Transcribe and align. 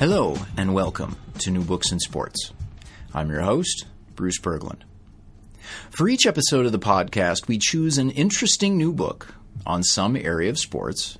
Hello, 0.00 0.34
and 0.56 0.72
welcome 0.72 1.14
to 1.40 1.50
New 1.50 1.62
Books 1.62 1.92
in 1.92 2.00
Sports. 2.00 2.54
I'm 3.12 3.28
your 3.28 3.42
host, 3.42 3.84
Bruce 4.16 4.40
Berglund. 4.40 4.80
For 5.90 6.08
each 6.08 6.24
episode 6.24 6.64
of 6.64 6.72
the 6.72 6.78
podcast, 6.78 7.48
we 7.48 7.58
choose 7.58 7.98
an 7.98 8.08
interesting 8.08 8.78
new 8.78 8.94
book 8.94 9.34
on 9.66 9.82
some 9.82 10.16
area 10.16 10.48
of 10.48 10.58
sports, 10.58 11.18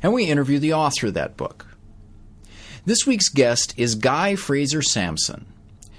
and 0.00 0.12
we 0.12 0.26
interview 0.26 0.60
the 0.60 0.74
author 0.74 1.08
of 1.08 1.14
that 1.14 1.36
book. 1.36 1.76
This 2.84 3.04
week's 3.04 3.30
guest 3.30 3.74
is 3.76 3.96
Guy 3.96 4.36
Fraser 4.36 4.80
Sampson, 4.80 5.52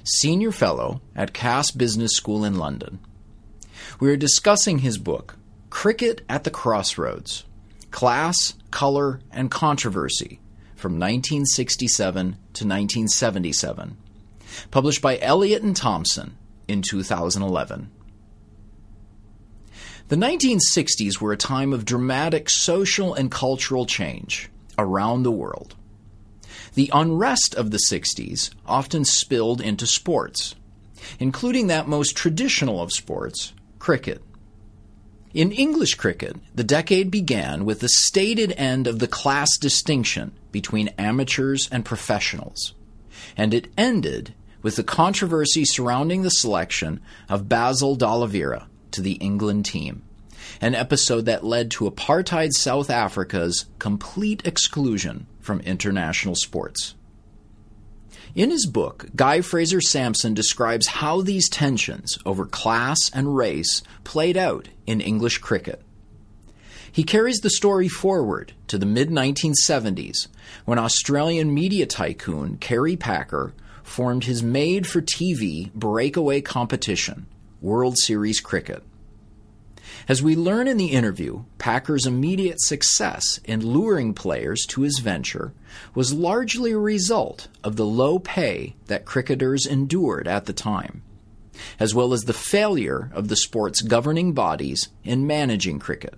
Senior 0.05 0.54
Fellow 0.54 1.02
at 1.13 1.34
Cass 1.34 1.71
Business 1.71 2.13
School 2.13 2.45
in 2.45 2.55
London. 2.55 3.00
We 4.00 4.09
are 4.09 4.16
discussing 4.16 4.79
his 4.79 4.98
book, 4.98 5.36
Cricket 5.70 6.21
at 6.29 6.46
the 6.46 6.50
Crossroads 6.50 7.43
Class, 7.91 8.54
Color, 8.71 9.19
and 9.33 9.52
Controversy 9.52 10.39
from 10.81 10.93
1967 10.93 12.25
to 12.25 12.65
1977, 12.65 13.97
published 14.71 15.01
by 15.01 15.19
Elliott 15.19 15.61
and 15.61 15.75
Thompson 15.75 16.35
in 16.67 16.81
2011. 16.81 17.91
The 20.07 20.15
1960s 20.15 21.21
were 21.21 21.31
a 21.31 21.37
time 21.37 21.71
of 21.71 21.85
dramatic 21.85 22.49
social 22.49 23.13
and 23.13 23.31
cultural 23.31 23.85
change 23.85 24.49
around 24.77 25.23
the 25.23 25.31
world. 25.31 25.75
The 26.73 26.89
unrest 26.91 27.54
of 27.55 27.71
the 27.71 27.79
60s 27.89 28.49
often 28.65 29.05
spilled 29.05 29.61
into 29.61 29.85
sports, 29.85 30.55
including 31.19 31.68
that 31.68 31.87
most 31.87 32.17
traditional 32.17 32.81
of 32.81 32.91
sports, 32.91 33.53
cricket. 33.77 34.21
In 35.33 35.53
English 35.53 35.95
cricket, 35.95 36.35
the 36.53 36.63
decade 36.63 37.09
began 37.09 37.63
with 37.63 37.80
the 37.80 37.88
stated 37.88 38.51
end 38.57 38.85
of 38.85 38.99
the 38.99 39.07
class 39.07 39.57
distinction 39.57 40.33
between 40.51 40.89
amateurs 40.97 41.69
and 41.71 41.85
professionals, 41.85 42.73
and 43.38 43.53
it 43.53 43.71
ended 43.77 44.33
with 44.61 44.75
the 44.75 44.83
controversy 44.83 45.63
surrounding 45.63 46.23
the 46.23 46.29
selection 46.29 46.99
of 47.29 47.47
Basil 47.47 47.95
D'Oliveira 47.95 48.67
to 48.91 49.01
the 49.01 49.13
England 49.13 49.65
team, 49.65 50.03
an 50.59 50.75
episode 50.75 51.25
that 51.25 51.45
led 51.45 51.71
to 51.71 51.89
apartheid 51.89 52.51
South 52.51 52.89
Africa's 52.89 53.67
complete 53.79 54.45
exclusion 54.45 55.27
from 55.39 55.61
international 55.61 56.35
sports. 56.35 56.93
In 58.33 58.49
his 58.49 58.65
book, 58.65 59.07
Guy 59.13 59.41
Fraser 59.41 59.81
Sampson 59.81 60.33
describes 60.33 60.87
how 60.87 61.21
these 61.21 61.49
tensions 61.49 62.17
over 62.25 62.45
class 62.45 62.97
and 63.13 63.35
race 63.35 63.81
played 64.05 64.38
out 64.38 64.69
in 64.88 65.01
English 65.01 65.39
cricket. 65.39 65.81
He 66.89 67.03
carries 67.03 67.39
the 67.39 67.49
story 67.49 67.89
forward 67.89 68.53
to 68.67 68.77
the 68.77 68.85
mid 68.85 69.09
1970s 69.09 70.27
when 70.63 70.79
Australian 70.79 71.53
media 71.53 71.85
tycoon 71.85 72.57
Kerry 72.57 72.95
Packer 72.95 73.53
formed 73.83 74.23
his 74.23 74.41
made 74.41 74.88
for 74.88 75.01
TV 75.01 75.73
breakaway 75.73 76.39
competition, 76.39 77.27
World 77.59 77.97
Series 77.97 78.39
Cricket. 78.39 78.83
As 80.08 80.22
we 80.22 80.36
learn 80.36 80.67
in 80.67 80.78
the 80.78 80.92
interview, 80.92 81.44
Packer's 81.58 82.06
immediate 82.06 82.61
success 82.61 83.39
in 83.45 83.66
luring 83.66 84.14
players 84.14 84.66
to 84.70 84.81
his 84.81 85.00
venture 85.00 85.53
was 85.94 86.14
largely 86.14 86.72
a 86.72 86.78
result 86.78 87.47
of 87.64 87.75
the 87.75 87.86
low 87.86 88.19
pay 88.19 88.75
that 88.88 89.06
cricketers 89.06 89.66
endured 89.66 90.28
at 90.28 90.45
the 90.45 90.53
time, 90.53 91.03
as 91.80 91.94
well 91.94 92.14
as 92.14 92.23
the 92.23 92.34
failure 92.34 93.09
of 93.14 93.28
the 93.28 93.36
sport's 93.36 93.81
governing 93.81 94.34
bodies 94.34 94.89
in 95.03 95.28
managing 95.28 95.80
cricket. 95.80 96.16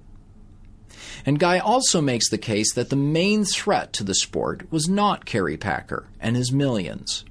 And 1.26 1.40
Guy 1.40 1.60
also 1.60 2.02
makes 2.02 2.30
the 2.30 2.38
case 2.38 2.74
that 2.74 2.90
the 2.90 2.96
main 2.96 3.46
threat 3.46 3.94
to 3.94 4.04
the 4.04 4.16
sport 4.16 4.72
was 4.72 4.90
not 4.90 5.26
Kerry 5.26 5.58
Packer 5.58 6.08
and 6.20 6.36
his 6.36 6.52
millions, 6.52 7.24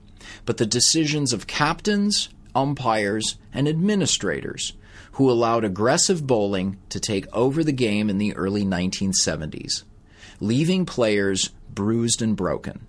but 0.46 0.56
the 0.56 0.66
decisions 0.66 1.32
of 1.32 1.46
captains, 1.46 2.30
umpires, 2.54 3.36
and 3.52 3.68
administrators 3.68 4.72
who 5.12 5.30
allowed 5.30 5.64
aggressive 5.64 6.26
bowling 6.26 6.78
to 6.88 7.00
take 7.00 7.26
over 7.34 7.62
the 7.62 7.72
game 7.72 8.08
in 8.08 8.18
the 8.18 8.34
early 8.34 8.64
1970s, 8.64 9.84
leaving 10.40 10.86
players 10.86 11.50
bruised 11.70 12.22
and 12.22 12.36
broken. 12.36 12.86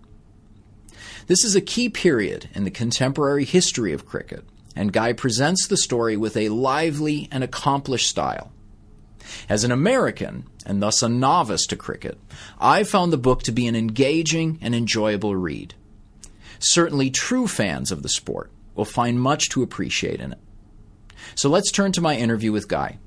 This 1.27 1.43
is 1.43 1.55
a 1.55 1.61
key 1.61 1.89
period 1.89 2.49
in 2.53 2.63
the 2.63 2.71
contemporary 2.71 3.45
history 3.45 3.93
of 3.93 4.05
cricket, 4.05 4.45
and 4.75 4.91
Guy 4.91 5.13
presents 5.13 5.67
the 5.67 5.77
story 5.77 6.17
with 6.17 6.35
a 6.35 6.49
lively 6.49 7.27
and 7.31 7.43
accomplished 7.43 8.09
style. 8.09 8.51
As 9.47 9.63
an 9.63 9.71
American, 9.71 10.45
and 10.65 10.81
thus 10.81 11.01
a 11.01 11.09
novice 11.09 11.65
to 11.67 11.75
cricket, 11.75 12.17
I 12.59 12.83
found 12.83 13.11
the 13.11 13.17
book 13.17 13.43
to 13.43 13.51
be 13.51 13.67
an 13.67 13.75
engaging 13.75 14.59
and 14.61 14.75
enjoyable 14.75 15.35
read. 15.35 15.73
Certainly, 16.59 17.11
true 17.11 17.47
fans 17.47 17.91
of 17.91 18.03
the 18.03 18.09
sport 18.09 18.51
will 18.75 18.85
find 18.85 19.19
much 19.19 19.49
to 19.49 19.63
appreciate 19.63 20.19
in 20.19 20.33
it. 20.33 20.39
So 21.35 21.49
let's 21.49 21.71
turn 21.71 21.91
to 21.93 22.01
my 22.01 22.15
interview 22.15 22.51
with 22.51 22.67
Guy. 22.67 22.97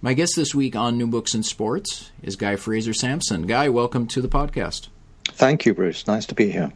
My 0.00 0.12
guest 0.12 0.34
this 0.36 0.54
week 0.54 0.76
on 0.76 0.98
New 0.98 1.06
Books 1.06 1.34
in 1.34 1.42
Sports 1.42 2.10
is 2.22 2.36
Guy 2.36 2.56
Fraser 2.56 2.92
Sampson. 2.92 3.46
Guy, 3.46 3.70
welcome 3.70 4.06
to 4.08 4.20
the 4.20 4.28
podcast. 4.28 4.88
Thank 5.24 5.64
you, 5.64 5.72
Bruce. 5.72 6.06
Nice 6.06 6.26
to 6.26 6.34
be 6.34 6.50
here. 6.50 6.72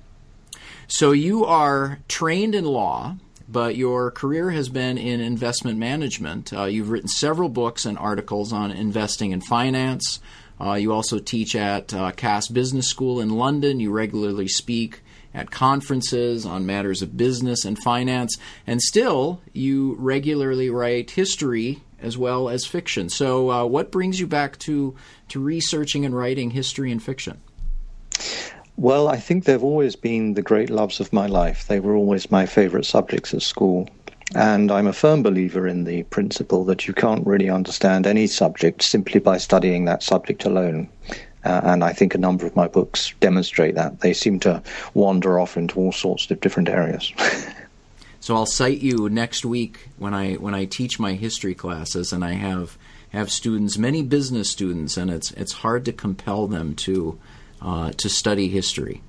So, 0.86 1.12
you 1.12 1.44
are 1.44 1.98
trained 2.08 2.54
in 2.54 2.64
law, 2.64 3.16
but 3.47 3.76
your 3.76 4.10
career 4.10 4.50
has 4.52 4.70
been 4.70 4.97
in 4.97 5.20
investment 5.20 5.78
management. 5.78 6.54
Uh, 6.54 6.64
you've 6.64 6.88
written 6.88 7.08
several 7.08 7.50
books 7.50 7.84
and 7.84 7.98
articles 7.98 8.50
on 8.50 8.70
investing 8.70 9.34
and 9.34 9.44
finance. 9.44 10.20
Uh, 10.58 10.72
you 10.72 10.92
also 10.92 11.18
teach 11.18 11.54
at 11.54 11.92
uh, 11.92 12.10
Cass 12.12 12.48
Business 12.48 12.88
School 12.88 13.20
in 13.20 13.28
London. 13.28 13.78
You 13.78 13.92
regularly 13.92 14.48
speak 14.48 15.02
at 15.38 15.53
conferences 15.53 16.44
on 16.44 16.66
matters 16.66 17.00
of 17.00 17.16
business 17.16 17.65
and 17.65 17.78
finance, 17.78 18.37
and 18.66 18.82
still 18.82 19.41
you 19.53 19.94
regularly 19.99 20.69
write 20.69 21.12
history 21.12 21.81
as 22.00 22.19
well 22.19 22.49
as 22.49 22.66
fiction. 22.66 23.09
So, 23.09 23.50
uh, 23.50 23.65
what 23.65 23.93
brings 23.93 24.19
you 24.19 24.27
back 24.27 24.59
to 24.60 24.97
to 25.28 25.41
researching 25.41 26.04
and 26.04 26.15
writing 26.15 26.50
history 26.50 26.91
and 26.91 27.00
fiction? 27.00 27.41
Well, 28.77 29.09
I 29.09 29.16
think 29.16 29.44
they've 29.44 29.62
always 29.62 29.97
been 29.97 30.34
the 30.34 30.43
great 30.43 30.71
loves 30.71 31.00
of 31.00 31.12
my 31.12 31.27
life. 31.27 31.66
They 31.69 31.81
were 31.81 31.94
always 31.94 32.31
my 32.31 32.47
favorite 32.47 32.87
subjects 32.87 33.32
at 33.32 33.43
school. 33.43 33.88
And 34.34 34.71
I'm 34.71 34.87
a 34.87 34.93
firm 34.93 35.22
believer 35.22 35.66
in 35.66 35.84
the 35.84 36.03
principle 36.04 36.65
that 36.66 36.87
you 36.87 36.94
can't 36.94 37.27
really 37.27 37.48
understand 37.48 38.06
any 38.06 38.27
subject 38.27 38.82
simply 38.82 39.21
by 39.21 39.38
studying 39.38 39.87
that 39.87 40.03
subject 40.03 40.44
alone. 40.44 40.88
Uh, 41.44 41.60
and 41.65 41.84
I 41.84 41.93
think 41.93 42.15
a 42.15 42.19
number 42.19 42.47
of 42.47 42.56
my 42.56 42.69
books 42.69 43.15
demonstrate 43.21 43.75
that. 43.76 44.00
They 44.00 44.12
seem 44.12 44.41
to 44.41 44.62
wander 44.94 45.38
off 45.38 45.56
into 45.56 45.78
all 45.78 45.93
sorts 45.93 46.31
of 46.31 46.41
different 46.41 46.69
areas. 46.69 47.12
so 48.21 48.34
I'll 48.34 48.47
cite 48.47 48.81
you 48.81 49.09
next 49.09 49.44
week 49.44 49.88
when 49.98 50.15
I 50.15 50.34
when 50.34 50.54
I 50.54 50.65
teach 50.65 50.98
my 50.98 51.15
history 51.15 51.54
classes, 51.54 52.12
and 52.12 52.25
I 52.25 52.32
have 52.32 52.77
have 53.10 53.31
students, 53.31 53.78
many 53.78 54.03
business 54.03 54.50
students, 54.50 54.97
and 54.97 55.10
it's 55.10 55.31
it's 55.32 55.53
hard 55.53 55.84
to 55.87 55.93
compel 55.93 56.47
them 56.47 56.75
to 56.77 57.19
uh, 57.62 57.93
to 57.93 58.09
study 58.09 58.48
history. 58.48 59.03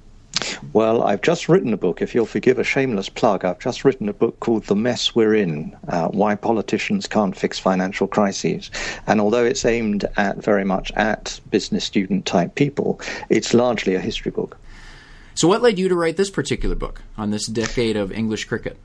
Well, 0.74 1.04
I've 1.04 1.22
just 1.22 1.50
written 1.50 1.74
a 1.74 1.78
book. 1.78 2.02
If 2.02 2.14
you'll 2.14 2.26
forgive 2.26 2.60
a 2.60 2.64
shameless 2.64 3.10
plug, 3.10 3.44
I've 3.44 3.60
just 3.60 3.84
written 3.84 4.10
a 4.10 4.14
book 4.14 4.40
called 4.40 4.66
The 4.66 4.76
Mess 4.76 5.16
We're 5.16 5.36
In 5.36 5.76
uh, 5.88 6.10
Why 6.10 6.36
Politicians 6.36 7.08
Can't 7.08 7.36
Fix 7.36 7.58
Financial 7.58 8.08
Crises. 8.08 8.70
And 9.08 9.20
although 9.20 9.46
it's 9.46 9.66
aimed 9.66 10.06
at 10.18 10.38
very 10.38 10.66
much 10.66 10.92
at 10.94 11.40
business 11.50 11.86
student 11.86 12.26
type 12.26 12.56
people, 12.56 13.00
it's 13.30 13.54
largely 13.54 13.96
a 13.96 14.00
history 14.00 14.32
book. 14.32 14.58
So, 15.36 15.48
what 15.48 15.62
led 15.62 15.80
you 15.80 15.88
to 15.88 15.96
write 15.96 16.18
this 16.18 16.30
particular 16.30 16.76
book 16.76 17.02
on 17.18 17.32
this 17.32 17.48
decade 17.48 17.96
of 17.96 18.12
English 18.12 18.46
cricket? 18.46 18.78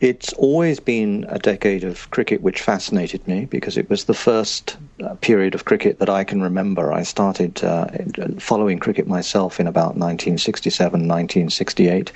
It's 0.00 0.32
always 0.34 0.80
been 0.80 1.24
a 1.28 1.38
decade 1.38 1.84
of 1.84 2.10
cricket 2.10 2.42
which 2.42 2.60
fascinated 2.60 3.26
me 3.28 3.44
because 3.46 3.78
it 3.78 3.88
was 3.88 4.04
the 4.04 4.14
first 4.14 4.76
uh, 5.02 5.14
period 5.16 5.54
of 5.54 5.64
cricket 5.64 5.98
that 6.00 6.10
I 6.10 6.24
can 6.24 6.42
remember. 6.42 6.92
I 6.92 7.04
started 7.04 7.62
uh, 7.62 7.86
following 8.38 8.80
cricket 8.80 9.06
myself 9.06 9.60
in 9.60 9.66
about 9.66 9.96
1967, 9.96 11.08
1968, 11.08 12.12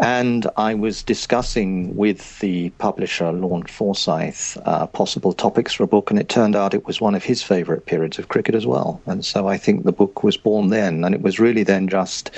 and 0.00 0.46
I 0.56 0.74
was 0.74 1.02
discussing 1.02 1.94
with 1.96 2.40
the 2.40 2.70
publisher, 2.70 3.30
Lorne 3.30 3.66
Forsyth, 3.66 4.56
uh, 4.64 4.86
possible 4.86 5.32
topics 5.32 5.74
for 5.74 5.84
a 5.84 5.86
book, 5.86 6.10
and 6.10 6.18
it 6.18 6.28
turned 6.30 6.56
out 6.56 6.74
it 6.74 6.86
was 6.86 7.00
one 7.00 7.14
of 7.14 7.22
his 7.22 7.42
favorite 7.42 7.86
periods 7.86 8.18
of 8.18 8.28
cricket 8.28 8.54
as 8.54 8.66
well. 8.66 9.00
And 9.06 9.24
so 9.24 9.48
I 9.48 9.58
think 9.58 9.84
the 9.84 9.92
book 9.92 10.24
was 10.24 10.36
born 10.38 10.68
then, 10.68 11.04
and 11.04 11.14
it 11.14 11.22
was 11.22 11.38
really 11.38 11.62
then 11.62 11.88
just 11.88 12.30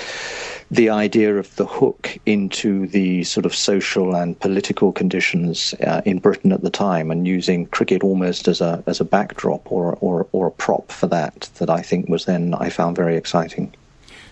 the 0.71 0.89
idea 0.89 1.37
of 1.37 1.55
the 1.55 1.65
hook 1.65 2.17
into 2.25 2.87
the 2.87 3.23
sort 3.23 3.45
of 3.45 3.55
social 3.55 4.15
and 4.15 4.39
political 4.39 4.74
conditions 4.75 5.73
uh, 5.85 6.01
in 6.05 6.19
Britain 6.19 6.51
at 6.51 6.61
the 6.61 6.69
time, 6.69 7.11
and 7.11 7.27
using 7.27 7.65
cricket 7.67 8.03
almost 8.03 8.47
as 8.47 8.61
a 8.61 8.83
as 8.87 8.99
a 8.99 9.05
backdrop 9.05 9.71
or 9.71 9.97
or 10.01 10.27
or 10.31 10.47
a 10.47 10.51
prop 10.51 10.91
for 10.91 11.07
that. 11.07 11.49
That 11.55 11.69
I 11.69 11.81
think 11.81 12.09
was 12.09 12.25
then 12.25 12.53
I 12.53 12.69
found 12.69 12.95
very 12.95 13.15
exciting. 13.15 13.73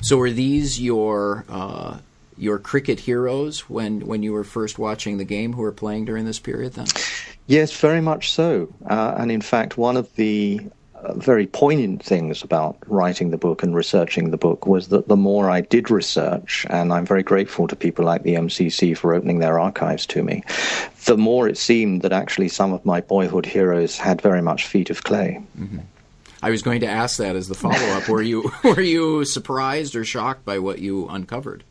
So, 0.01 0.17
were 0.17 0.31
these 0.31 0.81
your 0.81 1.45
uh, 1.49 1.97
your 2.37 2.59
cricket 2.59 3.01
heroes 3.01 3.69
when 3.69 4.05
when 4.05 4.23
you 4.23 4.33
were 4.33 4.43
first 4.43 4.77
watching 4.77 5.17
the 5.17 5.25
game, 5.25 5.53
who 5.53 5.61
were 5.61 5.71
playing 5.71 6.05
during 6.05 6.25
this 6.25 6.39
period? 6.39 6.73
Then, 6.73 6.87
yes, 7.47 7.71
very 7.71 8.01
much 8.01 8.31
so. 8.31 8.73
Uh, 8.85 9.15
and 9.17 9.31
in 9.31 9.41
fact, 9.41 9.77
one 9.77 9.97
of 9.97 10.13
the 10.15 10.61
very 11.15 11.47
poignant 11.47 12.03
things 12.03 12.43
about 12.43 12.77
writing 12.87 13.31
the 13.31 13.37
book 13.37 13.63
and 13.63 13.75
researching 13.75 14.31
the 14.31 14.37
book 14.37 14.65
was 14.65 14.87
that 14.89 15.07
the 15.07 15.15
more 15.15 15.49
I 15.49 15.61
did 15.61 15.91
research, 15.91 16.65
and 16.69 16.93
I'm 16.93 17.05
very 17.05 17.23
grateful 17.23 17.67
to 17.67 17.75
people 17.75 18.05
like 18.05 18.23
the 18.23 18.35
MCC 18.35 18.97
for 18.97 19.13
opening 19.13 19.39
their 19.39 19.59
archives 19.59 20.05
to 20.07 20.23
me, 20.23 20.43
the 21.05 21.17
more 21.17 21.47
it 21.47 21.57
seemed 21.57 22.01
that 22.01 22.13
actually 22.13 22.49
some 22.49 22.73
of 22.73 22.85
my 22.85 23.01
boyhood 23.01 23.45
heroes 23.45 23.97
had 23.97 24.21
very 24.21 24.41
much 24.41 24.67
feet 24.67 24.89
of 24.89 25.03
clay. 25.03 25.41
Mm-hmm. 25.59 25.79
I 26.41 26.49
was 26.49 26.61
going 26.61 26.81
to 26.81 26.87
ask 26.87 27.17
that 27.17 27.37
as 27.37 27.47
the 27.47 27.55
follow 27.55 27.75
up. 27.75 28.09
were 28.09 28.21
you 28.21 28.51
were 28.63 28.81
you 28.81 29.23
surprised 29.23 29.95
or 29.95 30.03
shocked 30.03 30.43
by 30.43 30.59
what 30.59 30.79
you 30.79 31.07
uncovered? 31.07 31.63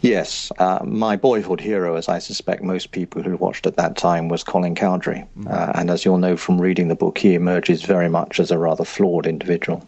Yes, 0.00 0.50
uh, 0.58 0.80
my 0.84 1.16
boyhood 1.16 1.60
hero, 1.60 1.96
as 1.96 2.08
I 2.08 2.18
suspect 2.18 2.62
most 2.62 2.92
people 2.92 3.22
who 3.22 3.36
watched 3.36 3.66
at 3.66 3.76
that 3.76 3.96
time, 3.96 4.28
was 4.28 4.44
Colin 4.44 4.74
Cowdrey. 4.74 5.24
Mm-hmm. 5.38 5.48
Uh, 5.48 5.72
and 5.74 5.90
as 5.90 6.04
you'll 6.04 6.18
know 6.18 6.36
from 6.36 6.60
reading 6.60 6.88
the 6.88 6.94
book, 6.94 7.18
he 7.18 7.34
emerges 7.34 7.82
very 7.82 8.08
much 8.08 8.40
as 8.40 8.50
a 8.50 8.58
rather 8.58 8.84
flawed 8.84 9.26
individual. 9.26 9.86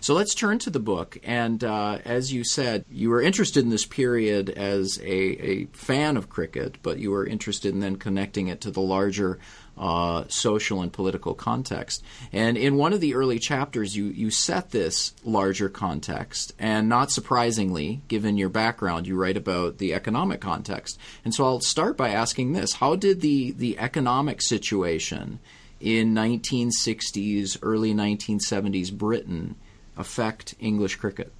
So 0.00 0.14
let's 0.14 0.34
turn 0.34 0.58
to 0.60 0.70
the 0.70 0.80
book. 0.80 1.18
And 1.22 1.62
uh, 1.64 1.98
as 2.04 2.32
you 2.32 2.44
said, 2.44 2.84
you 2.90 3.10
were 3.10 3.20
interested 3.20 3.64
in 3.64 3.70
this 3.70 3.86
period 3.86 4.50
as 4.50 4.98
a, 4.98 5.04
a, 5.04 5.64
fan 5.66 6.16
of 6.16 6.28
cricket, 6.28 6.78
but 6.82 6.98
you 6.98 7.10
were 7.10 7.26
interested 7.26 7.72
in 7.72 7.80
then 7.80 7.96
connecting 7.96 8.48
it 8.48 8.60
to 8.62 8.70
the 8.70 8.80
larger 8.80 9.38
uh, 9.76 10.24
social 10.28 10.82
and 10.82 10.92
political 10.92 11.34
context. 11.34 12.02
And 12.32 12.56
in 12.56 12.76
one 12.76 12.92
of 12.92 13.00
the 13.00 13.14
early 13.14 13.38
chapters, 13.38 13.96
you, 13.96 14.06
you 14.06 14.30
set 14.30 14.70
this 14.70 15.14
larger 15.24 15.68
context. 15.68 16.52
And 16.58 16.88
not 16.88 17.10
surprisingly, 17.10 18.02
given 18.08 18.36
your 18.36 18.48
background, 18.48 19.06
you 19.06 19.16
write 19.16 19.36
about 19.36 19.78
the 19.78 19.94
economic 19.94 20.40
context. 20.40 20.98
And 21.24 21.34
so 21.34 21.44
I'll 21.44 21.60
start 21.60 21.96
by 21.96 22.10
asking 22.10 22.52
this 22.52 22.74
How 22.74 22.96
did 22.96 23.20
the, 23.20 23.52
the 23.52 23.78
economic 23.78 24.42
situation 24.42 25.38
in 25.80 26.12
1960s, 26.14 27.58
early 27.62 27.94
1970s 27.94 28.92
Britain 28.92 29.54
affect 29.98 30.54
English 30.60 30.96
cricket? 30.96 31.32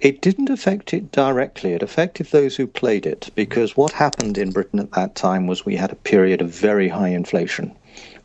It 0.00 0.20
didn't 0.20 0.50
affect 0.50 0.92
it 0.92 1.10
directly. 1.10 1.72
It 1.72 1.82
affected 1.82 2.26
those 2.26 2.56
who 2.56 2.66
played 2.66 3.06
it 3.06 3.30
because 3.34 3.76
what 3.76 3.92
happened 3.92 4.36
in 4.36 4.52
Britain 4.52 4.78
at 4.78 4.92
that 4.92 5.14
time 5.14 5.46
was 5.46 5.64
we 5.64 5.76
had 5.76 5.90
a 5.90 5.96
period 5.96 6.42
of 6.42 6.50
very 6.50 6.88
high 6.88 7.08
inflation. 7.08 7.74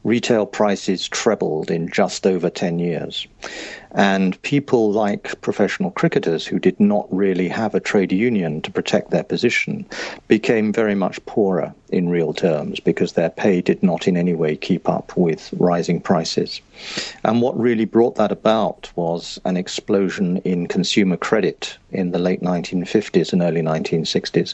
Retail 0.03 0.45
prices 0.45 1.07
trebled 1.07 1.69
in 1.69 1.88
just 1.89 2.25
over 2.25 2.50
10 2.50 2.80
years. 2.80 3.27
And 3.94 4.42
people 4.42 4.92
like 4.92 5.39
professional 5.42 5.92
cricketers 5.92 6.45
who 6.45 6.59
did 6.59 6.80
not 6.80 7.07
really 7.13 7.50
have 7.50 7.75
a 7.75 7.80
trade 7.80 8.12
union 8.12 8.62
to 8.62 8.71
protect 8.71 9.12
their 9.12 9.24
position 9.24 9.86
became 10.27 10.71
very 10.71 10.95
much 10.95 11.24
poorer 11.25 11.74
in 11.89 12.09
real 12.09 12.33
terms 12.33 12.80
because 12.80 13.13
their 13.13 13.30
pay 13.30 13.62
did 13.62 13.83
not 13.83 14.07
in 14.07 14.15
any 14.15 14.33
way 14.33 14.56
keep 14.56 14.88
up 14.88 15.15
with 15.18 15.53
rising 15.57 16.00
prices. 16.00 16.62
And 17.24 17.42
what 17.42 17.59
really 17.59 17.86
brought 17.86 18.15
that 18.15 18.31
about 18.31 18.89
was 18.95 19.39
an 19.44 19.57
explosion 19.57 20.38
in 20.38 20.68
consumer 20.68 21.18
credit 21.18 21.77
in 21.92 22.12
the 22.12 22.19
late 22.19 22.42
1950s 22.42 23.33
and 23.33 23.42
early 23.42 23.62
1960s. 23.62 24.53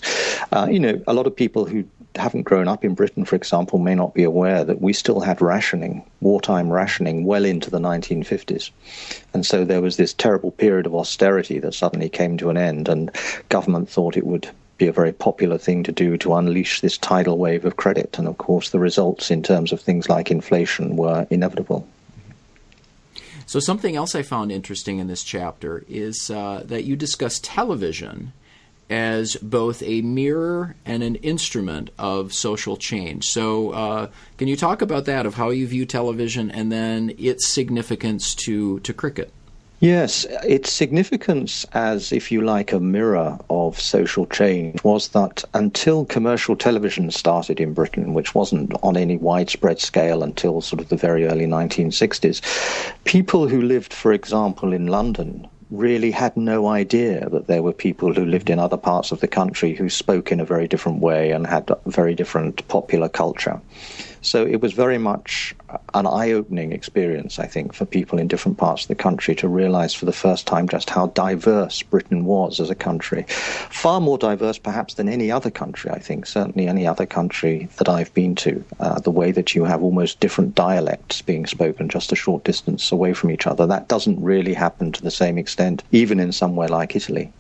Uh, 0.52 0.68
you 0.70 0.80
know, 0.80 1.00
a 1.06 1.14
lot 1.14 1.28
of 1.28 1.36
people 1.36 1.66
who 1.66 1.86
haven't 2.18 2.44
grown 2.44 2.68
up 2.68 2.84
in 2.84 2.94
Britain, 2.94 3.26
for 3.26 3.36
example, 3.36 3.80
may 3.80 3.96
not 3.96 4.14
be 4.14 4.24
aware 4.24 4.64
that 4.64 4.82
we 4.82 4.94
still 4.94 5.20
had 5.20 5.42
rationing, 5.42 6.04
wartime 6.22 6.72
rationing, 6.72 7.26
well 7.26 7.46
into 7.46 7.70
the 7.70 7.80
1950s. 7.80 8.72
And 9.34 9.46
so 9.46 9.64
there 9.64 9.82
was 9.82 9.98
this 9.98 10.14
terrible 10.14 10.52
period 10.52 10.86
of 10.86 10.96
austerity 10.96 11.60
that 11.60 11.74
suddenly 11.74 12.10
came 12.10 12.38
to 12.38 12.50
an 12.50 12.58
end, 12.58 12.90
and 12.90 13.12
government 13.50 13.90
thought 13.90 14.18
it 14.18 14.26
would 14.26 14.50
be 14.78 14.88
a 14.88 14.94
very 14.94 15.12
popular 15.12 15.58
thing 15.58 15.84
to 15.84 15.92
do 15.92 16.18
to 16.18 16.36
unleash 16.36 16.82
this 16.82 16.98
tidal 16.98 17.38
wave 17.38 17.66
of 17.66 17.78
credit. 17.78 18.18
And 18.18 18.28
of 18.28 18.38
course, 18.38 18.70
the 18.70 18.80
results 18.80 19.32
in 19.32 19.42
terms 19.42 19.72
of 19.72 19.82
things 19.82 20.10
like 20.10 20.30
inflation 20.30 20.98
were 20.98 21.28
inevitable. 21.30 21.88
So, 23.46 23.60
something 23.60 23.96
else 23.96 24.14
I 24.14 24.24
found 24.24 24.52
interesting 24.52 25.00
in 25.00 25.08
this 25.08 25.24
chapter 25.24 25.86
is 25.88 26.30
uh, 26.30 26.64
that 26.66 26.84
you 26.84 26.96
discuss 26.98 27.40
television 27.40 28.34
as 28.90 29.36
both 29.38 29.84
a 29.84 30.02
mirror 30.02 30.76
and 30.86 31.04
an 31.04 31.16
instrument 31.16 31.90
of 31.98 32.34
social 32.34 32.78
change. 32.78 33.28
So, 33.28 33.72
uh, 33.72 34.08
can 34.38 34.48
you 34.48 34.56
talk 34.56 34.82
about 34.82 35.06
that, 35.06 35.26
of 35.26 35.36
how 35.36 35.50
you 35.50 35.68
view 35.68 35.86
television 35.86 36.50
and 36.50 36.72
then 36.72 37.14
its 37.18 37.48
significance 37.48 38.34
to, 38.36 38.80
to 38.82 38.94
cricket? 38.94 39.32
Yes, 39.80 40.26
its 40.44 40.72
significance 40.74 41.64
as, 41.74 42.12
if 42.12 42.32
you 42.32 42.42
like, 42.42 42.74
a 42.74 42.80
mirror 42.80 43.38
of 43.52 43.80
social 43.80 44.26
change 44.26 44.84
was 44.84 45.10
that 45.10 45.44
until 45.54 46.04
commercial 46.06 46.56
television 46.56 47.12
started 47.12 47.60
in 47.60 47.74
Britain, 47.74 48.16
which 48.16 48.34
wasn't 48.34 48.74
on 48.82 48.98
any 48.98 49.18
widespread 49.18 49.80
scale 49.80 50.24
until 50.24 50.62
sort 50.62 50.82
of 50.82 50.90
the 50.90 50.96
very 50.96 51.28
early 51.28 51.46
1960s, 51.46 52.42
people 53.04 53.48
who 53.48 53.62
lived, 53.62 53.94
for 53.94 54.14
example, 54.14 54.74
in 54.74 54.88
London 54.88 55.48
really 55.70 56.12
had 56.12 56.36
no 56.38 56.68
idea 56.68 57.30
that 57.30 57.48
there 57.48 57.62
were 57.62 57.74
people 57.74 58.14
who 58.14 58.26
lived 58.26 58.50
in 58.50 58.60
other 58.60 58.78
parts 58.78 59.12
of 59.12 59.20
the 59.20 59.28
country 59.28 59.74
who 59.76 59.90
spoke 59.90 60.32
in 60.32 60.40
a 60.40 60.46
very 60.46 60.68
different 60.68 61.00
way 61.02 61.32
and 61.32 61.46
had 61.46 61.70
very 61.86 62.16
different 62.16 62.66
popular 62.68 63.10
culture. 63.10 63.60
So 64.22 64.46
it 64.46 64.62
was 64.62 64.74
very 64.74 64.98
much 64.98 65.54
an 65.94 66.06
eye 66.06 66.32
opening 66.32 66.72
experience, 66.72 67.40
I 67.40 67.46
think, 67.46 67.74
for 67.74 67.86
people 67.86 68.20
in 68.20 68.28
different 68.28 68.58
parts 68.58 68.84
of 68.84 68.88
the 68.88 68.96
country 68.96 69.36
to 69.36 69.48
realize 69.48 69.94
for 69.94 70.06
the 70.06 70.14
first 70.14 70.48
time 70.48 70.68
just 70.68 70.90
how 70.90 71.08
diverse 71.08 71.82
Britain 71.84 72.26
was 72.26 72.60
as 72.60 72.70
a 72.70 72.76
country. 72.76 73.24
Far 73.28 74.00
more 74.00 74.18
diverse, 74.18 74.58
perhaps, 74.58 74.96
than 74.96 75.10
any 75.10 75.32
other 75.32 75.52
country, 75.52 75.92
I 75.92 76.00
think, 76.00 76.26
certainly 76.26 76.68
any 76.68 76.88
other 76.88 77.06
country 77.06 77.70
that 77.78 77.90
I've 77.90 78.14
been 78.14 78.36
to. 78.36 78.64
Uh, 78.80 79.00
the 79.00 79.12
way 79.12 79.32
that 79.32 79.56
you 79.56 79.66
have 79.66 79.84
almost 79.84 80.20
different 80.20 80.56
dialects 80.56 81.22
being 81.22 81.46
spoken 81.46 81.90
just 81.90 82.12
a 82.12 82.16
short 82.16 82.44
distance 82.44 82.92
away 82.92 83.14
from 83.14 83.32
each 83.32 83.48
other, 83.48 83.68
that 83.68 83.88
doesn't 83.88 84.22
really 84.22 84.54
happen 84.54 84.92
to 84.92 85.02
the 85.02 85.12
same 85.12 85.38
extent, 85.38 85.84
even 85.92 86.20
in 86.20 86.32
somewhere 86.32 86.68
like 86.68 86.96
Italy. 86.96 87.32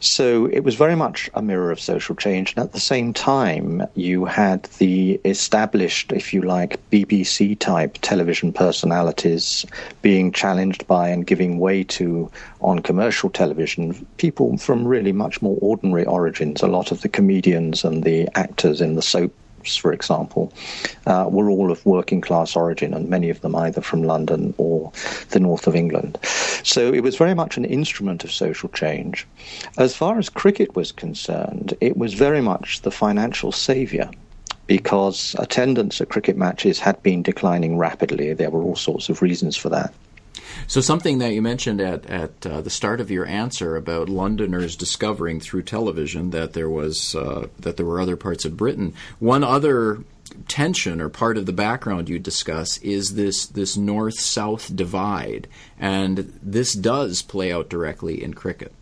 So 0.00 0.46
it 0.46 0.60
was 0.60 0.74
very 0.74 0.96
much 0.96 1.30
a 1.34 1.42
mirror 1.42 1.70
of 1.70 1.80
social 1.80 2.14
change. 2.14 2.54
And 2.54 2.64
at 2.64 2.72
the 2.72 2.80
same 2.80 3.12
time, 3.12 3.86
you 3.94 4.24
had 4.24 4.64
the 4.78 5.20
established, 5.24 6.12
if 6.12 6.34
you 6.34 6.42
like, 6.42 6.78
BBC 6.90 7.58
type 7.58 7.98
television 8.02 8.52
personalities 8.52 9.64
being 10.02 10.32
challenged 10.32 10.86
by 10.86 11.08
and 11.08 11.26
giving 11.26 11.58
way 11.58 11.84
to 11.84 12.30
on 12.60 12.80
commercial 12.80 13.30
television 13.30 14.06
people 14.16 14.56
from 14.58 14.86
really 14.86 15.12
much 15.12 15.40
more 15.40 15.56
ordinary 15.60 16.04
origins. 16.04 16.62
A 16.62 16.66
lot 16.66 16.92
of 16.92 17.00
the 17.00 17.08
comedians 17.08 17.84
and 17.84 18.04
the 18.04 18.28
actors 18.36 18.80
in 18.80 18.94
the 18.94 19.02
soap 19.02 19.32
for 19.66 19.92
example, 19.92 20.52
uh, 21.06 21.26
were 21.30 21.50
all 21.50 21.70
of 21.70 21.84
working 21.86 22.20
class 22.20 22.56
origin, 22.56 22.94
and 22.94 23.08
many 23.08 23.30
of 23.30 23.40
them 23.40 23.54
either 23.56 23.80
from 23.80 24.02
London 24.02 24.54
or 24.58 24.92
the 25.30 25.40
north 25.40 25.66
of 25.66 25.74
England. 25.74 26.18
So 26.62 26.92
it 26.92 27.02
was 27.02 27.16
very 27.16 27.34
much 27.34 27.56
an 27.56 27.64
instrument 27.64 28.24
of 28.24 28.32
social 28.32 28.68
change. 28.70 29.26
As 29.78 29.94
far 29.94 30.18
as 30.18 30.28
cricket 30.28 30.74
was 30.76 30.92
concerned, 30.92 31.74
it 31.80 31.96
was 31.96 32.14
very 32.14 32.40
much 32.40 32.82
the 32.82 32.90
financial 32.90 33.52
saviour 33.52 34.10
because 34.66 35.36
attendance 35.38 36.00
at 36.00 36.08
cricket 36.08 36.36
matches 36.36 36.78
had 36.78 37.02
been 37.02 37.22
declining 37.22 37.76
rapidly. 37.76 38.32
There 38.32 38.50
were 38.50 38.62
all 38.62 38.76
sorts 38.76 39.08
of 39.08 39.20
reasons 39.20 39.56
for 39.56 39.68
that. 39.68 39.92
So 40.66 40.80
something 40.80 41.18
that 41.18 41.32
you 41.32 41.42
mentioned 41.42 41.80
at 41.80 42.06
at 42.06 42.46
uh, 42.46 42.60
the 42.60 42.70
start 42.70 43.00
of 43.00 43.10
your 43.10 43.26
answer 43.26 43.76
about 43.76 44.08
Londoners 44.08 44.76
discovering 44.76 45.40
through 45.40 45.62
television 45.62 46.30
that 46.30 46.52
there 46.52 46.68
was 46.68 47.14
uh, 47.14 47.48
that 47.58 47.76
there 47.76 47.86
were 47.86 48.00
other 48.00 48.16
parts 48.16 48.44
of 48.44 48.56
Britain. 48.56 48.94
One 49.18 49.44
other 49.44 50.04
tension 50.48 51.00
or 51.00 51.08
part 51.08 51.36
of 51.36 51.46
the 51.46 51.52
background 51.52 52.08
you 52.08 52.18
discuss 52.18 52.78
is 52.78 53.14
this 53.14 53.46
this 53.46 53.76
north 53.76 54.18
south 54.18 54.74
divide, 54.74 55.48
and 55.78 56.38
this 56.42 56.74
does 56.74 57.22
play 57.22 57.52
out 57.52 57.68
directly 57.68 58.22
in 58.22 58.34
cricket. 58.34 58.72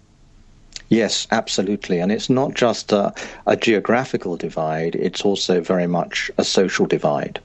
Yes, 0.92 1.26
absolutely. 1.30 2.00
And 2.00 2.12
it's 2.12 2.28
not 2.28 2.52
just 2.52 2.92
a, 2.92 3.14
a, 3.46 3.56
geographical 3.56 4.36
divide, 4.36 4.94
it's 4.94 5.22
also 5.22 5.62
very 5.62 5.86
much 5.86 6.30
a 6.36 6.44
social 6.44 6.84
divide. 6.84 7.40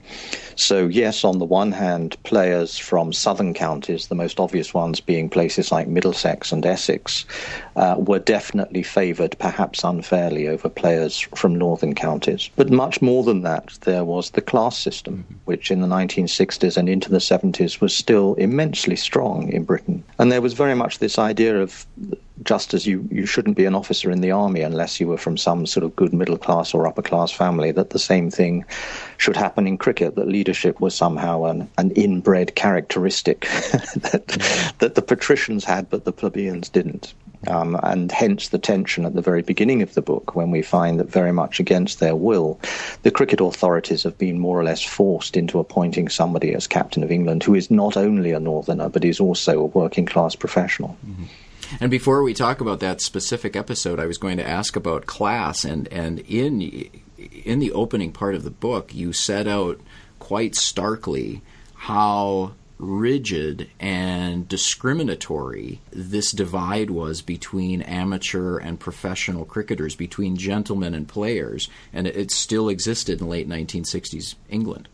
So, 0.57 0.87
yes, 0.87 1.23
on 1.23 1.39
the 1.39 1.45
one 1.45 1.71
hand, 1.71 2.21
players 2.23 2.77
from 2.77 3.13
southern 3.13 3.53
counties, 3.53 4.07
the 4.07 4.15
most 4.15 4.41
obvious 4.41 4.73
ones 4.73 4.99
being 4.99 5.29
places 5.29 5.71
like 5.71 5.87
Middlesex 5.87 6.51
and 6.51 6.65
Essex, 6.65 7.25
uh, 7.77 7.95
were 7.97 8.19
definitely 8.19 8.83
favoured, 8.83 9.37
perhaps 9.39 9.81
unfairly, 9.81 10.49
over 10.49 10.67
players 10.67 11.17
from 11.17 11.55
northern 11.55 11.95
counties. 11.95 12.49
But 12.57 12.69
much 12.69 13.01
more 13.01 13.23
than 13.23 13.43
that, 13.43 13.77
there 13.83 14.03
was 14.03 14.31
the 14.31 14.41
class 14.41 14.77
system, 14.77 15.23
mm-hmm. 15.23 15.35
which 15.45 15.71
in 15.71 15.79
the 15.79 15.87
1960s 15.87 16.75
and 16.75 16.89
into 16.89 17.09
the 17.09 17.19
70s 17.19 17.79
was 17.79 17.93
still 17.95 18.33
immensely 18.33 18.97
strong 18.97 19.49
in 19.53 19.63
Britain. 19.63 20.03
And 20.19 20.33
there 20.33 20.41
was 20.41 20.51
very 20.51 20.75
much 20.75 20.99
this 20.99 21.17
idea 21.17 21.61
of 21.61 21.85
just 22.44 22.74
as 22.74 22.86
you, 22.86 23.08
you 23.12 23.25
shouldn't 23.25 23.58
be 23.58 23.65
an 23.65 23.75
officer 23.75 24.12
in 24.12 24.22
the 24.22 24.32
army 24.32 24.62
unless 24.62 25.00
you 25.00 25.08
were 25.08 25.17
from 25.17 25.38
some 25.38 25.65
sort 25.65 25.84
of 25.84 25.96
good 25.96 26.13
middle 26.13 26.38
class 26.38 26.74
or 26.74 26.88
upper 26.88 27.01
class 27.01 27.32
family, 27.32 27.72
that 27.72 27.91
the 27.91 28.00
same 28.00 28.29
thing 28.29 28.65
should 29.17 29.36
happen 29.36 29.67
in 29.67 29.77
cricket, 29.77 30.15
that 30.15 30.27
leadership 30.27 30.79
was 30.79 30.96
somehow 30.96 31.46
an, 31.46 31.70
an 31.77 31.91
inbred 31.91 32.56
characteristic 32.56 33.41
that, 33.96 34.74
that 34.79 34.96
the 34.96 35.01
patricians 35.01 35.63
had 35.63 35.89
but 35.89 36.06
the 36.06 36.12
plebeians 36.12 36.70
didn't. 36.70 37.13
Um, 37.46 37.79
and 37.84 38.12
hence 38.12 38.50
the 38.50 38.58
tension 38.58 39.06
at 39.06 39.13
the 39.13 39.22
very 39.22 39.44
beginning 39.44 39.82
of 39.82 39.94
the 39.94 40.01
book 40.01 40.36
when 40.36 40.50
we 40.50 40.62
find 40.63 41.00
that 41.00 41.10
very 41.10 41.32
much 41.32 41.60
against 41.60 42.00
their 42.00 42.15
will, 42.15 42.60
the 43.03 43.12
cricket 43.12 43.39
authorities 43.39 44.03
have 44.03 44.17
been 44.17 44.39
more 44.39 44.60
or 44.60 44.63
less 44.63 44.84
forced 44.84 45.38
into 45.38 45.60
appointing 45.60 46.10
somebody 46.10 46.53
as 46.53 46.65
captain 46.65 47.03
of 47.03 47.12
England 47.12 47.44
who 47.44 47.53
is 47.53 47.70
not 47.70 47.96
only 47.96 48.32
a 48.32 48.39
northerner 48.39 48.89
but 48.89 49.06
is 49.06 49.20
also 49.20 49.60
a 49.60 49.65
working 49.65 50.06
class 50.06 50.36
professional. 50.36 50.98
Mm-hmm. 51.06 51.25
And 51.79 51.91
before 51.91 52.24
we 52.24 52.33
talk 52.33 52.62
about 52.62 52.79
that 52.79 53.01
specific 53.01 53.55
episode, 53.55 54.00
I 54.00 54.05
was 54.05 54.17
going 54.17 54.38
to 54.38 54.47
ask 54.47 54.75
about 54.75 55.05
class, 55.05 55.63
and, 55.63 55.88
and 55.89 56.19
in 56.19 56.89
in 57.17 57.59
the 57.59 57.71
opening 57.71 58.12
part 58.12 58.36
of 58.36 58.43
the 58.43 58.51
book, 58.51 58.93
you 58.93 59.12
set 59.12 59.47
out 59.47 59.79
quite 60.19 60.55
starkly 60.55 61.41
how 61.74 62.53
rigid 62.79 63.69
and 63.79 64.47
discriminatory 64.47 65.81
this 65.91 66.31
divide 66.31 66.89
was 66.91 67.21
between 67.21 67.81
amateur 67.81 68.57
and 68.59 68.79
professional 68.79 69.45
cricketers, 69.45 69.95
between 69.95 70.38
gentlemen 70.38 70.93
and 70.93 71.07
players, 71.07 71.69
and 71.91 72.05
it 72.05 72.31
still 72.31 72.69
existed 72.69 73.19
in 73.19 73.27
late 73.27 73.50
1960s 73.50 74.36
England. 74.50 74.88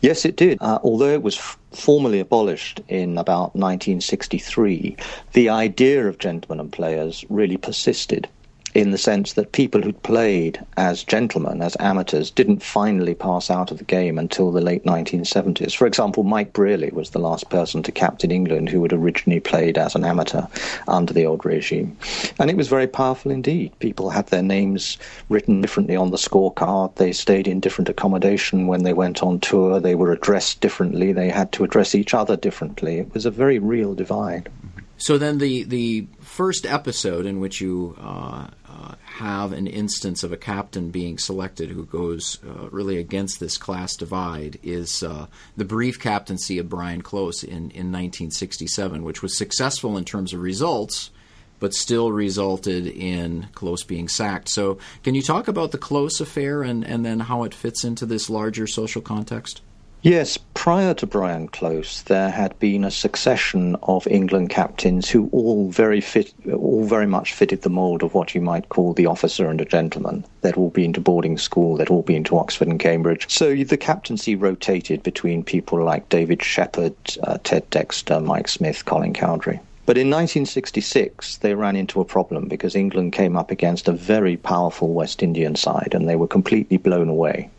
Yes, 0.00 0.24
it 0.24 0.36
did. 0.36 0.58
Uh, 0.60 0.78
although 0.82 1.12
it 1.12 1.22
was 1.22 1.36
f- 1.36 1.58
formally 1.72 2.20
abolished 2.20 2.80
in 2.88 3.18
about 3.18 3.54
1963, 3.54 4.96
the 5.32 5.48
idea 5.48 6.06
of 6.06 6.18
gentlemen 6.18 6.60
and 6.60 6.72
players 6.72 7.24
really 7.28 7.56
persisted 7.56 8.28
in 8.74 8.90
the 8.90 8.98
sense 8.98 9.32
that 9.32 9.52
people 9.52 9.82
who'd 9.82 10.02
played 10.02 10.64
as 10.76 11.02
gentlemen, 11.02 11.60
as 11.60 11.76
amateurs, 11.80 12.30
didn't 12.30 12.62
finally 12.62 13.14
pass 13.14 13.50
out 13.50 13.70
of 13.70 13.78
the 13.78 13.84
game 13.84 14.18
until 14.18 14.52
the 14.52 14.60
late 14.60 14.84
1970s. 14.84 15.74
For 15.74 15.86
example, 15.86 16.22
Mike 16.22 16.52
Brearley 16.52 16.92
was 16.92 17.10
the 17.10 17.18
last 17.18 17.50
person 17.50 17.82
to 17.82 17.92
captain 17.92 18.30
England 18.30 18.68
who 18.68 18.82
had 18.82 18.92
originally 18.92 19.40
played 19.40 19.76
as 19.76 19.94
an 19.94 20.04
amateur 20.04 20.42
under 20.86 21.12
the 21.12 21.26
old 21.26 21.44
regime. 21.44 21.96
And 22.38 22.50
it 22.50 22.56
was 22.56 22.68
very 22.68 22.86
powerful 22.86 23.30
indeed. 23.30 23.76
People 23.80 24.10
had 24.10 24.28
their 24.28 24.42
names 24.42 24.98
written 25.28 25.60
differently 25.60 25.96
on 25.96 26.10
the 26.10 26.16
scorecard, 26.16 26.94
they 26.96 27.12
stayed 27.12 27.48
in 27.48 27.60
different 27.60 27.88
accommodation 27.88 28.66
when 28.66 28.84
they 28.84 28.92
went 28.92 29.22
on 29.22 29.40
tour, 29.40 29.80
they 29.80 29.94
were 29.94 30.12
addressed 30.12 30.60
differently, 30.60 31.12
they 31.12 31.28
had 31.28 31.50
to 31.52 31.64
address 31.64 31.94
each 31.94 32.14
other 32.14 32.36
differently. 32.36 32.98
It 32.98 33.12
was 33.14 33.26
a 33.26 33.30
very 33.30 33.58
real 33.58 33.94
divide. 33.94 34.48
So 34.96 35.16
then 35.16 35.38
the, 35.38 35.64
the 35.64 36.06
first 36.20 36.66
episode 36.66 37.24
in 37.24 37.40
which 37.40 37.60
you 37.60 37.96
uh, 37.98 38.48
uh, 38.70 38.94
have 39.04 39.52
an 39.52 39.66
instance 39.66 40.22
of 40.22 40.32
a 40.32 40.36
captain 40.36 40.90
being 40.90 41.18
selected 41.18 41.70
who 41.70 41.84
goes 41.84 42.38
uh, 42.46 42.68
really 42.70 42.98
against 42.98 43.40
this 43.40 43.56
class 43.56 43.96
divide 43.96 44.58
is 44.62 45.02
uh, 45.02 45.26
the 45.56 45.64
brief 45.64 45.98
captaincy 45.98 46.58
of 46.58 46.68
Brian 46.68 47.02
Close 47.02 47.42
in, 47.42 47.70
in 47.70 47.90
1967, 47.90 49.02
which 49.02 49.22
was 49.22 49.36
successful 49.36 49.96
in 49.96 50.04
terms 50.04 50.32
of 50.32 50.40
results, 50.40 51.10
but 51.58 51.74
still 51.74 52.12
resulted 52.12 52.86
in 52.86 53.48
Close 53.54 53.82
being 53.82 54.08
sacked. 54.08 54.48
So, 54.48 54.78
can 55.02 55.14
you 55.14 55.22
talk 55.22 55.48
about 55.48 55.72
the 55.72 55.78
Close 55.78 56.20
affair 56.20 56.62
and, 56.62 56.84
and 56.84 57.04
then 57.04 57.20
how 57.20 57.42
it 57.44 57.54
fits 57.54 57.84
into 57.84 58.06
this 58.06 58.30
larger 58.30 58.66
social 58.66 59.02
context? 59.02 59.60
Yes, 60.02 60.38
prior 60.54 60.94
to 60.94 61.06
Brian 61.06 61.48
Close, 61.48 62.00
there 62.00 62.30
had 62.30 62.58
been 62.58 62.84
a 62.84 62.90
succession 62.90 63.76
of 63.82 64.06
England 64.06 64.48
captains 64.48 65.10
who 65.10 65.28
all 65.30 65.68
very 65.68 66.00
fit, 66.00 66.32
all 66.50 66.84
very 66.84 67.06
much 67.06 67.34
fitted 67.34 67.60
the 67.60 67.68
mould 67.68 68.02
of 68.02 68.14
what 68.14 68.34
you 68.34 68.40
might 68.40 68.70
call 68.70 68.94
the 68.94 69.04
officer 69.04 69.50
and 69.50 69.60
a 69.60 69.66
gentleman. 69.66 70.24
They'd 70.40 70.56
all 70.56 70.70
been 70.70 70.94
to 70.94 71.02
boarding 71.02 71.36
school, 71.36 71.76
they'd 71.76 71.90
all 71.90 72.00
been 72.00 72.24
to 72.24 72.38
Oxford 72.38 72.68
and 72.68 72.80
Cambridge. 72.80 73.26
So 73.28 73.54
the 73.54 73.76
captaincy 73.76 74.34
rotated 74.36 75.02
between 75.02 75.44
people 75.44 75.84
like 75.84 76.08
David 76.08 76.42
Sheppard, 76.42 76.94
uh, 77.24 77.36
Ted 77.44 77.68
Dexter, 77.68 78.20
Mike 78.20 78.48
Smith, 78.48 78.86
Colin 78.86 79.12
Cowdrey. 79.12 79.60
But 79.84 79.98
in 79.98 80.08
1966, 80.08 81.38
they 81.38 81.54
ran 81.54 81.76
into 81.76 82.00
a 82.00 82.06
problem 82.06 82.48
because 82.48 82.74
England 82.74 83.12
came 83.12 83.36
up 83.36 83.50
against 83.50 83.88
a 83.88 83.92
very 83.92 84.38
powerful 84.38 84.94
West 84.94 85.22
Indian 85.22 85.56
side 85.56 85.92
and 85.92 86.08
they 86.08 86.16
were 86.16 86.28
completely 86.28 86.78
blown 86.78 87.08
away. 87.08 87.50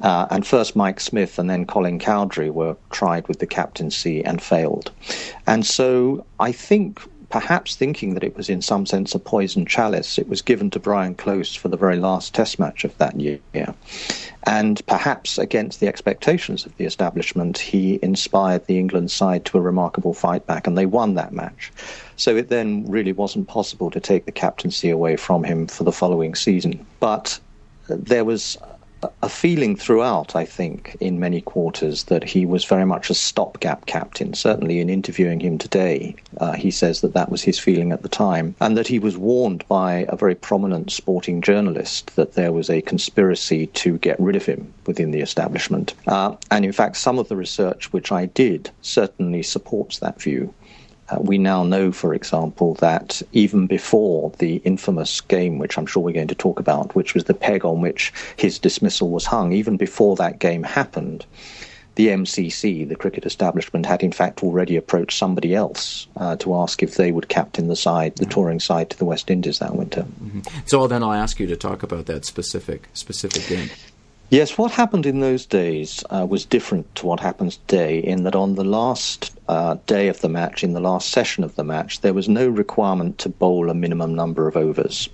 Uh, 0.00 0.26
and 0.30 0.46
first 0.46 0.74
Mike 0.76 1.00
Smith 1.00 1.38
and 1.38 1.50
then 1.50 1.66
Colin 1.66 1.98
Cowdrey 1.98 2.50
were 2.50 2.76
tried 2.90 3.28
with 3.28 3.38
the 3.38 3.46
captaincy 3.46 4.24
and 4.24 4.40
failed. 4.42 4.90
And 5.46 5.66
so 5.66 6.24
I 6.38 6.52
think, 6.52 7.00
perhaps 7.28 7.76
thinking 7.76 8.14
that 8.14 8.24
it 8.24 8.36
was 8.36 8.48
in 8.48 8.62
some 8.62 8.86
sense 8.86 9.14
a 9.14 9.18
poison 9.18 9.66
chalice, 9.66 10.18
it 10.18 10.28
was 10.28 10.42
given 10.42 10.70
to 10.70 10.80
Brian 10.80 11.14
Close 11.14 11.54
for 11.54 11.68
the 11.68 11.76
very 11.76 11.98
last 11.98 12.34
test 12.34 12.58
match 12.58 12.84
of 12.84 12.96
that 12.98 13.20
year. 13.20 13.38
And 14.44 14.84
perhaps 14.86 15.38
against 15.38 15.80
the 15.80 15.86
expectations 15.86 16.64
of 16.64 16.76
the 16.76 16.86
establishment, 16.86 17.58
he 17.58 17.98
inspired 18.02 18.66
the 18.66 18.78
England 18.78 19.10
side 19.10 19.44
to 19.44 19.58
a 19.58 19.60
remarkable 19.60 20.14
fight 20.14 20.46
back, 20.46 20.66
and 20.66 20.78
they 20.78 20.86
won 20.86 21.14
that 21.14 21.32
match. 21.32 21.70
So 22.16 22.36
it 22.36 22.48
then 22.48 22.84
really 22.90 23.12
wasn't 23.12 23.48
possible 23.48 23.90
to 23.90 24.00
take 24.00 24.24
the 24.24 24.32
captaincy 24.32 24.90
away 24.90 25.16
from 25.16 25.44
him 25.44 25.66
for 25.66 25.84
the 25.84 25.92
following 25.92 26.34
season. 26.34 26.86
But 27.00 27.38
there 27.88 28.24
was 28.24 28.56
a 29.22 29.28
feeling 29.28 29.76
throughout, 29.76 30.36
I 30.36 30.44
think, 30.44 30.96
in 31.00 31.20
many 31.20 31.40
quarters 31.40 32.04
that 32.04 32.24
he 32.24 32.46
was 32.46 32.64
very 32.64 32.84
much 32.84 33.10
a 33.10 33.14
stopgap 33.14 33.86
captain. 33.86 34.34
Certainly, 34.34 34.80
in 34.80 34.90
interviewing 34.90 35.40
him 35.40 35.58
today, 35.58 36.14
uh, 36.38 36.52
he 36.52 36.70
says 36.70 37.00
that 37.00 37.14
that 37.14 37.30
was 37.30 37.42
his 37.42 37.58
feeling 37.58 37.92
at 37.92 38.02
the 38.02 38.08
time, 38.08 38.54
and 38.60 38.76
that 38.76 38.88
he 38.88 38.98
was 38.98 39.16
warned 39.16 39.64
by 39.68 40.06
a 40.08 40.16
very 40.16 40.34
prominent 40.34 40.90
sporting 40.90 41.40
journalist 41.40 42.14
that 42.16 42.34
there 42.34 42.52
was 42.52 42.68
a 42.68 42.82
conspiracy 42.82 43.66
to 43.68 43.98
get 43.98 44.20
rid 44.20 44.36
of 44.36 44.46
him 44.46 44.72
within 44.86 45.10
the 45.10 45.20
establishment. 45.20 45.94
Uh, 46.06 46.34
and 46.50 46.64
in 46.64 46.72
fact, 46.72 46.96
some 46.96 47.18
of 47.18 47.28
the 47.28 47.36
research 47.36 47.92
which 47.92 48.12
I 48.12 48.26
did 48.26 48.70
certainly 48.82 49.42
supports 49.42 49.98
that 49.98 50.20
view. 50.20 50.52
Uh, 51.10 51.18
we 51.20 51.38
now 51.38 51.62
know, 51.62 51.92
for 51.92 52.14
example, 52.14 52.74
that 52.74 53.22
even 53.32 53.66
before 53.66 54.32
the 54.38 54.56
infamous 54.56 55.20
game, 55.20 55.58
which 55.58 55.76
I'm 55.76 55.86
sure 55.86 56.02
we're 56.02 56.14
going 56.14 56.28
to 56.28 56.34
talk 56.34 56.60
about, 56.60 56.94
which 56.94 57.14
was 57.14 57.24
the 57.24 57.34
peg 57.34 57.64
on 57.64 57.80
which 57.80 58.12
his 58.36 58.58
dismissal 58.58 59.10
was 59.10 59.26
hung, 59.26 59.52
even 59.52 59.76
before 59.76 60.16
that 60.16 60.38
game 60.38 60.62
happened, 60.62 61.26
the 61.96 62.08
MCC, 62.08 62.88
the 62.88 62.96
cricket 62.96 63.26
establishment, 63.26 63.84
had 63.84 64.02
in 64.02 64.12
fact 64.12 64.42
already 64.42 64.76
approached 64.76 65.18
somebody 65.18 65.54
else 65.54 66.06
uh, 66.16 66.36
to 66.36 66.54
ask 66.54 66.82
if 66.82 66.96
they 66.96 67.12
would 67.12 67.28
captain 67.28 67.68
the 67.68 67.76
side, 67.76 68.16
the 68.16 68.26
touring 68.26 68.60
side, 68.60 68.90
to 68.90 68.98
the 68.98 69.04
West 69.04 69.30
Indies 69.30 69.58
that 69.58 69.74
winter. 69.74 70.02
Mm-hmm. 70.02 70.40
So 70.66 70.86
then 70.86 71.02
I'll 71.02 71.12
ask 71.12 71.40
you 71.40 71.46
to 71.48 71.56
talk 71.56 71.82
about 71.82 72.06
that 72.06 72.24
specific 72.24 72.88
specific 72.94 73.46
game. 73.48 73.68
Yes, 74.30 74.56
what 74.56 74.70
happened 74.70 75.06
in 75.06 75.18
those 75.18 75.44
days 75.44 76.04
uh, 76.08 76.24
was 76.24 76.44
different 76.44 76.94
to 76.94 77.06
what 77.06 77.18
happens 77.18 77.56
today, 77.56 77.98
in 77.98 78.22
that 78.22 78.36
on 78.36 78.54
the 78.54 78.62
last 78.62 79.36
uh, 79.48 79.76
day 79.88 80.06
of 80.06 80.20
the 80.20 80.28
match, 80.28 80.62
in 80.62 80.72
the 80.72 80.78
last 80.78 81.10
session 81.10 81.42
of 81.42 81.56
the 81.56 81.64
match, 81.64 82.00
there 82.00 82.14
was 82.14 82.28
no 82.28 82.46
requirement 82.46 83.18
to 83.18 83.28
bowl 83.28 83.68
a 83.68 83.74
minimum 83.74 84.14
number 84.14 84.46
of 84.46 84.56
overs. 84.56 85.08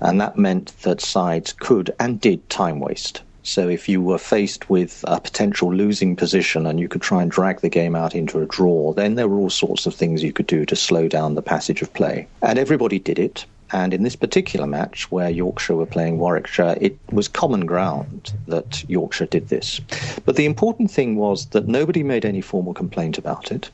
And 0.00 0.18
that 0.18 0.38
meant 0.38 0.72
that 0.80 1.02
sides 1.02 1.52
could 1.52 1.94
and 2.00 2.18
did 2.18 2.48
time 2.48 2.80
waste. 2.80 3.20
So 3.42 3.68
if 3.68 3.86
you 3.86 4.00
were 4.00 4.16
faced 4.16 4.70
with 4.70 5.04
a 5.06 5.20
potential 5.20 5.70
losing 5.70 6.16
position 6.16 6.64
and 6.64 6.80
you 6.80 6.88
could 6.88 7.02
try 7.02 7.20
and 7.20 7.30
drag 7.30 7.60
the 7.60 7.68
game 7.68 7.94
out 7.94 8.14
into 8.14 8.40
a 8.40 8.46
draw, 8.46 8.94
then 8.94 9.16
there 9.16 9.28
were 9.28 9.36
all 9.36 9.50
sorts 9.50 9.84
of 9.84 9.94
things 9.94 10.22
you 10.22 10.32
could 10.32 10.46
do 10.46 10.64
to 10.64 10.74
slow 10.74 11.06
down 11.06 11.34
the 11.34 11.42
passage 11.42 11.82
of 11.82 11.92
play. 11.92 12.26
And 12.40 12.58
everybody 12.58 12.98
did 12.98 13.18
it. 13.18 13.44
And 13.72 13.94
in 13.94 14.02
this 14.02 14.16
particular 14.16 14.66
match, 14.66 15.10
where 15.10 15.30
Yorkshire 15.30 15.74
were 15.74 15.86
playing 15.86 16.18
Warwickshire, 16.18 16.76
it 16.80 16.96
was 17.10 17.28
common 17.28 17.66
ground 17.66 18.32
that 18.46 18.84
Yorkshire 18.88 19.26
did 19.26 19.48
this. 19.48 19.80
But 20.24 20.36
the 20.36 20.44
important 20.44 20.90
thing 20.90 21.16
was 21.16 21.46
that 21.46 21.66
nobody 21.66 22.02
made 22.02 22.24
any 22.24 22.40
formal 22.40 22.74
complaint 22.74 23.18
about 23.18 23.50
it 23.50 23.70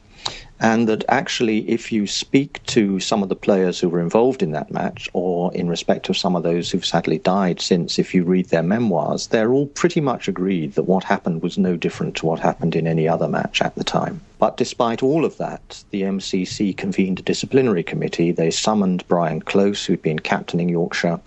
and 0.60 0.88
that 0.88 1.04
actually, 1.08 1.68
if 1.68 1.90
you 1.90 2.06
speak 2.06 2.62
to 2.66 3.00
some 3.00 3.22
of 3.22 3.30
the 3.30 3.36
players 3.36 3.80
who 3.80 3.88
were 3.88 4.00
involved 4.00 4.42
in 4.42 4.52
that 4.52 4.70
match, 4.70 5.08
or 5.14 5.52
in 5.54 5.68
respect 5.68 6.08
of 6.08 6.18
some 6.18 6.36
of 6.36 6.42
those 6.42 6.70
who've 6.70 6.84
sadly 6.84 7.18
died 7.18 7.60
since, 7.60 7.98
if 7.98 8.14
you 8.14 8.24
read 8.24 8.46
their 8.50 8.62
memoirs, 8.62 9.28
they're 9.28 9.52
all 9.52 9.66
pretty 9.66 10.00
much 10.00 10.28
agreed 10.28 10.74
that 10.74 10.82
what 10.82 11.04
happened 11.04 11.42
was 11.42 11.56
no 11.56 11.76
different 11.76 12.14
to 12.16 12.26
what 12.26 12.40
happened 12.40 12.76
in 12.76 12.86
any 12.86 13.08
other 13.08 13.26
match 13.26 13.62
at 13.62 13.74
the 13.74 13.84
time. 13.84 14.20
But 14.40 14.56
despite 14.56 15.02
all 15.02 15.26
of 15.26 15.36
that, 15.36 15.84
the 15.90 16.00
MCC 16.00 16.74
convened 16.74 17.18
a 17.18 17.22
disciplinary 17.22 17.82
committee. 17.82 18.32
They 18.32 18.50
summoned 18.50 19.06
Brian 19.06 19.42
Close, 19.42 19.84
who'd 19.84 20.00
been 20.00 20.18
captaining 20.18 20.70
Yorkshire, 20.70 21.20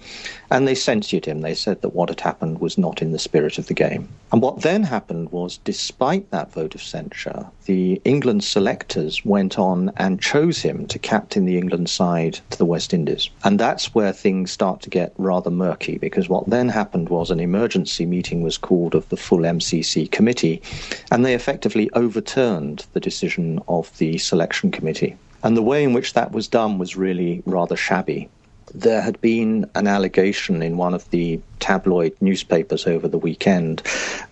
and 0.50 0.68
they 0.68 0.74
censured 0.74 1.26
him. 1.26 1.42
They 1.42 1.54
said 1.54 1.84
that 1.84 1.94
what 1.94 2.10
had 2.10 2.22
happened 2.22 2.60
was 2.60 2.76
not 2.76 3.04
in 3.04 3.12
the 3.12 3.20
spirit 3.20 3.60
of 3.60 3.68
the 3.68 3.76
game. 3.76 4.10
And 4.32 4.42
what 4.42 4.62
then 4.62 4.82
happened 4.82 5.32
was, 5.32 5.58
despite 5.58 6.32
that 6.32 6.52
vote 6.52 6.74
of 6.74 6.82
censure, 6.82 7.46
the 7.66 8.02
England 8.04 8.44
selectors 8.44 9.23
went 9.26 9.58
on 9.58 9.92
and 9.98 10.22
chose 10.22 10.62
him 10.62 10.86
to 10.88 11.00
captain 11.00 11.46
the 11.46 11.58
England 11.58 11.90
side 11.90 12.40
to 12.50 12.58
the 12.58 12.66
West 12.66 12.94
Indies. 12.94 13.30
And 13.44 13.60
that's 13.60 13.94
where 13.96 14.12
things 14.12 14.52
start 14.52 14.82
to 14.82 14.90
get 14.90 15.14
rather 15.18 15.50
murky, 15.50 15.98
because 15.98 16.30
what 16.30 16.50
then 16.50 16.70
happened 16.70 17.10
was 17.10 17.32
an 17.32 17.40
emergency 17.40 18.06
meeting 18.06 18.42
was 18.42 18.58
called 18.58 18.96
of 18.96 19.08
the 19.10 19.18
full 19.18 19.40
MCC 19.40 20.12
committee, 20.12 20.62
and 21.12 21.26
they 21.26 21.34
effectively 21.34 21.90
overturned 21.94 22.86
the 22.94 23.00
decision 23.00 23.60
of 23.68 23.96
the 23.98 24.18
selection 24.18 24.72
committee. 24.72 25.18
And 25.44 25.58
the 25.58 25.62
way 25.62 25.84
in 25.84 25.94
which 25.94 26.14
that 26.14 26.32
was 26.32 26.48
done 26.48 26.78
was 26.78 26.96
really 26.96 27.44
rather 27.46 27.76
shabby. 27.76 28.30
There 28.76 29.02
had 29.02 29.22
been 29.22 29.70
an 29.76 29.88
allegation 29.88 30.64
in 30.64 30.78
one 30.78 30.94
of 30.94 31.10
the 31.12 31.40
tabloid 31.60 32.16
newspapers 32.22 32.88
over 32.88 33.08
the 33.08 33.20
weekend 33.20 33.84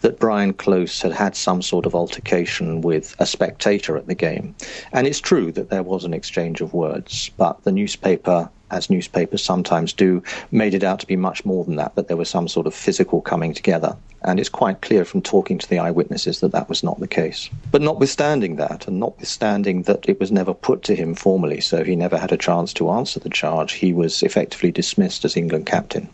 that 0.01 0.19
Brian 0.19 0.53
Close 0.53 1.01
had 1.01 1.11
had 1.11 1.35
some 1.35 1.61
sort 1.61 1.85
of 1.85 1.93
altercation 1.93 2.81
with 2.81 3.15
a 3.19 3.25
spectator 3.25 3.97
at 3.97 4.07
the 4.07 4.15
game. 4.15 4.55
And 4.91 5.05
it's 5.05 5.21
true 5.21 5.51
that 5.51 5.69
there 5.69 5.83
was 5.83 6.05
an 6.05 6.13
exchange 6.13 6.59
of 6.59 6.73
words, 6.73 7.29
but 7.37 7.63
the 7.63 7.71
newspaper 7.71 8.49
as 8.71 8.89
newspapers 8.89 9.43
sometimes 9.43 9.93
do, 9.93 10.23
made 10.51 10.73
it 10.73 10.83
out 10.83 10.99
to 11.01 11.07
be 11.07 11.15
much 11.15 11.45
more 11.45 11.63
than 11.63 11.75
that, 11.75 11.95
that 11.95 12.07
there 12.07 12.17
was 12.17 12.29
some 12.29 12.47
sort 12.47 12.67
of 12.67 12.73
physical 12.73 13.21
coming 13.21 13.53
together. 13.53 13.95
And 14.23 14.39
it's 14.39 14.49
quite 14.49 14.81
clear 14.81 15.03
from 15.03 15.21
talking 15.21 15.57
to 15.57 15.67
the 15.67 15.79
eyewitnesses 15.79 16.41
that 16.41 16.51
that 16.51 16.69
was 16.69 16.83
not 16.83 16.99
the 16.99 17.07
case. 17.07 17.49
But 17.71 17.81
notwithstanding 17.81 18.57
that, 18.57 18.87
and 18.87 18.99
notwithstanding 18.99 19.83
that 19.83 20.07
it 20.07 20.19
was 20.19 20.31
never 20.31 20.53
put 20.53 20.83
to 20.83 20.95
him 20.95 21.15
formally, 21.15 21.59
so 21.59 21.83
he 21.83 21.95
never 21.95 22.17
had 22.17 22.31
a 22.31 22.37
chance 22.37 22.71
to 22.73 22.91
answer 22.91 23.19
the 23.19 23.29
charge, 23.29 23.73
he 23.73 23.93
was 23.93 24.21
effectively 24.21 24.71
dismissed 24.71 25.25
as 25.25 25.35
England 25.35 25.65
captain. 25.65 26.07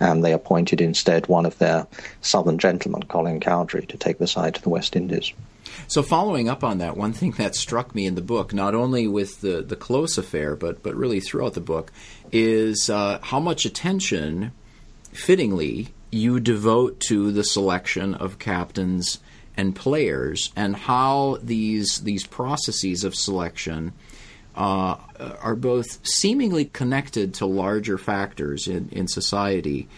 And 0.00 0.24
they 0.24 0.32
appointed 0.32 0.80
instead 0.80 1.26
one 1.28 1.46
of 1.46 1.58
their 1.58 1.86
southern 2.22 2.58
gentlemen, 2.58 3.02
Colin 3.04 3.38
Cowdrey, 3.38 3.86
to 3.86 3.96
take 3.98 4.18
the 4.18 4.26
side 4.26 4.54
to 4.54 4.62
the 4.62 4.70
West 4.70 4.96
Indies. 4.96 5.32
So, 5.88 6.02
following 6.02 6.48
up 6.48 6.64
on 6.64 6.78
that, 6.78 6.96
one 6.96 7.12
thing 7.12 7.32
that 7.32 7.54
struck 7.54 7.94
me 7.94 8.06
in 8.06 8.14
the 8.14 8.22
book, 8.22 8.52
not 8.52 8.74
only 8.74 9.06
with 9.06 9.40
the, 9.40 9.62
the 9.62 9.76
close 9.76 10.18
affair, 10.18 10.56
but, 10.56 10.82
but 10.82 10.94
really 10.94 11.20
throughout 11.20 11.54
the 11.54 11.60
book, 11.60 11.92
is 12.30 12.88
uh, 12.88 13.18
how 13.22 13.40
much 13.40 13.64
attention, 13.64 14.52
fittingly, 15.12 15.88
you 16.10 16.40
devote 16.40 17.00
to 17.00 17.32
the 17.32 17.44
selection 17.44 18.14
of 18.14 18.38
captains 18.38 19.18
and 19.56 19.74
players, 19.74 20.50
and 20.56 20.74
how 20.74 21.38
these 21.42 22.00
these 22.00 22.26
processes 22.26 23.04
of 23.04 23.14
selection 23.14 23.92
uh, 24.54 24.96
are 25.40 25.56
both 25.56 26.06
seemingly 26.06 26.66
connected 26.66 27.34
to 27.34 27.46
larger 27.46 27.98
factors 27.98 28.66
in, 28.66 28.88
in 28.90 29.08
society, 29.08 29.88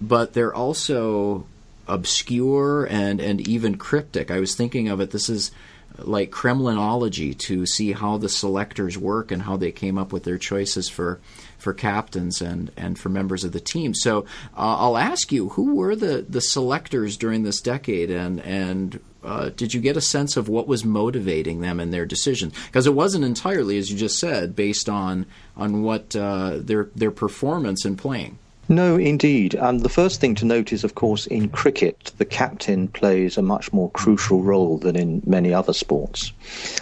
but 0.00 0.32
they're 0.32 0.54
also 0.54 1.46
obscure 1.90 2.84
and, 2.84 3.20
and 3.20 3.46
even 3.46 3.76
cryptic. 3.76 4.30
I 4.30 4.40
was 4.40 4.54
thinking 4.54 4.88
of 4.88 5.00
it, 5.00 5.10
this 5.10 5.28
is 5.28 5.50
like 5.98 6.30
Kremlinology 6.30 7.36
to 7.36 7.66
see 7.66 7.92
how 7.92 8.16
the 8.16 8.28
selectors 8.28 8.96
work 8.96 9.30
and 9.30 9.42
how 9.42 9.56
they 9.56 9.72
came 9.72 9.98
up 9.98 10.12
with 10.12 10.24
their 10.24 10.38
choices 10.38 10.88
for 10.88 11.20
for 11.58 11.74
captains 11.74 12.40
and, 12.40 12.70
and 12.74 12.98
for 12.98 13.10
members 13.10 13.44
of 13.44 13.52
the 13.52 13.60
team. 13.60 13.92
So 13.92 14.20
uh, 14.56 14.76
I'll 14.78 14.96
ask 14.96 15.30
you, 15.30 15.50
who 15.50 15.74
were 15.74 15.94
the, 15.94 16.24
the 16.26 16.40
selectors 16.40 17.18
during 17.18 17.42
this 17.42 17.60
decade, 17.60 18.10
and 18.10 18.40
and 18.40 19.00
uh, 19.22 19.50
did 19.50 19.74
you 19.74 19.80
get 19.80 19.96
a 19.96 20.00
sense 20.00 20.38
of 20.38 20.48
what 20.48 20.66
was 20.66 20.84
motivating 20.84 21.60
them 21.60 21.78
in 21.78 21.90
their 21.90 22.06
decisions? 22.06 22.54
Because 22.66 22.86
it 22.86 22.94
wasn't 22.94 23.24
entirely, 23.24 23.76
as 23.76 23.90
you 23.90 23.98
just 23.98 24.18
said, 24.18 24.56
based 24.56 24.88
on 24.88 25.26
on 25.56 25.82
what 25.82 26.16
uh, 26.16 26.58
their 26.58 26.88
their 26.94 27.10
performance 27.10 27.84
in 27.84 27.96
playing. 27.96 28.38
No, 28.70 28.96
indeed. 28.96 29.56
Um, 29.56 29.80
the 29.80 29.88
first 29.88 30.20
thing 30.20 30.36
to 30.36 30.44
note 30.44 30.72
is, 30.72 30.84
of 30.84 30.94
course, 30.94 31.26
in 31.26 31.48
cricket, 31.48 32.12
the 32.18 32.24
captain 32.24 32.86
plays 32.86 33.36
a 33.36 33.42
much 33.42 33.72
more 33.72 33.90
crucial 33.90 34.44
role 34.44 34.78
than 34.78 34.94
in 34.94 35.22
many 35.26 35.52
other 35.52 35.72
sports. 35.72 36.32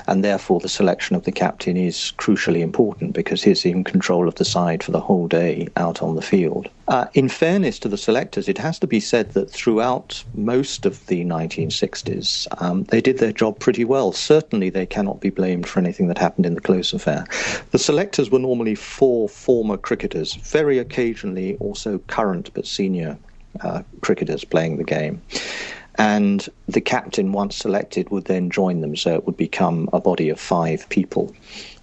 And 0.06 0.22
therefore, 0.22 0.60
the 0.60 0.68
selection 0.68 1.16
of 1.16 1.24
the 1.24 1.32
captain 1.32 1.78
is 1.78 2.12
crucially 2.18 2.60
important 2.60 3.14
because 3.14 3.42
he's 3.42 3.64
in 3.64 3.84
control 3.84 4.28
of 4.28 4.34
the 4.34 4.44
side 4.44 4.84
for 4.84 4.90
the 4.90 5.00
whole 5.00 5.28
day 5.28 5.68
out 5.76 6.02
on 6.02 6.14
the 6.14 6.20
field. 6.20 6.68
Uh, 6.88 7.06
in 7.12 7.28
fairness 7.28 7.78
to 7.78 7.86
the 7.86 7.98
selectors, 7.98 8.48
it 8.48 8.56
has 8.56 8.78
to 8.78 8.86
be 8.86 8.98
said 8.98 9.30
that 9.32 9.50
throughout 9.50 10.24
most 10.32 10.86
of 10.86 11.04
the 11.06 11.22
1960s, 11.22 12.46
um, 12.62 12.84
they 12.84 13.02
did 13.02 13.18
their 13.18 13.30
job 13.30 13.58
pretty 13.58 13.84
well. 13.84 14.10
Certainly, 14.10 14.70
they 14.70 14.86
cannot 14.86 15.20
be 15.20 15.28
blamed 15.28 15.68
for 15.68 15.80
anything 15.80 16.08
that 16.08 16.16
happened 16.16 16.46
in 16.46 16.54
the 16.54 16.62
Close 16.62 16.94
affair. 16.94 17.26
The 17.72 17.78
selectors 17.78 18.30
were 18.30 18.38
normally 18.38 18.74
four 18.74 19.28
former 19.28 19.76
cricketers, 19.76 20.36
very 20.36 20.78
occasionally 20.78 21.56
also 21.56 21.98
current 22.06 22.50
but 22.54 22.66
senior 22.66 23.18
uh, 23.60 23.82
cricketers 24.00 24.44
playing 24.44 24.78
the 24.78 24.84
game. 24.84 25.20
And 25.96 26.48
the 26.68 26.80
captain, 26.80 27.32
once 27.32 27.56
selected, 27.56 28.08
would 28.10 28.26
then 28.26 28.48
join 28.48 28.80
them, 28.80 28.96
so 28.96 29.14
it 29.14 29.26
would 29.26 29.36
become 29.36 29.90
a 29.92 30.00
body 30.00 30.30
of 30.30 30.40
five 30.40 30.88
people. 30.88 31.34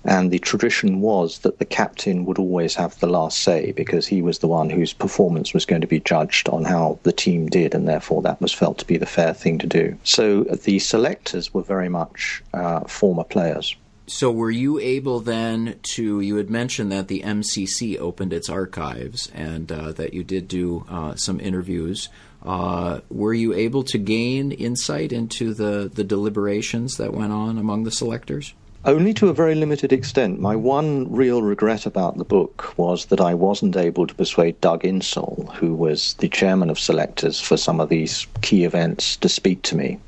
And 0.06 0.30
the 0.30 0.40
tradition 0.40 1.02
was 1.02 1.40
that 1.40 1.58
the 1.58 1.66
captain 1.66 2.26
would 2.26 2.38
always 2.38 2.76
have 2.76 3.00
the 3.00 3.08
last 3.08 3.40
say 3.40 3.72
because 3.72 4.06
he 4.06 4.22
was 4.22 4.40
the 4.40 4.48
one 4.48 4.70
whose 4.70 4.94
performance 4.94 5.52
was 5.52 5.66
going 5.66 5.82
to 5.82 5.88
be 5.88 6.00
judged 6.00 6.48
on 6.50 6.64
how 6.64 7.00
the 7.04 7.12
team 7.12 7.48
did, 7.48 7.74
and 7.74 7.88
therefore 7.88 8.22
that 8.22 8.40
was 8.40 8.54
felt 8.54 8.78
to 8.78 8.86
be 8.86 8.98
the 8.98 9.08
fair 9.08 9.34
thing 9.34 9.58
to 9.60 9.68
do. 9.68 9.98
So 10.04 10.44
the 10.44 10.78
selectors 10.78 11.54
were 11.54 11.64
very 11.64 11.90
much 11.90 12.44
uh, 12.54 12.82
former 12.82 13.24
players. 13.24 13.76
So, 14.08 14.32
were 14.32 14.52
you 14.52 14.78
able 14.80 15.20
then 15.20 15.80
to? 15.96 16.22
You 16.22 16.36
had 16.36 16.48
mentioned 16.48 16.92
that 16.92 17.08
the 17.08 17.24
MCC 17.24 17.98
opened 17.98 18.34
its 18.34 18.50
archives 18.50 19.32
and 19.34 19.72
uh, 19.72 19.94
that 19.94 20.14
you 20.14 20.24
did 20.24 20.48
do 20.48 20.86
uh, 20.88 21.16
some 21.16 21.40
interviews. 21.40 22.10
Uh, 22.44 23.00
were 23.10 23.34
you 23.34 23.56
able 23.56 23.84
to 23.86 23.98
gain 23.98 24.52
insight 24.52 25.12
into 25.12 25.56
the, 25.56 25.90
the 25.92 26.04
deliberations 26.04 26.98
that 26.98 27.16
went 27.16 27.34
on 27.34 27.58
among 27.58 27.84
the 27.84 27.92
selectors? 27.92 28.54
Only 28.86 29.16
to 29.16 29.30
a 29.30 29.34
very 29.34 29.56
limited 29.56 29.92
extent. 29.92 30.40
My 30.40 30.56
one 30.56 31.12
real 31.12 31.42
regret 31.42 31.88
about 31.88 32.20
the 32.20 32.24
book 32.24 32.78
was 32.78 33.06
that 33.06 33.20
I 33.20 33.34
wasn't 33.34 33.76
able 33.76 34.06
to 34.06 34.14
persuade 34.14 34.62
Doug 34.62 34.84
Insole, 34.84 35.52
who 35.56 35.74
was 35.74 36.14
the 36.20 36.30
chairman 36.30 36.70
of 36.70 36.78
selectors 36.78 37.40
for 37.40 37.58
some 37.58 37.80
of 37.80 37.90
these 37.90 38.28
key 38.44 38.64
events, 38.64 39.18
to 39.18 39.28
speak 39.28 39.64
to 39.64 39.76
me. 39.76 40.00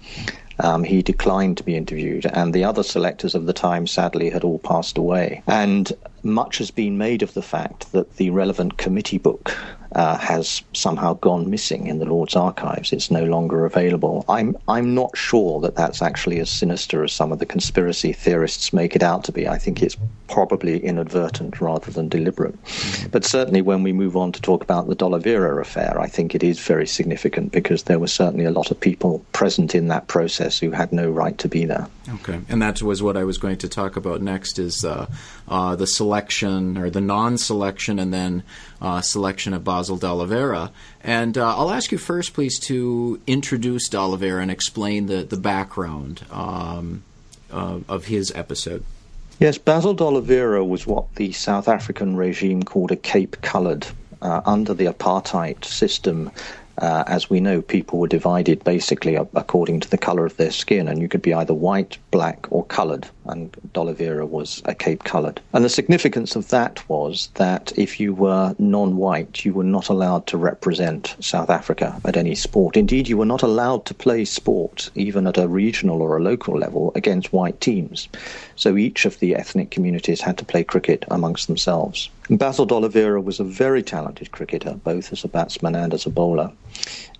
Um, 0.60 0.84
he 0.84 1.02
declined 1.02 1.58
to 1.58 1.64
be 1.64 1.76
interviewed, 1.76 2.28
and 2.28 2.54
the 2.54 2.64
other 2.66 2.84
selectors 2.84 3.34
of 3.34 3.48
the 3.48 3.54
time 3.54 3.88
sadly 3.88 4.30
had 4.30 4.44
all 4.44 4.60
passed 4.60 5.00
away. 5.00 5.42
And 5.48 5.92
much 6.24 6.58
has 6.58 6.72
been 6.72 6.98
made 6.98 7.22
of 7.22 7.34
the 7.34 7.42
fact 7.42 7.92
that 7.92 8.18
the 8.18 8.30
relevant 8.30 8.78
committee 8.78 9.18
book 9.18 9.56
uh, 9.94 10.18
has 10.18 10.62
somehow 10.74 11.14
gone 11.16 11.50
missing 11.50 11.88
in 11.88 12.00
the 12.00 12.06
Lord's 12.06 12.36
archives. 12.36 12.92
It's 12.92 13.10
no 13.10 13.24
longer 13.24 13.66
available. 13.66 14.26
I'm 14.28 14.58
I'm 14.68 14.94
not 14.94 15.16
sure 15.18 15.60
that 15.62 15.76
that's 15.76 16.02
actually 16.02 16.40
as 16.40 16.50
sinister 16.50 17.04
as 17.04 17.14
some 17.14 17.32
of 17.32 17.40
the 17.40 17.46
conspiracy 17.46 18.14
theorists 18.14 18.74
make 18.74 18.96
it 18.96 19.04
out 19.04 19.24
to 19.26 19.32
be. 19.32 19.48
I 19.48 19.58
think 19.58 19.82
it's 19.82 19.98
probably 20.28 20.84
inadvertent 20.84 21.62
rather 21.62 21.90
than 21.90 22.10
deliberate. 22.10 22.56
But 23.12 23.24
certainly, 23.24 23.62
when 23.62 23.84
we 23.84 23.94
move 23.94 24.18
on 24.18 24.32
to 24.34 24.42
talk 24.42 24.62
about 24.62 24.88
the 24.88 24.96
D'Oliveira 24.96 25.62
affair, 25.62 26.00
I 26.00 26.08
think 26.08 26.36
it 26.36 26.44
is 26.44 26.60
very 26.60 26.88
significant 26.88 27.52
because 27.52 27.84
there 27.84 28.00
were 28.00 28.08
certainly 28.08 28.46
a 28.46 28.52
lot 28.52 28.72
of 28.72 28.80
people 28.80 29.26
present 29.32 29.74
in 29.74 29.88
that 29.88 30.08
process 30.08 30.60
who 30.60 30.72
had 30.72 30.92
no 30.92 31.10
right 31.10 31.38
to 31.40 31.48
be 31.48 31.66
there. 31.66 31.88
Okay, 32.16 32.40
and 32.50 32.62
that 32.62 32.82
was 32.82 33.02
what 33.02 33.18
I 33.18 33.24
was 33.24 33.38
going 33.38 33.58
to 33.60 33.70
talk 33.70 33.96
about 33.96 34.22
next: 34.22 34.60
is 34.60 34.84
uh, 34.84 35.08
uh, 35.48 35.76
the 35.76 35.88
selection 35.88 36.78
or 36.78 36.90
the 36.90 37.02
non-selection, 37.02 38.00
and 38.00 38.14
then 38.14 38.44
uh, 38.82 39.02
selection 39.02 39.54
of 39.54 39.64
Basil 39.64 39.98
D'Oliveira. 39.98 40.72
And 41.02 41.38
uh, 41.38 41.58
I'll 41.58 41.72
ask 41.72 41.92
you 41.92 41.98
first, 41.98 42.34
please, 42.34 42.60
to 42.68 43.20
introduce 43.28 43.90
D'Oliveira 43.90 44.42
and 44.42 44.52
explain 44.52 45.08
the 45.08 45.24
the 45.24 45.38
background 45.38 46.26
um, 46.32 47.04
of 47.50 48.06
his 48.06 48.32
episode. 48.36 48.84
Yes, 49.40 49.58
Basil 49.58 49.94
D'Oliveira 49.94 50.66
was 50.66 50.88
what 50.88 51.14
the 51.16 51.32
South 51.32 51.68
African 51.68 52.16
regime 52.16 52.64
called 52.64 52.92
a 52.92 52.96
Cape 52.96 53.42
Coloured. 53.42 53.88
Uh, 54.20 54.42
under 54.48 54.74
the 54.74 54.86
apartheid 54.86 55.64
system, 55.64 56.32
uh, 56.80 57.04
as 57.08 57.30
we 57.30 57.40
know, 57.40 57.62
people 57.62 58.00
were 58.00 58.08
divided 58.08 58.64
basically 58.64 59.16
according 59.16 59.80
to 59.80 59.90
the 59.90 59.98
color 59.98 60.26
of 60.26 60.38
their 60.38 60.52
skin, 60.52 60.88
and 60.88 61.02
you 61.02 61.08
could 61.08 61.22
be 61.22 61.34
either 61.34 61.54
white, 61.54 61.98
black, 62.12 62.46
or 62.52 62.66
colored. 62.66 63.08
And 63.26 63.56
D'Oliveira 63.74 64.26
was 64.26 64.62
a 64.66 64.76
Cape 64.76 65.04
colored. 65.04 65.42
And 65.54 65.66
the 65.66 65.70
significance 65.70 66.36
of 66.36 66.50
that 66.50 66.88
was 66.88 67.30
that 67.34 67.74
if 67.78 68.00
you 68.00 68.14
were 68.14 68.56
non 68.60 68.96
white, 68.98 69.44
you 69.44 69.54
were 69.54 69.64
not 69.64 69.90
allowed 69.90 70.28
to 70.28 70.38
represent 70.38 71.16
South 71.20 71.50
Africa 71.50 72.00
at 72.06 72.16
any 72.16 72.36
sport. 72.36 72.78
Indeed, 72.78 73.08
you 73.08 73.18
were 73.18 73.26
not 73.26 73.42
allowed 73.42 73.86
to 73.86 73.94
play 73.94 74.24
sport, 74.24 74.90
even 74.96 75.28
at 75.28 75.38
a 75.38 75.48
regional 75.48 76.02
or 76.02 76.18
a 76.18 76.24
local 76.24 76.58
level, 76.58 76.92
against 76.96 77.34
white 77.34 77.60
teams. 77.60 78.08
So 78.56 78.78
each 78.78 79.06
of 79.06 79.20
the 79.20 79.36
ethnic 79.36 79.72
communities 79.72 80.22
had 80.22 80.38
to 80.38 80.46
play 80.46 80.64
cricket 80.64 81.06
amongst 81.10 81.48
themselves. 81.48 82.10
Basil 82.30 82.66
D'Oliveira 82.66 83.22
was 83.22 83.40
a 83.40 83.46
very 83.46 83.82
talented 83.82 84.34
cricketer, 84.34 84.74
both 84.84 85.14
as 85.14 85.24
a 85.24 85.30
batsman 85.30 85.76
and 85.76 85.94
as 85.94 86.06
a 86.06 86.10
bowler. 86.10 86.52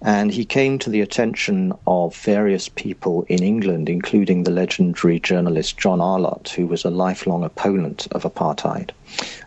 And 0.02 0.34
he 0.34 0.44
came 0.44 0.78
to 0.80 0.90
the 0.90 1.00
attention 1.00 1.72
of 1.88 2.14
various 2.14 2.68
people 2.68 3.26
in 3.30 3.42
England, 3.42 3.88
including 3.88 4.44
the 4.44 4.52
legendary 4.52 5.22
journalist 5.22 5.78
John 5.78 6.02
Arlott, 6.02 6.50
who 6.50 6.68
was 6.68 6.84
a 6.84 6.90
lifelong 6.90 7.46
opponent 7.46 8.08
of 8.12 8.24
apartheid. 8.24 8.92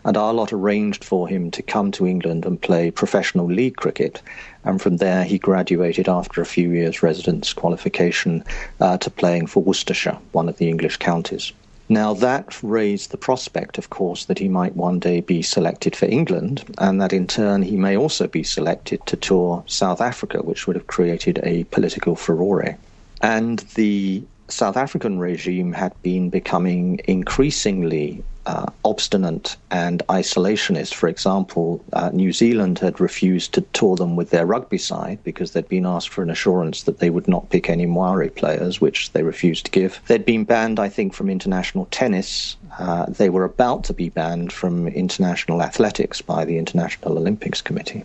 And 0.03 0.17
Arlott 0.17 0.51
arranged 0.51 1.03
for 1.03 1.27
him 1.27 1.51
to 1.51 1.61
come 1.61 1.91
to 1.91 2.07
England 2.07 2.43
and 2.43 2.59
play 2.59 2.89
professional 2.89 3.45
league 3.45 3.75
cricket. 3.75 4.19
And 4.63 4.81
from 4.81 4.97
there, 4.97 5.23
he 5.23 5.37
graduated 5.37 6.09
after 6.09 6.41
a 6.41 6.45
few 6.45 6.71
years' 6.71 7.03
residence 7.03 7.53
qualification 7.53 8.43
uh, 8.79 8.97
to 8.97 9.11
playing 9.11 9.45
for 9.45 9.61
Worcestershire, 9.61 10.17
one 10.31 10.49
of 10.49 10.57
the 10.57 10.69
English 10.69 10.97
counties. 10.97 11.53
Now, 11.91 12.13
that 12.13 12.63
raised 12.63 13.11
the 13.11 13.17
prospect, 13.17 13.77
of 13.77 13.89
course, 13.89 14.23
that 14.23 14.39
he 14.39 14.47
might 14.47 14.77
one 14.77 14.97
day 14.97 15.19
be 15.19 15.41
selected 15.41 15.93
for 15.93 16.05
England, 16.05 16.63
and 16.77 17.01
that 17.01 17.11
in 17.11 17.27
turn 17.27 17.63
he 17.63 17.75
may 17.75 17.97
also 17.97 18.29
be 18.29 18.43
selected 18.43 19.05
to 19.07 19.17
tour 19.17 19.65
South 19.67 19.99
Africa, 19.99 20.37
which 20.41 20.67
would 20.67 20.77
have 20.77 20.87
created 20.87 21.41
a 21.43 21.65
political 21.65 22.15
furore. 22.15 22.77
And 23.21 23.59
the 23.75 24.23
South 24.51 24.77
African 24.77 25.19
regime 25.19 25.73
had 25.73 25.93
been 26.01 26.29
becoming 26.29 26.99
increasingly 27.05 28.23
uh, 28.45 28.65
obstinate 28.83 29.55
and 29.69 30.01
isolationist. 30.09 30.93
For 30.93 31.07
example, 31.07 31.83
uh, 31.93 32.09
New 32.11 32.31
Zealand 32.31 32.79
had 32.79 32.99
refused 32.99 33.53
to 33.53 33.61
tour 33.73 33.95
them 33.95 34.15
with 34.15 34.31
their 34.31 34.45
rugby 34.45 34.77
side 34.77 35.19
because 35.23 35.51
they'd 35.51 35.69
been 35.69 35.85
asked 35.85 36.09
for 36.09 36.23
an 36.23 36.29
assurance 36.29 36.83
that 36.83 36.99
they 36.99 37.09
would 37.09 37.27
not 37.27 37.49
pick 37.49 37.69
any 37.69 37.85
Maori 37.85 38.29
players, 38.29 38.81
which 38.81 39.11
they 39.11 39.23
refused 39.23 39.65
to 39.65 39.71
give. 39.71 39.99
They'd 40.07 40.25
been 40.25 40.43
banned, 40.43 40.79
I 40.79 40.89
think, 40.89 41.13
from 41.13 41.29
international 41.29 41.87
tennis. 41.91 42.57
Uh, 42.81 43.05
they 43.07 43.29
were 43.29 43.43
about 43.43 43.83
to 43.83 43.93
be 43.93 44.09
banned 44.09 44.51
from 44.51 44.87
international 44.87 45.61
athletics 45.61 46.19
by 46.19 46.43
the 46.43 46.57
International 46.57 47.15
Olympics 47.15 47.61
Committee. 47.61 48.03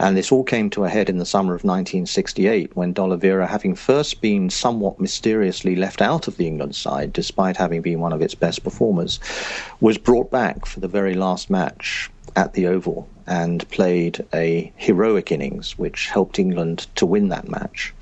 And 0.00 0.16
this 0.16 0.32
all 0.32 0.42
came 0.42 0.68
to 0.70 0.84
a 0.84 0.88
head 0.88 1.08
in 1.08 1.18
the 1.18 1.24
summer 1.24 1.54
of 1.54 1.62
1968 1.62 2.76
when 2.76 2.92
D'Oliveira, 2.92 3.46
having 3.46 3.76
first 3.76 4.20
been 4.20 4.50
somewhat 4.50 4.98
mysteriously 4.98 5.76
left 5.76 6.02
out 6.02 6.26
of 6.26 6.38
the 6.38 6.48
England 6.48 6.74
side, 6.74 7.12
despite 7.12 7.56
having 7.56 7.82
been 7.82 8.00
one 8.00 8.12
of 8.12 8.20
its 8.20 8.34
best 8.34 8.64
performers, 8.64 9.20
was 9.80 9.96
brought 9.96 10.28
back 10.28 10.66
for 10.66 10.80
the 10.80 10.88
very 10.88 11.14
last 11.14 11.48
match 11.48 12.10
at 12.34 12.54
the 12.54 12.66
Oval 12.66 13.08
and 13.28 13.68
played 13.70 14.26
a 14.34 14.72
heroic 14.74 15.30
innings, 15.30 15.78
which 15.78 16.08
helped 16.08 16.40
England 16.40 16.88
to 16.96 17.06
win 17.06 17.28
that 17.28 17.48
match. 17.48 17.94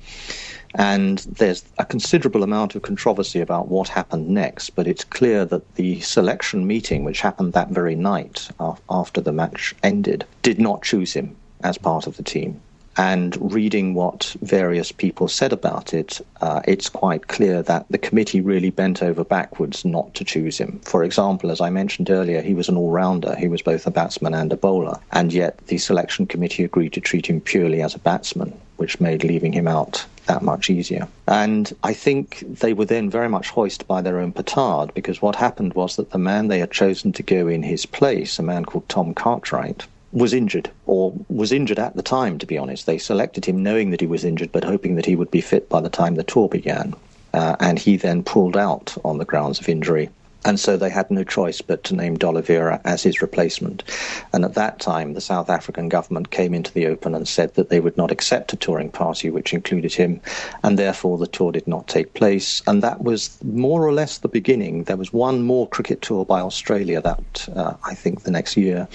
And 0.75 1.19
there's 1.19 1.63
a 1.77 1.85
considerable 1.85 2.43
amount 2.43 2.75
of 2.75 2.83
controversy 2.83 3.41
about 3.41 3.69
what 3.69 3.87
happened 3.87 4.29
next, 4.29 4.71
but 4.71 4.87
it's 4.87 5.03
clear 5.03 5.45
that 5.45 5.75
the 5.75 5.99
selection 6.01 6.67
meeting, 6.67 7.03
which 7.03 7.21
happened 7.21 7.53
that 7.53 7.69
very 7.69 7.95
night 7.95 8.49
after 8.89 9.19
the 9.21 9.31
match 9.31 9.73
ended, 9.81 10.25
did 10.43 10.59
not 10.59 10.83
choose 10.83 11.13
him 11.13 11.35
as 11.63 11.77
part 11.77 12.07
of 12.07 12.17
the 12.17 12.23
team. 12.23 12.61
And 12.97 13.53
reading 13.53 13.93
what 13.93 14.35
various 14.41 14.91
people 14.91 15.29
said 15.29 15.53
about 15.53 15.93
it, 15.93 16.19
uh, 16.41 16.61
it's 16.67 16.89
quite 16.89 17.27
clear 17.27 17.61
that 17.63 17.85
the 17.89 17.97
committee 17.97 18.41
really 18.41 18.71
bent 18.71 19.01
over 19.01 19.23
backwards 19.23 19.85
not 19.85 20.13
to 20.15 20.25
choose 20.25 20.57
him. 20.57 20.81
For 20.83 21.05
example, 21.05 21.49
as 21.49 21.61
I 21.61 21.69
mentioned 21.69 22.09
earlier, 22.09 22.41
he 22.41 22.53
was 22.53 22.67
an 22.67 22.75
all 22.75 22.91
rounder. 22.91 23.35
He 23.37 23.47
was 23.47 23.61
both 23.61 23.87
a 23.87 23.91
batsman 23.91 24.33
and 24.33 24.51
a 24.51 24.57
bowler. 24.57 24.99
And 25.13 25.31
yet 25.31 25.57
the 25.67 25.77
selection 25.77 26.25
committee 26.25 26.65
agreed 26.65 26.91
to 26.93 26.99
treat 26.99 27.27
him 27.27 27.39
purely 27.39 27.81
as 27.81 27.95
a 27.95 27.99
batsman, 27.99 28.59
which 28.75 28.99
made 28.99 29.23
leaving 29.23 29.53
him 29.53 29.67
out 29.67 30.05
that 30.29 30.43
much 30.43 30.69
easier. 30.69 31.07
And 31.27 31.73
I 31.83 31.93
think 31.93 32.43
they 32.47 32.73
were 32.73 32.85
then 32.85 33.09
very 33.09 33.27
much 33.27 33.49
hoisted 33.49 33.87
by 33.87 34.01
their 34.01 34.19
own 34.19 34.31
petard 34.31 34.93
because 34.93 35.21
what 35.21 35.35
happened 35.35 35.73
was 35.73 35.95
that 35.97 36.11
the 36.11 36.17
man 36.17 36.47
they 36.47 36.59
had 36.59 36.71
chosen 36.71 37.11
to 37.13 37.23
go 37.23 37.47
in 37.47 37.63
his 37.63 37.85
place, 37.85 38.39
a 38.39 38.43
man 38.43 38.63
called 38.63 38.87
Tom 38.87 39.13
Cartwright, 39.13 39.85
was 40.11 40.33
injured, 40.33 40.69
or 40.85 41.13
was 41.29 41.51
injured 41.51 41.79
at 41.79 41.95
the 41.95 42.01
time, 42.01 42.37
to 42.39 42.45
be 42.45 42.57
honest. 42.57 42.85
They 42.85 42.97
selected 42.97 43.45
him 43.45 43.61
knowing 43.61 43.91
that 43.91 44.01
he 44.01 44.07
was 44.07 44.23
injured, 44.23 44.51
but 44.51 44.63
hoping 44.63 44.95
that 44.95 45.05
he 45.05 45.15
would 45.15 45.31
be 45.31 45.41
fit 45.41 45.67
by 45.67 45.81
the 45.81 45.89
time 45.89 46.15
the 46.15 46.23
tour 46.23 46.47
began. 46.47 46.95
Uh, 47.33 47.55
and 47.59 47.77
he 47.77 47.95
then 47.97 48.23
pulled 48.23 48.57
out 48.57 48.95
on 49.03 49.17
the 49.17 49.25
grounds 49.25 49.59
of 49.59 49.69
injury. 49.69 50.09
And 50.45 50.59
so 50.59 50.77
they 50.77 50.89
had 50.89 51.11
no 51.11 51.23
choice 51.23 51.61
but 51.61 51.83
to 51.85 51.95
name 51.95 52.17
D'Oliveira 52.17 52.79
as 52.85 53.03
his 53.03 53.21
replacement. 53.21 53.83
And 54.31 54.45
at 54.45 54.53
that 54.53 54.79
time, 54.79 55.13
the 55.13 55.21
South 55.21 55.49
African 55.49 55.89
government 55.89 56.31
came 56.31 56.53
into 56.53 56.73
the 56.73 56.87
open 56.87 57.13
and 57.13 57.27
said 57.27 57.55
that 57.55 57.69
they 57.69 57.79
would 57.79 57.97
not 57.97 58.11
accept 58.11 58.53
a 58.53 58.55
touring 58.55 58.89
party 58.89 59.29
which 59.29 59.53
included 59.53 59.93
him, 59.93 60.21
and 60.63 60.79
therefore 60.79 61.17
the 61.17 61.27
tour 61.27 61.51
did 61.51 61.67
not 61.67 61.87
take 61.87 62.13
place. 62.13 62.61
And 62.67 62.81
that 62.83 63.03
was 63.03 63.37
more 63.43 63.85
or 63.85 63.91
less 63.91 64.19
the 64.19 64.27
beginning. 64.27 64.83
There 64.83 64.97
was 64.97 65.11
one 65.11 65.43
more 65.43 65.67
cricket 65.67 66.01
tour 66.01 66.25
by 66.25 66.39
Australia 66.39 67.01
that, 67.01 67.49
uh, 67.55 67.73
I 67.83 67.93
think, 67.93 68.23
the 68.23 68.31
next 68.31 68.55
year 68.55 68.87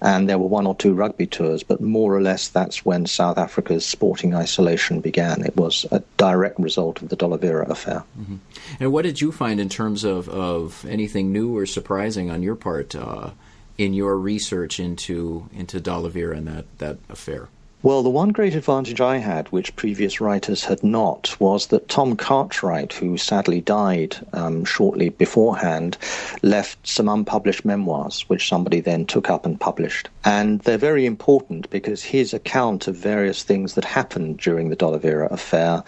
and 0.00 0.28
there 0.28 0.38
were 0.38 0.46
one 0.46 0.66
or 0.66 0.74
two 0.74 0.94
rugby 0.94 1.26
tours, 1.26 1.62
but 1.62 1.80
more 1.80 2.14
or 2.14 2.20
less 2.20 2.48
that's 2.48 2.84
when 2.84 3.06
South 3.06 3.38
Africa's 3.38 3.84
sporting 3.84 4.34
isolation 4.34 5.00
began. 5.00 5.44
It 5.44 5.56
was 5.56 5.86
a 5.90 6.02
direct 6.16 6.58
result 6.58 7.02
of 7.02 7.08
the 7.08 7.16
D'Oliveira 7.16 7.68
affair. 7.68 8.04
Mm-hmm. 8.18 8.36
And 8.80 8.92
what 8.92 9.02
did 9.02 9.20
you 9.20 9.32
find 9.32 9.58
in 9.58 9.68
terms 9.68 10.04
of, 10.04 10.28
of 10.28 10.84
anything 10.88 11.32
new 11.32 11.56
or 11.56 11.66
surprising 11.66 12.30
on 12.30 12.42
your 12.42 12.56
part 12.56 12.94
uh, 12.94 13.30
in 13.76 13.94
your 13.94 14.16
research 14.16 14.80
into 14.80 15.48
into 15.52 15.80
D'Oliveira 15.80 16.36
and 16.36 16.46
that, 16.46 16.78
that 16.78 16.98
affair? 17.08 17.48
Well, 17.80 18.02
the 18.02 18.10
one 18.10 18.30
great 18.30 18.56
advantage 18.56 19.00
I 19.00 19.18
had, 19.18 19.46
which 19.48 19.76
previous 19.76 20.20
writers 20.20 20.64
had 20.64 20.82
not, 20.82 21.38
was 21.38 21.68
that 21.68 21.88
Tom 21.88 22.16
Cartwright, 22.16 22.92
who 22.94 23.16
sadly 23.16 23.60
died 23.60 24.16
um, 24.32 24.64
shortly 24.64 25.10
beforehand, 25.10 25.96
left 26.42 26.84
some 26.84 27.08
unpublished 27.08 27.64
memoirs, 27.64 28.28
which 28.28 28.48
somebody 28.48 28.80
then 28.80 29.06
took 29.06 29.30
up 29.30 29.46
and 29.46 29.60
published. 29.60 30.08
And 30.24 30.58
they're 30.62 30.76
very 30.76 31.06
important 31.06 31.70
because 31.70 32.02
his 32.02 32.34
account 32.34 32.88
of 32.88 32.96
various 32.96 33.44
things 33.44 33.74
that 33.74 33.84
happened 33.84 34.38
during 34.38 34.70
the 34.70 34.76
D'Oliveira 34.76 35.28
affair 35.30 35.84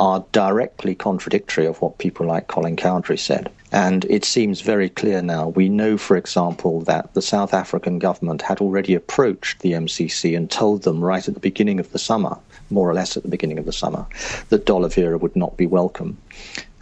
are 0.00 0.24
directly 0.32 0.94
contradictory 0.94 1.66
of 1.66 1.80
what 1.80 1.98
people 1.98 2.26
like 2.26 2.48
Colin 2.48 2.76
Cowdrey 2.76 3.16
said. 3.16 3.50
And 3.70 4.04
it 4.06 4.24
seems 4.24 4.60
very 4.60 4.88
clear 4.88 5.22
now. 5.22 5.48
We 5.48 5.68
know, 5.68 5.96
for 5.96 6.16
example, 6.16 6.82
that 6.82 7.14
the 7.14 7.22
South 7.22 7.54
African 7.54 7.98
government 7.98 8.42
had 8.42 8.60
already 8.60 8.94
approached 8.94 9.60
the 9.60 9.72
MCC 9.72 10.36
and 10.36 10.50
told 10.50 10.82
them 10.82 11.02
right 11.02 11.26
at 11.26 11.34
the 11.34 11.40
beginning 11.40 11.80
of 11.80 11.90
the 11.92 11.98
summer, 11.98 12.36
more 12.68 12.88
or 12.88 12.94
less 12.94 13.16
at 13.16 13.22
the 13.22 13.28
beginning 13.30 13.58
of 13.58 13.64
the 13.64 13.72
summer, 13.72 14.04
that 14.50 14.66
D'Oliveira 14.66 15.18
would 15.18 15.36
not 15.36 15.56
be 15.56 15.66
welcome 15.66 16.18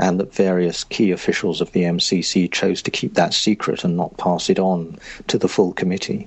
and 0.01 0.19
that 0.19 0.35
various 0.35 0.83
key 0.85 1.11
officials 1.11 1.61
of 1.61 1.71
the 1.73 1.83
MCC 1.83 2.51
chose 2.51 2.81
to 2.83 2.91
keep 2.91 3.15
that 3.15 3.35
secret 3.35 3.85
and 3.85 3.97
not 3.97 4.17
pass 4.17 4.49
it 4.49 4.59
on 4.59 4.99
to 5.27 5.37
the 5.37 5.49
full 5.49 5.75
committee. 5.75 6.27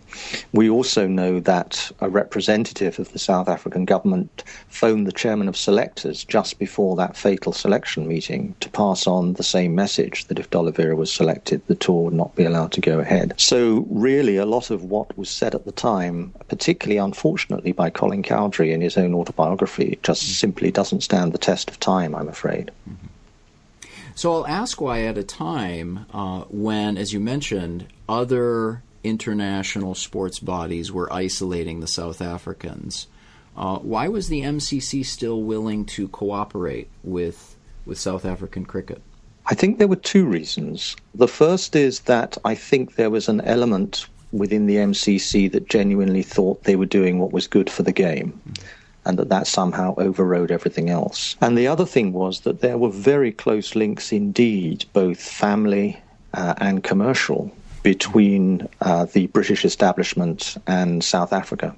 We 0.53 0.69
also 0.69 1.07
know 1.07 1.39
that 1.39 1.91
a 1.99 2.07
representative 2.07 2.99
of 2.99 3.11
the 3.11 3.19
South 3.19 3.49
African 3.49 3.85
government 3.85 4.43
phoned 4.69 5.07
the 5.07 5.11
chairman 5.11 5.47
of 5.47 5.57
selectors 5.57 6.23
just 6.23 6.59
before 6.59 6.95
that 6.97 7.17
fatal 7.17 7.51
selection 7.51 8.07
meeting 8.07 8.53
to 8.59 8.69
pass 8.69 9.07
on 9.07 9.33
the 9.33 9.43
same 9.43 9.73
message 9.73 10.25
that 10.25 10.39
if 10.39 10.51
D'Oliveira 10.51 10.95
was 10.95 11.11
selected, 11.11 11.61
the 11.65 11.75
tour 11.75 12.05
would 12.05 12.13
not 12.13 12.35
be 12.35 12.45
allowed 12.45 12.71
to 12.73 12.81
go 12.81 12.99
ahead. 12.99 13.33
So, 13.37 13.87
really, 13.89 14.37
a 14.37 14.45
lot 14.45 14.69
of 14.69 14.83
what 14.83 15.17
was 15.17 15.29
said 15.29 15.55
at 15.55 15.65
the 15.65 15.71
time, 15.71 16.31
particularly 16.47 16.99
unfortunately 16.99 17.71
by 17.71 17.89
Colin 17.89 18.21
Cowdrey 18.21 18.71
in 18.71 18.81
his 18.81 18.97
own 18.97 19.15
autobiography, 19.15 19.97
just 20.03 20.39
simply 20.39 20.69
doesn't 20.69 21.01
stand 21.01 21.33
the 21.33 21.39
test 21.39 21.71
of 21.71 21.79
time, 21.79 22.13
I'm 22.13 22.29
afraid. 22.29 22.69
Mm-hmm. 22.87 23.07
So 24.15 24.33
I'll 24.33 24.47
ask 24.47 24.79
why 24.79 25.03
at 25.03 25.17
a 25.17 25.23
time 25.23 26.05
uh, 26.13 26.41
when, 26.49 26.97
as 26.97 27.13
you 27.13 27.19
mentioned, 27.19 27.87
other 28.07 28.83
international 29.03 29.95
sports 29.95 30.39
bodies 30.39 30.91
were 30.91 31.11
isolating 31.11 31.79
the 31.79 31.87
South 31.87 32.21
Africans. 32.21 33.07
Uh, 33.57 33.77
why 33.79 34.07
was 34.07 34.29
the 34.29 34.41
MCC 34.41 35.05
still 35.05 35.41
willing 35.41 35.85
to 35.85 36.07
cooperate 36.07 36.89
with 37.03 37.55
with 37.85 37.99
South 37.99 38.23
African 38.23 38.65
cricket? 38.65 39.01
I 39.45 39.55
think 39.55 39.77
there 39.77 39.89
were 39.89 39.97
two 39.97 40.25
reasons. 40.25 40.95
The 41.13 41.27
first 41.27 41.75
is 41.75 42.01
that 42.01 42.37
I 42.45 42.55
think 42.55 42.95
there 42.95 43.09
was 43.09 43.27
an 43.27 43.41
element 43.41 44.07
within 44.31 44.67
the 44.67 44.77
MCC 44.77 45.51
that 45.51 45.67
genuinely 45.67 46.23
thought 46.23 46.63
they 46.63 46.77
were 46.77 46.85
doing 46.85 47.19
what 47.19 47.33
was 47.33 47.45
good 47.45 47.69
for 47.69 47.83
the 47.83 47.91
game. 47.91 48.39
Mm-hmm 48.47 48.82
and 49.05 49.17
that 49.19 49.29
that 49.29 49.47
somehow 49.47 49.93
overrode 49.97 50.51
everything 50.51 50.89
else. 50.89 51.35
And 51.41 51.57
the 51.57 51.67
other 51.67 51.85
thing 51.85 52.13
was 52.13 52.41
that 52.41 52.61
there 52.61 52.77
were 52.77 52.89
very 52.89 53.31
close 53.31 53.75
links 53.75 54.11
indeed, 54.11 54.85
both 54.93 55.19
family 55.19 56.01
uh, 56.33 56.53
and 56.57 56.83
commercial, 56.83 57.51
between 57.83 58.67
uh, 58.81 59.05
the 59.05 59.27
British 59.27 59.65
establishment 59.65 60.57
and 60.67 61.03
South 61.03 61.33
Africa. 61.33 61.75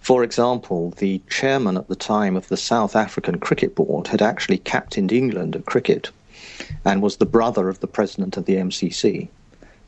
For 0.00 0.22
example, 0.22 0.90
the 0.98 1.20
chairman 1.30 1.76
at 1.76 1.88
the 1.88 1.96
time 1.96 2.36
of 2.36 2.48
the 2.48 2.56
South 2.56 2.94
African 2.94 3.40
Cricket 3.40 3.74
Board 3.74 4.06
had 4.06 4.22
actually 4.22 4.58
captained 4.58 5.10
England 5.10 5.56
at 5.56 5.64
cricket 5.64 6.10
and 6.84 7.02
was 7.02 7.16
the 7.16 7.26
brother 7.26 7.68
of 7.68 7.80
the 7.80 7.86
president 7.86 8.36
of 8.36 8.44
the 8.44 8.56
MCC. 8.56 9.28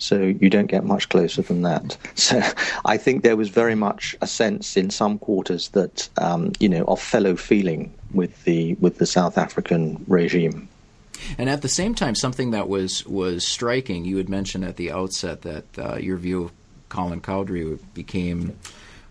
So 0.01 0.19
you 0.19 0.49
don't 0.49 0.67
get 0.67 0.83
much 0.83 1.11
closer 1.11 1.43
than 1.43 1.63
that. 1.63 1.97
So 2.17 2.43
I 2.85 2.97
think 2.97 3.23
there 3.23 3.37
was 3.37 3.49
very 3.49 3.75
much 3.75 4.17
a 4.21 4.27
sense 4.27 4.77
in 4.77 4.91
some 4.91 5.19
quarters 5.19 5.69
that 5.69 6.09
um, 6.17 6.53
you 6.61 6.69
know 6.69 6.85
of 6.85 7.01
fellow 7.01 7.37
feeling 7.37 7.93
with 8.13 8.45
the 8.45 8.75
with 8.75 8.99
the 8.99 9.07
South 9.07 9.39
African 9.39 10.05
regime. 10.07 10.69
And 11.39 11.51
at 11.51 11.63
the 11.63 11.69
same 11.69 11.95
time, 11.95 12.15
something 12.15 12.51
that 12.51 12.69
was 12.69 13.07
was 13.07 13.47
striking. 13.47 14.05
You 14.05 14.17
had 14.17 14.29
mentioned 14.29 14.65
at 14.65 14.77
the 14.77 14.91
outset 14.91 15.43
that 15.43 15.65
uh, 15.79 15.97
your 15.97 16.17
view 16.17 16.45
of 16.45 16.53
Colin 16.89 17.21
Cowdrey 17.21 17.79
became. 17.95 18.59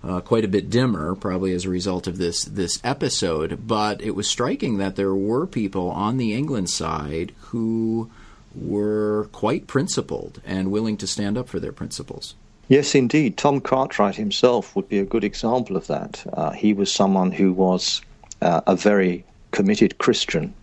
Uh, 0.01 0.21
quite 0.21 0.45
a 0.45 0.47
bit 0.47 0.69
dimmer, 0.69 1.13
probably 1.13 1.53
as 1.53 1.65
a 1.65 1.69
result 1.69 2.07
of 2.07 2.17
this 2.17 2.45
this 2.45 2.79
episode. 2.85 3.67
But 3.67 4.01
it 4.01 4.15
was 4.15 4.29
striking 4.29 4.77
that 4.77 4.95
there 4.95 5.13
were 5.13 5.45
people 5.45 5.91
on 5.91 6.15
the 6.15 6.33
England 6.33 6.69
side 6.69 7.33
who 7.51 8.09
were 8.55 9.29
quite 9.31 9.67
principled 9.67 10.41
and 10.45 10.71
willing 10.71 10.97
to 10.97 11.07
stand 11.07 11.37
up 11.37 11.47
for 11.47 11.59
their 11.59 11.71
principles. 11.71 12.35
Yes, 12.67 12.93
indeed. 12.93 13.35
Tom 13.35 13.61
Cartwright 13.61 14.15
himself 14.15 14.75
would 14.75 14.87
be 14.87 14.99
a 14.99 15.05
good 15.05 15.23
example 15.23 15.75
of 15.75 15.87
that. 15.87 16.23
Uh, 16.33 16.51
he 16.51 16.71
was 16.73 16.91
someone 16.91 17.31
who 17.31 17.51
was 17.51 18.01
uh, 18.41 18.61
a 18.67 18.75
very 18.75 19.23
committed 19.51 19.97
Christian, 19.97 20.53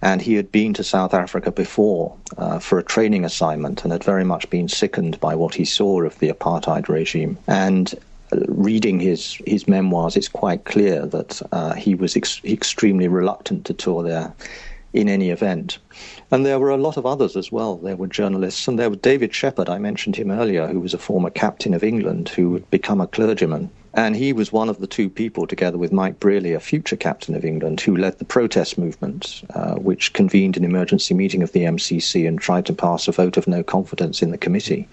and 0.00 0.22
he 0.22 0.34
had 0.34 0.52
been 0.52 0.72
to 0.74 0.84
South 0.84 1.12
Africa 1.12 1.50
before 1.50 2.16
uh, 2.36 2.60
for 2.60 2.78
a 2.78 2.84
training 2.84 3.24
assignment 3.24 3.82
and 3.82 3.92
had 3.92 4.04
very 4.04 4.24
much 4.24 4.48
been 4.50 4.68
sickened 4.68 5.18
by 5.18 5.34
what 5.34 5.54
he 5.54 5.64
saw 5.64 6.02
of 6.02 6.16
the 6.20 6.28
apartheid 6.28 6.88
regime. 6.88 7.36
And 7.48 7.92
uh, 8.32 8.38
reading 8.46 9.00
his, 9.00 9.40
his 9.44 9.66
memoirs, 9.66 10.16
it's 10.16 10.28
quite 10.28 10.64
clear 10.64 11.06
that 11.06 11.42
uh, 11.50 11.74
he 11.74 11.96
was 11.96 12.16
ex- 12.16 12.40
extremely 12.44 13.08
reluctant 13.08 13.64
to 13.66 13.74
tour 13.74 14.04
there 14.04 14.32
in 14.92 15.08
any 15.08 15.30
event. 15.30 15.78
And 16.30 16.44
there 16.44 16.58
were 16.58 16.70
a 16.70 16.76
lot 16.76 16.96
of 16.96 17.06
others 17.06 17.36
as 17.36 17.52
well. 17.52 17.76
There 17.76 17.96
were 17.96 18.06
journalists, 18.06 18.66
and 18.68 18.78
there 18.78 18.90
was 18.90 18.98
David 18.98 19.34
Sheppard, 19.34 19.68
I 19.68 19.78
mentioned 19.78 20.16
him 20.16 20.30
earlier, 20.30 20.66
who 20.66 20.80
was 20.80 20.94
a 20.94 20.98
former 20.98 21.30
captain 21.30 21.74
of 21.74 21.84
England 21.84 22.30
who 22.30 22.54
had 22.54 22.70
become 22.70 23.00
a 23.00 23.06
clergyman. 23.06 23.70
And 23.94 24.14
he 24.14 24.32
was 24.32 24.52
one 24.52 24.68
of 24.68 24.78
the 24.78 24.86
two 24.86 25.08
people, 25.08 25.46
together 25.46 25.78
with 25.78 25.92
Mike 25.92 26.20
Brearley, 26.20 26.54
a 26.54 26.60
future 26.60 26.96
captain 26.96 27.34
of 27.34 27.44
England, 27.44 27.80
who 27.80 27.96
led 27.96 28.18
the 28.18 28.24
protest 28.24 28.78
movement, 28.78 29.42
uh, 29.54 29.74
which 29.76 30.12
convened 30.12 30.56
an 30.56 30.64
emergency 30.64 31.14
meeting 31.14 31.42
of 31.42 31.52
the 31.52 31.64
MCC 31.64 32.28
and 32.28 32.38
tried 32.38 32.66
to 32.66 32.72
pass 32.72 33.08
a 33.08 33.12
vote 33.12 33.36
of 33.36 33.48
no 33.48 33.62
confidence 33.62 34.22
in 34.22 34.30
the 34.30 34.38
committee, 34.38 34.86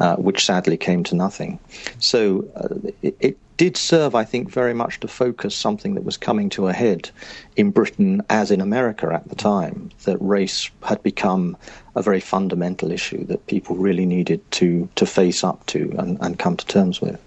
uh, 0.00 0.16
which 0.16 0.44
sadly 0.44 0.76
came 0.76 1.02
to 1.04 1.16
nothing. 1.16 1.58
So 1.98 2.46
uh, 2.56 2.90
it, 3.02 3.16
it 3.20 3.38
did 3.56 3.76
serve, 3.76 4.14
I 4.14 4.24
think, 4.24 4.50
very 4.50 4.74
much 4.74 5.00
to 5.00 5.08
focus 5.08 5.54
something 5.54 5.94
that 5.94 6.04
was 6.04 6.16
coming 6.16 6.50
to 6.50 6.68
a 6.68 6.72
head 6.72 7.10
in 7.56 7.70
Britain 7.70 8.22
as 8.28 8.50
in 8.50 8.60
America 8.60 9.10
at 9.12 9.28
the 9.28 9.36
time, 9.36 9.90
that 10.04 10.18
race 10.20 10.70
had 10.82 11.02
become 11.02 11.56
a 11.94 12.02
very 12.02 12.20
fundamental 12.20 12.90
issue 12.90 13.24
that 13.26 13.46
people 13.46 13.76
really 13.76 14.06
needed 14.06 14.40
to, 14.52 14.88
to 14.96 15.06
face 15.06 15.44
up 15.44 15.64
to 15.66 15.94
and, 15.98 16.18
and 16.20 16.38
come 16.38 16.56
to 16.56 16.66
terms 16.66 17.00
with. 17.00 17.20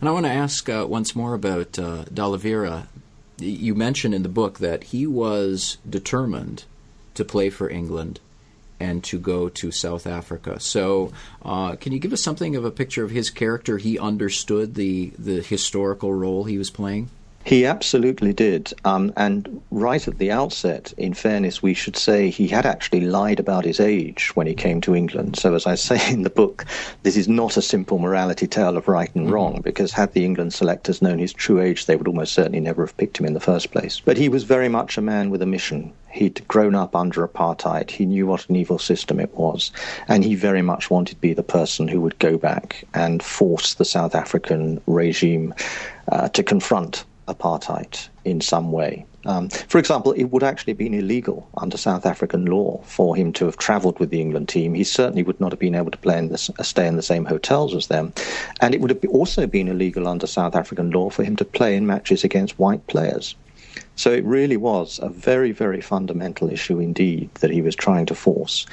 And 0.00 0.08
I 0.08 0.12
want 0.12 0.26
to 0.26 0.32
ask 0.32 0.68
uh, 0.68 0.86
once 0.88 1.14
more 1.14 1.34
about 1.34 1.78
uh. 1.78 2.82
You 3.38 3.74
mentioned 3.74 4.14
in 4.14 4.22
the 4.22 4.28
book 4.28 4.58
that 4.58 4.84
he 4.84 5.06
was 5.06 5.76
determined 5.88 6.64
to 7.14 7.24
play 7.24 7.50
for 7.50 7.68
England 7.68 8.20
and 8.78 9.02
to 9.04 9.18
go 9.18 9.48
to 9.48 9.70
South 9.70 10.06
Africa. 10.06 10.60
So, 10.60 11.12
uh, 11.44 11.76
can 11.76 11.92
you 11.92 11.98
give 11.98 12.12
us 12.12 12.22
something 12.22 12.56
of 12.56 12.64
a 12.64 12.70
picture 12.70 13.04
of 13.04 13.10
his 13.10 13.30
character? 13.30 13.78
He 13.78 13.98
understood 13.98 14.74
the 14.74 15.12
the 15.18 15.40
historical 15.42 16.12
role 16.12 16.44
he 16.44 16.58
was 16.58 16.70
playing. 16.70 17.10
He 17.46 17.64
absolutely 17.64 18.32
did. 18.32 18.72
Um, 18.84 19.12
and 19.16 19.62
right 19.70 20.08
at 20.08 20.18
the 20.18 20.32
outset, 20.32 20.92
in 20.96 21.14
fairness, 21.14 21.62
we 21.62 21.74
should 21.74 21.96
say 21.96 22.28
he 22.28 22.48
had 22.48 22.66
actually 22.66 23.02
lied 23.02 23.38
about 23.38 23.64
his 23.64 23.78
age 23.78 24.34
when 24.34 24.48
he 24.48 24.52
came 24.52 24.80
to 24.80 24.96
England. 24.96 25.38
So, 25.38 25.54
as 25.54 25.64
I 25.64 25.76
say 25.76 26.12
in 26.12 26.22
the 26.22 26.28
book, 26.30 26.64
this 27.04 27.16
is 27.16 27.28
not 27.28 27.56
a 27.56 27.62
simple 27.62 28.00
morality 28.00 28.48
tale 28.48 28.76
of 28.76 28.88
right 28.88 29.14
and 29.14 29.26
mm-hmm. 29.26 29.34
wrong, 29.34 29.60
because 29.62 29.92
had 29.92 30.12
the 30.12 30.24
England 30.24 30.54
selectors 30.54 31.00
known 31.00 31.20
his 31.20 31.32
true 31.32 31.60
age, 31.60 31.86
they 31.86 31.94
would 31.94 32.08
almost 32.08 32.32
certainly 32.32 32.58
never 32.58 32.84
have 32.84 32.96
picked 32.96 33.20
him 33.20 33.26
in 33.26 33.34
the 33.34 33.38
first 33.38 33.70
place. 33.70 34.00
But 34.04 34.16
he 34.16 34.28
was 34.28 34.42
very 34.42 34.68
much 34.68 34.98
a 34.98 35.00
man 35.00 35.30
with 35.30 35.40
a 35.40 35.46
mission. 35.46 35.92
He'd 36.10 36.42
grown 36.48 36.74
up 36.74 36.96
under 36.96 37.24
apartheid. 37.24 37.92
He 37.92 38.06
knew 38.06 38.26
what 38.26 38.48
an 38.48 38.56
evil 38.56 38.80
system 38.80 39.20
it 39.20 39.32
was. 39.36 39.70
And 40.08 40.24
he 40.24 40.34
very 40.34 40.62
much 40.62 40.90
wanted 40.90 41.14
to 41.14 41.20
be 41.20 41.32
the 41.32 41.44
person 41.44 41.86
who 41.86 42.00
would 42.00 42.18
go 42.18 42.38
back 42.38 42.82
and 42.92 43.22
force 43.22 43.74
the 43.74 43.84
South 43.84 44.16
African 44.16 44.80
regime 44.88 45.54
uh, 46.10 46.28
to 46.30 46.42
confront 46.42 47.04
apartheid 47.28 48.08
in 48.24 48.40
some 48.40 48.72
way. 48.72 49.04
Um, 49.26 49.48
for 49.48 49.78
example, 49.78 50.12
it 50.12 50.24
would 50.24 50.44
actually 50.44 50.72
have 50.72 50.78
been 50.78 50.94
illegal 50.94 51.48
under 51.56 51.76
South 51.76 52.06
African 52.06 52.46
law 52.46 52.80
for 52.84 53.16
him 53.16 53.32
to 53.34 53.46
have 53.46 53.56
travelled 53.56 53.98
with 53.98 54.10
the 54.10 54.20
England 54.20 54.48
team. 54.48 54.74
He 54.74 54.84
certainly 54.84 55.24
would 55.24 55.40
not 55.40 55.50
have 55.50 55.58
been 55.58 55.74
able 55.74 55.90
to 55.90 55.98
play 55.98 56.18
in 56.18 56.28
the, 56.28 56.54
uh, 56.58 56.62
stay 56.62 56.86
in 56.86 56.96
the 56.96 57.02
same 57.02 57.24
hotels 57.24 57.74
as 57.74 57.88
them. 57.88 58.12
And 58.60 58.72
it 58.74 58.80
would 58.80 58.90
have 58.90 59.04
also 59.10 59.46
been 59.46 59.68
illegal 59.68 60.06
under 60.06 60.28
South 60.28 60.54
African 60.54 60.90
law 60.90 61.10
for 61.10 61.24
him 61.24 61.34
to 61.36 61.44
play 61.44 61.76
in 61.76 61.86
matches 61.86 62.22
against 62.22 62.58
white 62.58 62.86
players. 62.86 63.34
So 63.96 64.12
it 64.12 64.24
really 64.24 64.56
was 64.56 65.00
a 65.02 65.08
very, 65.08 65.52
very 65.52 65.80
fundamental 65.80 66.50
issue 66.50 66.78
indeed 66.78 67.30
that 67.36 67.50
he 67.50 67.62
was 67.62 67.74
trying 67.74 68.06
to 68.06 68.14
force. 68.14 68.66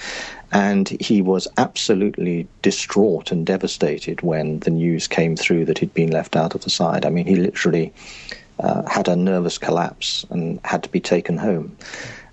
And 0.51 0.89
he 0.99 1.21
was 1.21 1.47
absolutely 1.57 2.47
distraught 2.61 3.31
and 3.31 3.45
devastated 3.45 4.21
when 4.21 4.59
the 4.59 4.69
news 4.69 5.07
came 5.07 5.35
through 5.35 5.65
that 5.65 5.79
he'd 5.79 5.93
been 5.93 6.11
left 6.11 6.35
out 6.35 6.55
of 6.55 6.63
the 6.63 6.69
side. 6.69 7.05
I 7.05 7.09
mean, 7.09 7.25
he 7.25 7.37
literally 7.37 7.91
uh, 8.63 8.83
had 8.89 9.07
a 9.07 9.15
nervous 9.15 9.57
collapse 9.57 10.25
and 10.29 10.59
had 10.63 10.81
to 10.83 10.89
be 10.89 10.99
taken 10.99 11.37
home, 11.37 11.75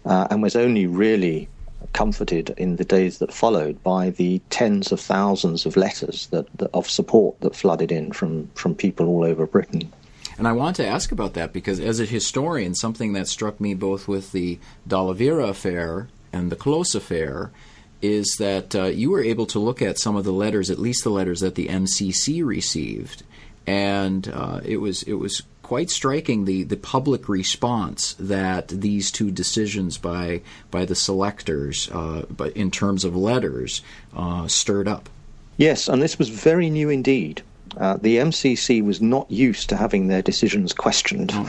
uh, 0.06 0.28
and 0.30 0.42
was 0.42 0.56
only 0.56 0.86
really 0.86 1.48
comforted 1.92 2.50
in 2.56 2.76
the 2.76 2.84
days 2.84 3.18
that 3.18 3.32
followed 3.32 3.82
by 3.82 4.10
the 4.10 4.40
tens 4.50 4.92
of 4.92 5.00
thousands 5.00 5.66
of 5.66 5.76
letters 5.76 6.28
that, 6.28 6.46
that, 6.58 6.70
of 6.72 6.88
support 6.88 7.38
that 7.40 7.54
flooded 7.54 7.90
in 7.90 8.12
from, 8.12 8.46
from 8.54 8.74
people 8.74 9.08
all 9.08 9.24
over 9.24 9.46
Britain. 9.46 9.92
And 10.38 10.46
I 10.48 10.52
want 10.52 10.76
to 10.76 10.86
ask 10.86 11.12
about 11.12 11.34
that 11.34 11.52
because, 11.52 11.80
as 11.80 12.00
a 12.00 12.06
historian, 12.06 12.74
something 12.74 13.12
that 13.12 13.28
struck 13.28 13.60
me 13.60 13.74
both 13.74 14.08
with 14.08 14.32
the 14.32 14.58
D'Oliveira 14.86 15.48
affair 15.48 16.08
and 16.32 16.50
the 16.50 16.56
Close 16.56 16.94
affair 16.94 17.50
is 18.00 18.36
that 18.38 18.74
uh, 18.74 18.84
you 18.84 19.10
were 19.10 19.22
able 19.22 19.44
to 19.46 19.58
look 19.58 19.82
at 19.82 19.98
some 19.98 20.16
of 20.16 20.24
the 20.24 20.32
letters, 20.32 20.70
at 20.70 20.78
least 20.78 21.04
the 21.04 21.10
letters 21.10 21.40
that 21.40 21.56
the 21.56 21.68
MCC 21.68 22.42
received, 22.42 23.22
and 23.66 24.28
uh, 24.28 24.60
it 24.64 24.78
was 24.78 25.02
it 25.02 25.14
was 25.14 25.42
quite 25.70 25.88
striking 25.88 26.46
the, 26.46 26.64
the 26.64 26.76
public 26.76 27.28
response 27.28 28.14
that 28.18 28.66
these 28.66 29.08
two 29.08 29.30
decisions 29.30 29.98
by 29.98 30.40
by 30.72 30.84
the 30.84 30.96
selectors, 30.96 31.88
uh, 31.92 32.24
in 32.56 32.72
terms 32.72 33.04
of 33.04 33.14
letters, 33.14 33.80
uh, 34.16 34.48
stirred 34.48 34.88
up. 34.88 35.08
Yes, 35.58 35.86
and 35.86 36.02
this 36.02 36.18
was 36.18 36.28
very 36.28 36.70
new 36.70 36.90
indeed. 36.90 37.42
Uh, 37.76 37.96
the 37.96 38.16
MCC 38.16 38.82
was 38.84 39.00
not 39.00 39.30
used 39.30 39.68
to 39.68 39.76
having 39.76 40.08
their 40.08 40.22
decisions 40.22 40.72
questioned. 40.72 41.32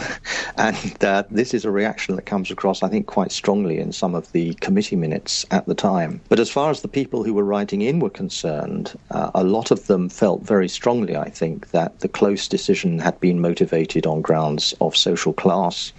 And 0.58 1.04
uh, 1.04 1.24
this 1.32 1.54
is 1.54 1.66
a 1.66 1.72
reaction 1.72 2.16
that 2.16 2.26
comes 2.26 2.52
across, 2.52 2.84
I 2.84 2.90
think, 2.90 3.08
quite 3.08 3.32
strongly 3.32 3.80
in 3.80 3.92
some 3.92 4.14
of 4.14 4.32
the 4.32 4.54
committee 4.56 4.96
minutes 4.96 5.46
at 5.50 5.66
the 5.66 5.74
time. 5.74 6.22
But 6.30 6.40
as 6.40 6.50
far 6.50 6.70
as 6.70 6.82
the 6.82 6.88
people 6.88 7.24
who 7.24 7.34
were 7.34 7.44
writing 7.44 7.82
in 7.82 8.00
were 8.00 8.10
concerned, 8.10 8.98
uh, 9.10 9.32
a 9.34 9.44
lot 9.44 9.72
of 9.72 9.88
them 9.88 10.10
felt 10.10 10.44
very 10.44 10.68
strongly, 10.68 11.16
I 11.16 11.30
think, 11.30 11.72
that 11.72 12.02
the 12.02 12.08
close 12.08 12.48
decision 12.48 13.00
had 13.00 13.20
been 13.20 13.40
motivated 13.40 14.06
on 14.06 14.22
grounds 14.22 14.76
of 14.82 14.96
social 14.96 15.34
class 15.34 15.94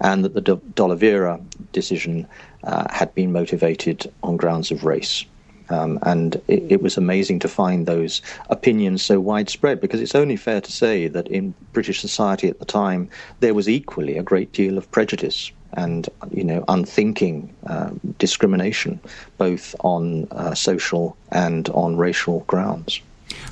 and 0.00 0.24
that 0.24 0.34
the 0.34 0.56
D'Oliveira 0.74 1.40
decision 1.72 2.26
uh, 2.64 2.86
had 2.90 3.14
been 3.14 3.32
motivated 3.32 4.12
on 4.22 4.36
grounds 4.36 4.70
of 4.70 4.84
race. 4.84 5.24
Um, 5.68 5.98
and 6.02 6.36
it, 6.46 6.64
it, 6.70 6.82
was 6.82 6.96
amazing 6.96 7.40
to 7.40 7.48
find 7.48 7.86
those 7.86 8.22
opinions 8.50 9.02
so 9.02 9.18
widespread 9.18 9.80
because 9.80 10.00
it's 10.00 10.14
only 10.14 10.36
fair 10.36 10.60
to 10.60 10.70
say 10.70 11.08
that 11.08 11.26
in 11.28 11.54
British 11.72 12.00
society 12.00 12.48
at 12.48 12.60
the 12.60 12.64
time 12.64 13.08
there 13.40 13.54
was 13.54 13.68
equally 13.68 14.16
a 14.16 14.22
great 14.22 14.52
deal 14.52 14.78
of 14.78 14.88
prejudice 14.92 15.50
and 15.72 16.08
you 16.30 16.44
know 16.44 16.64
unthinking 16.68 17.52
uh, 17.66 17.90
discrimination 18.18 19.00
both 19.38 19.74
on 19.80 20.28
uh, 20.30 20.54
social 20.54 21.16
and 21.30 21.68
on 21.70 21.96
racial 21.96 22.40
grounds. 22.40 23.00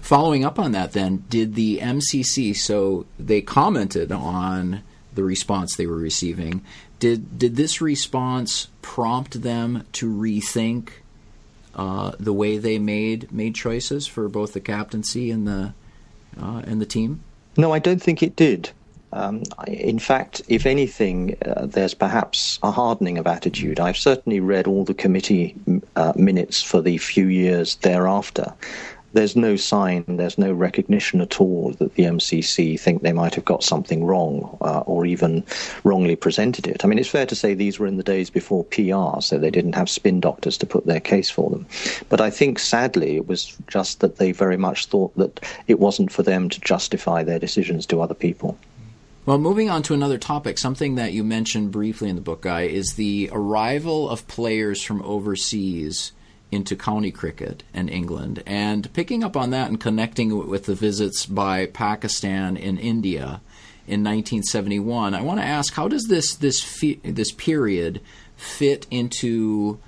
Following 0.00 0.44
up 0.44 0.58
on 0.58 0.72
that, 0.72 0.92
then, 0.92 1.24
did 1.28 1.54
the 1.54 1.78
MCC? 1.78 2.56
So 2.56 3.06
they 3.18 3.40
commented 3.40 4.12
on 4.12 4.82
the 5.14 5.24
response 5.24 5.76
they 5.76 5.86
were 5.86 5.96
receiving. 5.96 6.62
Did 6.98 7.38
did 7.38 7.56
this 7.56 7.80
response 7.80 8.68
prompt 8.82 9.42
them 9.42 9.84
to 9.92 10.06
rethink 10.08 10.90
uh, 11.76 12.12
the 12.18 12.32
way 12.32 12.58
they 12.58 12.78
made 12.78 13.30
made 13.32 13.54
choices 13.54 14.06
for 14.06 14.28
both 14.28 14.52
the 14.52 14.60
captaincy 14.60 15.30
and 15.30 15.46
the 15.46 15.74
uh, 16.40 16.62
and 16.66 16.80
the 16.80 16.86
team? 16.86 17.20
No, 17.56 17.72
I 17.72 17.78
don't 17.78 18.02
think 18.02 18.22
it 18.22 18.36
did. 18.36 18.70
Um, 19.12 19.44
in 19.68 20.00
fact, 20.00 20.42
if 20.48 20.66
anything, 20.66 21.36
uh, 21.46 21.66
there's 21.66 21.94
perhaps 21.94 22.58
a 22.64 22.72
hardening 22.72 23.16
of 23.16 23.28
attitude. 23.28 23.78
I've 23.78 23.96
certainly 23.96 24.40
read 24.40 24.66
all 24.66 24.84
the 24.84 24.92
committee 24.92 25.54
uh, 25.94 26.12
minutes 26.16 26.60
for 26.62 26.82
the 26.82 26.98
few 26.98 27.28
years 27.28 27.76
thereafter, 27.76 28.52
there's 29.14 29.36
no 29.36 29.56
sign, 29.56 30.04
there's 30.06 30.36
no 30.36 30.52
recognition 30.52 31.20
at 31.20 31.40
all 31.40 31.72
that 31.78 31.94
the 31.94 32.02
MCC 32.02 32.78
think 32.78 33.02
they 33.02 33.12
might 33.12 33.34
have 33.36 33.44
got 33.44 33.62
something 33.62 34.04
wrong 34.04 34.58
uh, 34.60 34.80
or 34.80 35.06
even 35.06 35.44
wrongly 35.84 36.16
presented 36.16 36.66
it. 36.66 36.84
I 36.84 36.88
mean, 36.88 36.98
it's 36.98 37.08
fair 37.08 37.24
to 37.26 37.34
say 37.34 37.54
these 37.54 37.78
were 37.78 37.86
in 37.86 37.96
the 37.96 38.02
days 38.02 38.28
before 38.28 38.64
PR, 38.64 39.20
so 39.20 39.38
they 39.38 39.50
didn't 39.50 39.76
have 39.76 39.88
spin 39.88 40.20
doctors 40.20 40.58
to 40.58 40.66
put 40.66 40.84
their 40.86 41.00
case 41.00 41.30
for 41.30 41.48
them. 41.48 41.66
But 42.08 42.20
I 42.20 42.30
think, 42.30 42.58
sadly, 42.58 43.16
it 43.16 43.28
was 43.28 43.56
just 43.68 44.00
that 44.00 44.16
they 44.16 44.32
very 44.32 44.56
much 44.56 44.86
thought 44.86 45.16
that 45.16 45.40
it 45.68 45.78
wasn't 45.78 46.12
for 46.12 46.24
them 46.24 46.48
to 46.50 46.60
justify 46.60 47.22
their 47.22 47.38
decisions 47.38 47.86
to 47.86 48.02
other 48.02 48.14
people. 48.14 48.58
Well, 49.26 49.38
moving 49.38 49.70
on 49.70 49.82
to 49.84 49.94
another 49.94 50.18
topic, 50.18 50.58
something 50.58 50.96
that 50.96 51.12
you 51.12 51.24
mentioned 51.24 51.70
briefly 51.70 52.10
in 52.10 52.16
the 52.16 52.20
book, 52.20 52.42
Guy, 52.42 52.62
is 52.62 52.94
the 52.94 53.30
arrival 53.32 54.10
of 54.10 54.28
players 54.28 54.82
from 54.82 55.00
overseas 55.02 56.12
into 56.54 56.76
county 56.76 57.10
cricket 57.10 57.62
in 57.74 57.88
England. 57.88 58.42
And 58.46 58.90
picking 58.92 59.22
up 59.22 59.36
on 59.36 59.50
that 59.50 59.68
and 59.68 59.80
connecting 59.80 60.48
with 60.48 60.64
the 60.64 60.74
visits 60.74 61.26
by 61.26 61.66
Pakistan 61.66 62.56
and 62.56 62.78
India 62.78 63.40
in 63.86 64.00
1971, 64.00 65.14
I 65.14 65.20
want 65.20 65.40
to 65.40 65.46
ask 65.46 65.74
how 65.74 65.88
does 65.88 66.04
this 66.04 66.34
this 66.36 66.82
this 67.02 67.32
period 67.32 68.00
fit 68.36 68.86
into 68.90 69.78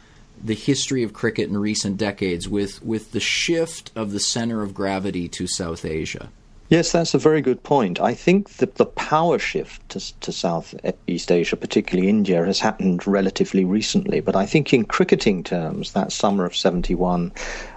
the 0.43 0.55
history 0.55 1.03
of 1.03 1.15
cricket 1.15 1.49
in 1.49 1.57
recent 1.57 1.97
decades 1.97 2.47
with 2.47 2.83
with 2.83 3.13
the 3.13 3.21
shift 3.21 3.91
of 3.97 4.13
the 4.13 4.21
center 4.21 4.63
of 4.63 4.75
gravity 4.75 5.29
to 5.29 5.47
South 5.47 5.85
Asia? 5.85 6.31
Yes, 6.69 6.91
that's 6.91 7.15
a 7.15 7.19
very 7.19 7.43
good 7.43 7.63
point. 7.63 8.01
I 8.01 8.13
think 8.13 8.55
that 8.55 8.75
the 8.75 8.87
power 8.87 9.39
shift 9.39 9.89
to, 9.91 10.21
to 10.21 10.33
Southeast 10.33 11.31
Asia, 11.31 11.57
particularly 11.57 12.09
India, 12.09 12.45
has 12.45 12.59
happened 12.59 13.07
relatively 13.07 13.65
recently. 13.65 14.19
But 14.19 14.35
I 14.35 14.47
think 14.47 14.75
in 14.75 14.85
cricketing 14.85 15.45
terms, 15.45 15.93
that 15.93 16.11
summer 16.11 16.45
of 16.45 16.57
71 16.57 17.31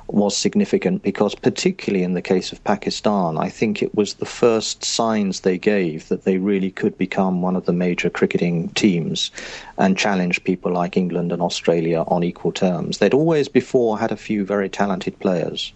was 0.08 0.36
significant 0.36 1.04
because, 1.04 1.36
particularly 1.36 2.04
in 2.04 2.15
the 2.15 2.21
case 2.23 2.52
of 2.52 2.63
Pakistan, 2.63 3.38
I 3.38 3.49
think 3.49 3.84
it 3.84 3.93
was 3.93 4.15
the 4.15 4.25
first 4.25 4.84
signs 4.84 5.41
they 5.41 5.60
gave 5.60 6.08
that 6.08 6.23
they 6.23 6.39
really 6.39 6.71
could 6.71 6.97
become 6.97 7.43
one 7.43 7.56
of 7.56 7.65
the 7.65 7.73
major 7.73 8.10
cricketing 8.10 8.69
teams 8.69 9.30
and 9.78 9.99
challenge 9.99 10.43
people 10.43 10.73
like 10.73 10.97
England 10.97 11.32
and 11.32 11.43
Australia 11.43 12.06
on 12.08 12.23
equal 12.23 12.52
terms. 12.52 12.97
They'd 12.97 13.13
always 13.13 13.49
before 13.49 13.99
had 13.99 14.12
a 14.12 14.17
few 14.17 14.45
very 14.45 14.67
talented 14.67 15.19
players 15.19 15.73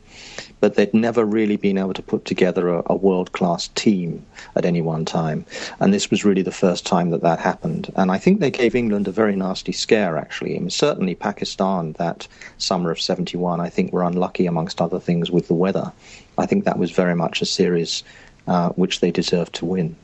but 0.59 0.75
they'd 0.75 0.93
never 0.93 1.25
really 1.25 1.57
been 1.57 1.77
able 1.77 1.93
to 1.93 2.01
put 2.01 2.25
together 2.25 2.69
a, 2.69 2.83
a 2.85 2.95
world 2.95 3.31
class 3.31 3.67
team 3.69 4.25
at 4.55 4.65
any 4.65 4.81
one 4.81 5.05
time. 5.05 5.45
And 5.79 5.93
this 5.93 6.09
was 6.09 6.23
really 6.23 6.41
the 6.41 6.51
first 6.51 6.85
time 6.85 7.09
that 7.09 7.21
that 7.21 7.39
happened. 7.39 7.91
And 7.95 8.11
I 8.11 8.17
think 8.17 8.39
they 8.39 8.51
gave 8.51 8.75
England 8.75 9.07
a 9.07 9.11
very 9.11 9.35
nasty 9.35 9.71
scare, 9.71 10.17
actually. 10.17 10.55
I 10.55 10.59
mean, 10.59 10.69
certainly 10.69 11.15
Pakistan 11.15 11.93
that 11.93 12.27
summer 12.57 12.91
of 12.91 13.01
71, 13.01 13.59
I 13.59 13.69
think, 13.69 13.91
were 13.91 14.03
unlucky, 14.03 14.45
amongst 14.45 14.81
other 14.81 14.99
things, 14.99 15.31
with 15.31 15.47
the 15.47 15.53
weather. 15.53 15.91
I 16.37 16.45
think 16.45 16.65
that 16.65 16.79
was 16.79 16.91
very 16.91 17.15
much 17.15 17.41
a 17.41 17.45
series 17.45 18.03
uh, 18.47 18.69
which 18.69 18.99
they 18.99 19.11
deserved 19.11 19.53
to 19.55 19.65
win. 19.65 19.95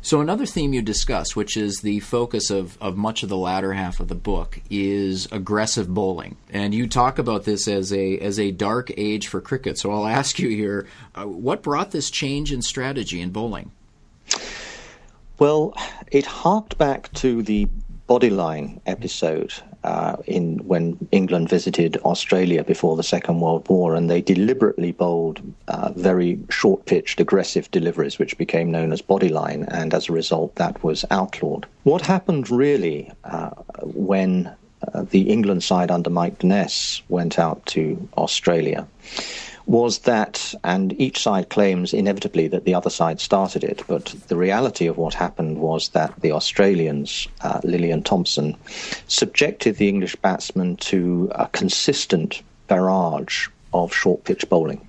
So, 0.00 0.20
another 0.20 0.46
theme 0.46 0.72
you 0.72 0.80
discuss, 0.80 1.34
which 1.34 1.56
is 1.56 1.80
the 1.80 2.00
focus 2.00 2.50
of, 2.50 2.78
of 2.80 2.96
much 2.96 3.22
of 3.22 3.28
the 3.28 3.36
latter 3.36 3.72
half 3.72 3.98
of 3.98 4.08
the 4.08 4.14
book, 4.14 4.60
is 4.70 5.26
aggressive 5.32 5.92
bowling. 5.92 6.36
And 6.50 6.72
you 6.72 6.86
talk 6.86 7.18
about 7.18 7.44
this 7.44 7.66
as 7.66 7.92
a, 7.92 8.18
as 8.18 8.38
a 8.38 8.52
dark 8.52 8.92
age 8.96 9.26
for 9.26 9.40
cricket. 9.40 9.76
So, 9.76 9.90
I'll 9.90 10.06
ask 10.06 10.38
you 10.38 10.48
here 10.48 10.86
uh, 11.14 11.24
what 11.24 11.62
brought 11.62 11.90
this 11.90 12.10
change 12.10 12.52
in 12.52 12.62
strategy 12.62 13.20
in 13.20 13.30
bowling? 13.30 13.72
Well, 15.38 15.74
it 16.10 16.26
harked 16.26 16.78
back 16.78 17.12
to 17.14 17.42
the 17.42 17.68
Bodyline 18.08 18.80
episode 18.86 19.52
uh, 19.84 20.16
in 20.26 20.58
when 20.66 20.96
England 21.12 21.48
visited 21.48 21.98
Australia 21.98 22.64
before 22.64 22.96
the 22.96 23.02
Second 23.02 23.40
World 23.40 23.68
War, 23.68 23.94
and 23.94 24.10
they 24.10 24.20
deliberately 24.20 24.92
bowled 24.92 25.40
uh, 25.68 25.92
very 25.94 26.38
short-pitched, 26.50 27.20
aggressive 27.20 27.70
deliveries, 27.70 28.18
which 28.18 28.38
became 28.38 28.70
known 28.70 28.92
as 28.92 29.02
bodyline, 29.02 29.66
and 29.70 29.94
as 29.94 30.08
a 30.08 30.12
result, 30.12 30.54
that 30.56 30.82
was 30.82 31.04
outlawed. 31.10 31.66
What 31.84 32.02
happened 32.02 32.50
really 32.50 33.12
uh, 33.24 33.50
when 33.82 34.50
uh, 34.94 35.04
the 35.10 35.30
England 35.30 35.62
side 35.62 35.90
under 35.90 36.10
Mike 36.10 36.38
Denness 36.38 37.02
went 37.08 37.38
out 37.38 37.64
to 37.66 38.08
Australia? 38.16 38.86
Was 39.68 39.98
that, 40.00 40.54
and 40.64 40.98
each 40.98 41.20
side 41.20 41.50
claims 41.50 41.92
inevitably 41.92 42.48
that 42.48 42.64
the 42.64 42.74
other 42.74 42.88
side 42.88 43.20
started 43.20 43.62
it, 43.62 43.82
but 43.86 44.14
the 44.28 44.36
reality 44.36 44.86
of 44.86 44.96
what 44.96 45.12
happened 45.12 45.58
was 45.58 45.90
that 45.90 46.18
the 46.22 46.32
Australians, 46.32 47.28
uh, 47.42 47.60
Lillee 47.60 48.02
Thomson, 48.02 48.56
subjected 49.08 49.76
the 49.76 49.90
English 49.90 50.16
batsmen 50.16 50.76
to 50.76 51.30
a 51.34 51.48
consistent 51.48 52.40
barrage 52.66 53.48
of 53.74 53.92
short 53.92 54.24
pitch 54.24 54.48
bowling. 54.48 54.80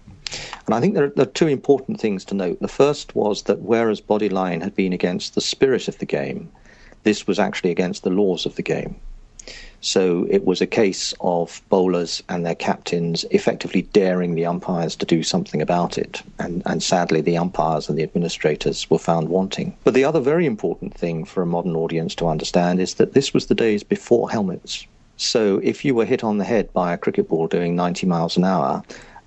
And 0.66 0.74
I 0.74 0.80
think 0.80 0.94
there 0.94 1.04
are, 1.04 1.14
there 1.14 1.24
are, 1.24 1.32
two 1.32 1.48
important 1.48 2.00
things 2.00 2.24
to 2.26 2.34
note. 2.34 2.62
The 2.62 2.70
first 2.70 3.14
was 3.16 3.44
that 3.44 3.60
whereas 3.60 4.00
Bodyline 4.00 4.62
had 4.62 4.76
been 4.76 4.94
against 4.94 5.36
the 5.36 5.42
spirit 5.42 5.90
of 5.90 5.98
the 5.98 6.06
game, 6.06 6.50
this 7.04 7.28
was 7.28 7.38
actually 7.38 7.72
against 7.72 8.04
the 8.04 8.12
laws 8.12 8.46
of 8.46 8.56
the 8.56 8.64
game. 8.64 8.96
So 9.82 10.28
it 10.30 10.46
was 10.46 10.62
a 10.62 10.68
case 10.68 11.14
of 11.22 11.62
bowlers 11.70 12.22
and 12.30 12.46
their 12.46 12.56
captains 12.56 13.26
effectively 13.32 13.84
daring 13.84 14.36
the 14.36 14.46
umpires 14.46 14.96
to 14.98 15.06
do 15.06 15.24
something 15.24 15.62
about 15.62 15.98
it. 15.98 16.22
And, 16.40 16.62
and 16.66 16.84
sadly, 16.84 17.22
the 17.22 17.38
umpires 17.38 17.90
and 17.90 17.98
the 17.98 18.04
administrators 18.04 18.90
were 18.90 19.00
found 19.00 19.30
wanting. 19.30 19.76
But 19.84 19.94
the 19.94 20.04
other 20.04 20.20
very 20.20 20.46
important 20.46 20.94
thing 20.94 21.26
for 21.26 21.42
a 21.42 21.48
modern 21.48 21.76
audience 21.76 22.16
to 22.16 22.28
understand 22.28 22.80
is 22.80 22.96
that 22.96 23.14
this 23.14 23.34
was 23.34 23.46
the 23.46 23.56
days 23.56 23.84
before 23.84 24.30
helmets. 24.30 24.86
So 25.18 25.60
if 25.64 25.84
you 25.84 25.96
were 25.96 26.06
hit 26.06 26.24
on 26.24 26.38
the 26.38 26.46
head 26.46 26.72
by 26.72 26.94
a 26.94 26.98
cricket 26.98 27.28
ball 27.28 27.48
doing 27.48 27.76
90 27.76 28.08
miles 28.08 28.38
an 28.38 28.46
hour, 28.46 28.84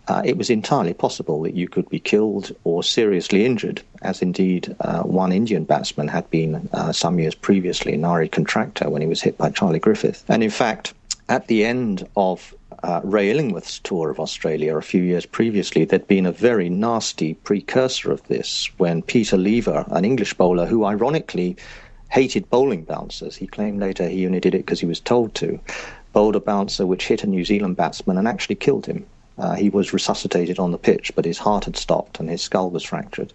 uh, 0.08 0.22
it 0.24 0.36
was 0.36 0.50
entirely 0.50 0.94
possible 0.94 1.42
that 1.42 1.54
you 1.54 1.68
could 1.68 1.88
be 1.88 2.00
killed 2.00 2.54
or 2.64 2.82
seriously 2.82 3.44
injured, 3.44 3.82
as 4.02 4.20
indeed 4.20 4.74
uh, 4.80 5.02
one 5.02 5.32
Indian 5.32 5.64
batsman 5.64 6.08
had 6.08 6.28
been 6.30 6.68
uh, 6.72 6.92
some 6.92 7.18
years 7.18 7.34
previously, 7.34 7.96
Nari 7.96 8.28
Contractor, 8.28 8.90
when 8.90 9.02
he 9.02 9.08
was 9.08 9.22
hit 9.22 9.38
by 9.38 9.50
Charlie 9.50 9.78
Griffith. 9.78 10.24
And 10.28 10.42
in 10.42 10.50
fact, 10.50 10.92
at 11.28 11.46
the 11.46 11.64
end 11.64 12.06
of 12.16 12.54
uh, 12.82 13.00
Ray 13.04 13.30
Illingworth's 13.30 13.78
tour 13.78 14.10
of 14.10 14.18
Australia 14.18 14.76
a 14.76 14.82
few 14.82 15.02
years 15.02 15.24
previously, 15.24 15.84
there'd 15.84 16.08
been 16.08 16.26
a 16.26 16.32
very 16.32 16.68
nasty 16.68 17.34
precursor 17.34 18.10
of 18.10 18.26
this 18.26 18.68
when 18.78 19.02
Peter 19.02 19.36
Lever, 19.36 19.84
an 19.90 20.04
English 20.04 20.34
bowler 20.34 20.66
who 20.66 20.84
ironically 20.84 21.56
hated 22.10 22.50
bowling 22.50 22.82
bouncers, 22.82 23.36
he 23.36 23.46
claimed 23.46 23.80
later 23.80 24.08
he 24.08 24.26
only 24.26 24.40
did 24.40 24.54
it 24.54 24.66
because 24.66 24.80
he 24.80 24.86
was 24.86 25.00
told 25.00 25.34
to, 25.36 25.60
bowled 26.12 26.36
a 26.36 26.40
bouncer 26.40 26.84
which 26.84 27.06
hit 27.06 27.22
a 27.22 27.26
New 27.26 27.44
Zealand 27.44 27.76
batsman 27.76 28.18
and 28.18 28.28
actually 28.28 28.56
killed 28.56 28.84
him. 28.84 29.06
Uh, 29.38 29.54
he 29.54 29.70
was 29.70 29.92
resuscitated 29.92 30.58
on 30.58 30.72
the 30.72 30.78
pitch, 30.78 31.12
but 31.14 31.24
his 31.24 31.38
heart 31.38 31.64
had 31.64 31.76
stopped 31.76 32.20
and 32.20 32.28
his 32.28 32.42
skull 32.42 32.70
was 32.70 32.84
fractured. 32.84 33.32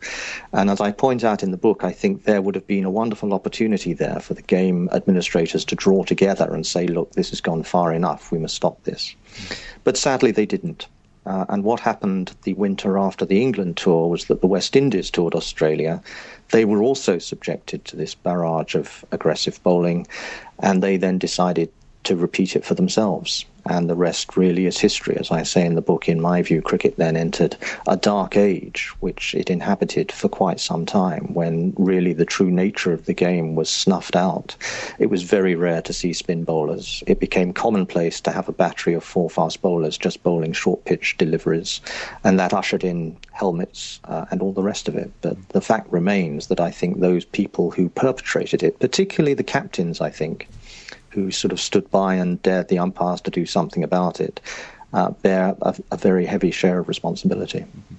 And 0.54 0.70
as 0.70 0.80
I 0.80 0.92
point 0.92 1.24
out 1.24 1.44
in 1.44 1.52
the 1.52 1.58
book, 1.58 1.84
I 1.84 1.92
think 1.92 2.24
there 2.24 2.42
would 2.42 2.56
have 2.56 2.68
been 2.68 2.86
a 2.86 2.92
wonderful 2.92 3.34
opportunity 3.34 3.94
there 3.94 4.20
for 4.20 4.34
the 4.34 4.42
game 4.42 4.90
administrators 4.92 5.66
to 5.66 5.76
draw 5.76 6.04
together 6.04 6.54
and 6.54 6.66
say, 6.66 6.88
look, 6.88 7.12
this 7.14 7.32
has 7.32 7.42
gone 7.42 7.64
far 7.64 7.94
enough, 7.94 8.32
we 8.32 8.38
must 8.38 8.56
stop 8.56 8.84
this. 8.84 9.16
But 9.84 9.98
sadly, 9.98 10.32
they 10.32 10.46
didn't. 10.46 10.88
Uh, 11.26 11.46
and 11.50 11.66
what 11.66 11.82
happened 11.82 12.34
the 12.44 12.54
winter 12.54 12.98
after 12.98 13.26
the 13.26 13.42
England 13.42 13.76
tour 13.76 14.08
was 14.08 14.26
that 14.26 14.40
the 14.40 14.48
West 14.48 14.78
Indies 14.78 15.12
toured 15.12 15.36
Australia. 15.36 16.02
They 16.52 16.64
were 16.64 16.82
also 16.82 17.18
subjected 17.18 17.84
to 17.86 17.98
this 17.98 18.16
barrage 18.16 18.76
of 18.76 19.04
aggressive 19.12 19.62
bowling, 19.62 20.08
and 20.60 20.82
they 20.82 20.96
then 20.96 21.18
decided 21.18 21.70
to 22.06 22.16
repeat 22.16 22.56
it 22.56 22.64
for 22.64 22.76
themselves 22.76 23.44
and 23.70 23.90
the 23.90 23.96
rest 23.96 24.38
really 24.38 24.66
is 24.66 24.78
history. 24.78 25.18
As 25.18 25.32
I 25.32 25.44
say 25.44 25.66
in 25.66 25.76
the 25.76 25.82
book, 25.82 26.10
in 26.10 26.22
my 26.22 26.42
view, 26.42 26.62
cricket 26.62 26.98
then 26.98 27.16
entered 27.16 27.58
a 27.88 27.98
dark 27.98 28.36
age, 28.36 28.88
which 29.00 29.36
it 29.36 29.50
inhabited 29.50 30.12
for 30.12 30.30
quite 30.30 30.60
some 30.60 30.86
time, 30.86 31.34
when 31.34 31.74
really 31.78 32.14
the 32.14 32.26
true 32.26 32.52
nature 32.52 32.94
of 32.94 33.06
the 33.06 33.14
game 33.14 33.56
was 33.56 33.70
snuffed 33.70 34.16
out. 34.16 34.56
It 35.00 35.10
was 35.10 35.24
very 35.24 35.56
rare 35.56 35.82
to 35.84 35.94
see 35.94 36.14
spin 36.14 36.44
bowlers. 36.44 37.04
It 37.08 37.20
became 37.20 37.54
commonplace 37.54 38.22
to 38.22 38.32
have 38.32 38.50
a 38.50 38.54
battery 38.54 38.94
of 38.94 39.04
four 39.04 39.30
fast 39.30 39.62
bowlers 39.62 39.98
just 39.98 40.24
bowling 40.24 40.54
short 40.54 40.86
pitch 40.86 41.18
deliveries, 41.18 41.82
and 42.24 42.40
that 42.40 42.54
ushered 42.54 42.84
in 42.84 43.18
helmets 43.32 44.00
uh, 44.06 44.26
and 44.32 44.42
all 44.42 44.54
the 44.54 44.64
rest 44.64 44.88
of 44.88 44.96
it. 44.96 45.12
But 45.22 45.38
the 45.50 45.62
fact 45.62 45.92
remains 45.92 46.48
that 46.48 46.60
I 46.60 46.72
think 46.72 47.00
those 47.00 47.26
people 47.26 47.72
who 47.72 47.90
perpetrated 47.90 48.64
it, 48.64 48.80
particularly 48.80 49.34
the 49.34 49.44
captains, 49.44 50.02
I 50.02 50.10
think, 50.10 50.48
who 51.18 51.32
sort 51.32 51.52
of 51.52 51.60
stood 51.60 51.90
by 51.90 52.14
and 52.14 52.40
dared 52.44 52.68
the 52.68 52.78
umpires 52.78 53.22
to 53.22 53.32
do 53.32 53.44
something 53.44 53.84
about 53.84 54.22
it, 54.22 54.40
uh, 54.94 55.10
bear 55.10 55.56
a, 55.64 55.76
a, 55.92 55.98
very 55.98 56.28
heavy 56.28 56.52
share 56.52 56.78
of 56.78 56.88
responsibility. 56.88 57.62
Mm-hmm. 57.62 57.96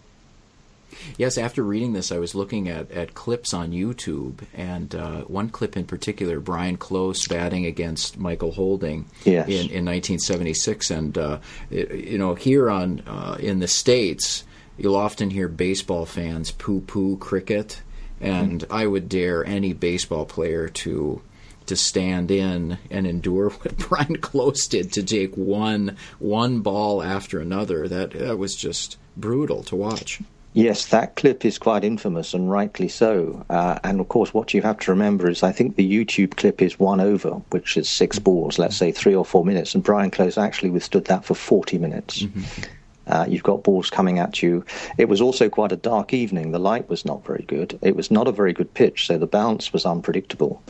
Yes, 1.17 1.37
after 1.37 1.65
reading 1.65 1.95
this, 1.95 2.13
I 2.13 2.19
was 2.19 2.37
looking 2.37 2.69
at, 2.69 2.93
at 2.93 3.15
clips 3.15 3.53
on 3.53 3.73
YouTube, 3.73 4.39
and 4.55 4.95
uh, 4.95 5.23
one 5.23 5.49
clip 5.49 5.77
in 5.77 5.85
particular, 5.85 6.39
Brian 6.39 6.77
Close 6.77 7.27
batting 7.27 7.67
against 7.67 8.19
Michael 8.19 8.53
Holding 8.53 9.07
yes. 9.25 9.49
in, 9.49 9.55
in 9.55 9.85
1976. 9.85 10.93
And, 10.93 11.19
uh, 11.19 11.39
it, 11.73 11.91
you 11.91 12.19
know, 12.19 12.37
here 12.37 12.71
on 12.71 13.03
uh, 13.05 13.37
in 13.41 13.59
the 13.59 13.67
States, 13.67 14.45
you'll 14.77 14.95
often 14.95 15.31
hear 15.31 15.49
baseball 15.49 16.07
fans 16.07 16.53
poo 16.53 16.83
poo 16.83 17.17
cricket, 17.17 17.83
and 18.21 18.61
mm-hmm. 18.61 18.73
I 18.73 18.87
would 18.87 19.09
dare 19.09 19.45
any 19.45 19.73
baseball 19.73 20.25
player 20.25 20.69
to 20.69 21.21
to 21.69 21.77
stand 21.77 22.31
in 22.31 22.79
and 22.91 23.07
endure 23.07 23.51
what 23.51 23.77
Brian 23.89 24.17
Close 24.17 24.67
did 24.67 24.93
to 24.93 25.03
take 25.03 25.35
one 25.37 25.97
one 26.19 26.61
ball 26.61 27.03
after 27.03 27.41
another. 27.41 27.89
That 27.89 28.11
that 28.13 28.39
was 28.39 28.57
just 28.57 28.97
brutal 29.17 29.63
to 29.65 29.77
watch. 29.77 30.21
Yes, 30.55 30.87
that 30.87 31.15
clip 31.15 31.45
is 31.45 31.59
quite 31.59 31.85
infamous, 31.85 32.35
and 32.35 32.51
rightly 32.51 32.89
so. 32.89 33.45
Uh, 33.49 33.79
and 33.85 34.01
of 34.01 34.09
course, 34.09 34.35
what 34.35 34.55
you 34.55 34.63
have 34.63 34.79
to 34.81 34.91
remember 34.91 35.29
is 35.29 35.43
I 35.43 35.53
think 35.53 35.77
the 35.77 35.89
YouTube 35.89 36.37
clip 36.37 36.63
is 36.63 36.81
one 36.81 37.01
over, 37.01 37.31
which 37.51 37.77
is 37.77 37.89
six 37.89 38.19
balls, 38.19 38.59
let's 38.59 38.77
say 38.77 38.91
three 38.91 39.15
or 39.15 39.25
four 39.25 39.45
minutes, 39.45 39.75
and 39.75 39.85
Brian 39.85 40.11
Close 40.11 40.39
actually 40.39 40.71
withstood 40.71 41.05
that 41.05 41.25
for 41.25 41.35
40 41.35 41.79
minutes. 41.79 42.23
Mm-hmm. 42.23 42.63
Uh, 43.09 43.27
you've 43.29 43.43
got 43.43 43.63
balls 43.63 43.91
coming 43.91 44.19
at 44.19 44.43
you. 44.43 44.65
It 44.97 45.09
was 45.09 45.21
also 45.21 45.49
quite 45.49 45.73
a 45.73 45.77
dark 45.77 46.13
evening. 46.13 46.53
The 46.53 46.59
light 46.59 46.89
was 46.89 47.05
not 47.05 47.25
very 47.25 47.45
good. 47.47 47.79
It 47.83 47.97
was 47.97 48.11
not 48.11 48.29
a 48.29 48.33
very 48.33 48.53
good 48.53 48.73
pitch, 48.75 49.07
so 49.07 49.19
the 49.19 49.27
bounce 49.27 49.73
was 49.73 49.87
unpredictable. 49.87 50.63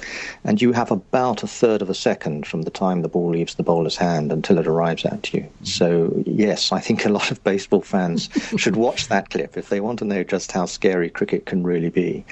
And 0.45 0.61
you 0.61 0.73
have 0.73 0.91
about 0.91 1.43
a 1.43 1.47
third 1.47 1.83
of 1.83 1.91
a 1.91 1.95
second 1.95 2.47
from 2.47 2.63
the 2.63 2.71
time 2.71 3.03
the 3.03 3.09
ball 3.09 3.31
leaves 3.31 3.55
the 3.55 3.63
bowler's 3.63 3.97
hand 3.97 4.33
until 4.33 4.59
it 4.59 4.67
arrives 4.67 5.05
at 5.05 5.33
you. 5.33 5.49
So, 5.63 6.23
yes, 6.27 6.73
I 6.73 6.81
think 6.81 7.05
a 7.05 7.11
lot 7.11 7.31
of 7.31 7.43
baseball 7.45 7.83
fans 7.83 8.29
should 8.57 8.77
watch 8.77 9.09
that 9.09 9.31
clip 9.31 9.57
if 9.57 9.69
they 9.69 9.81
want 9.81 9.99
to 10.01 10.05
know 10.05 10.23
just 10.23 10.53
how 10.53 10.67
scary 10.67 11.11
cricket 11.11 11.47
can 11.47 11.63
really 11.63 11.91
be. 11.91 12.25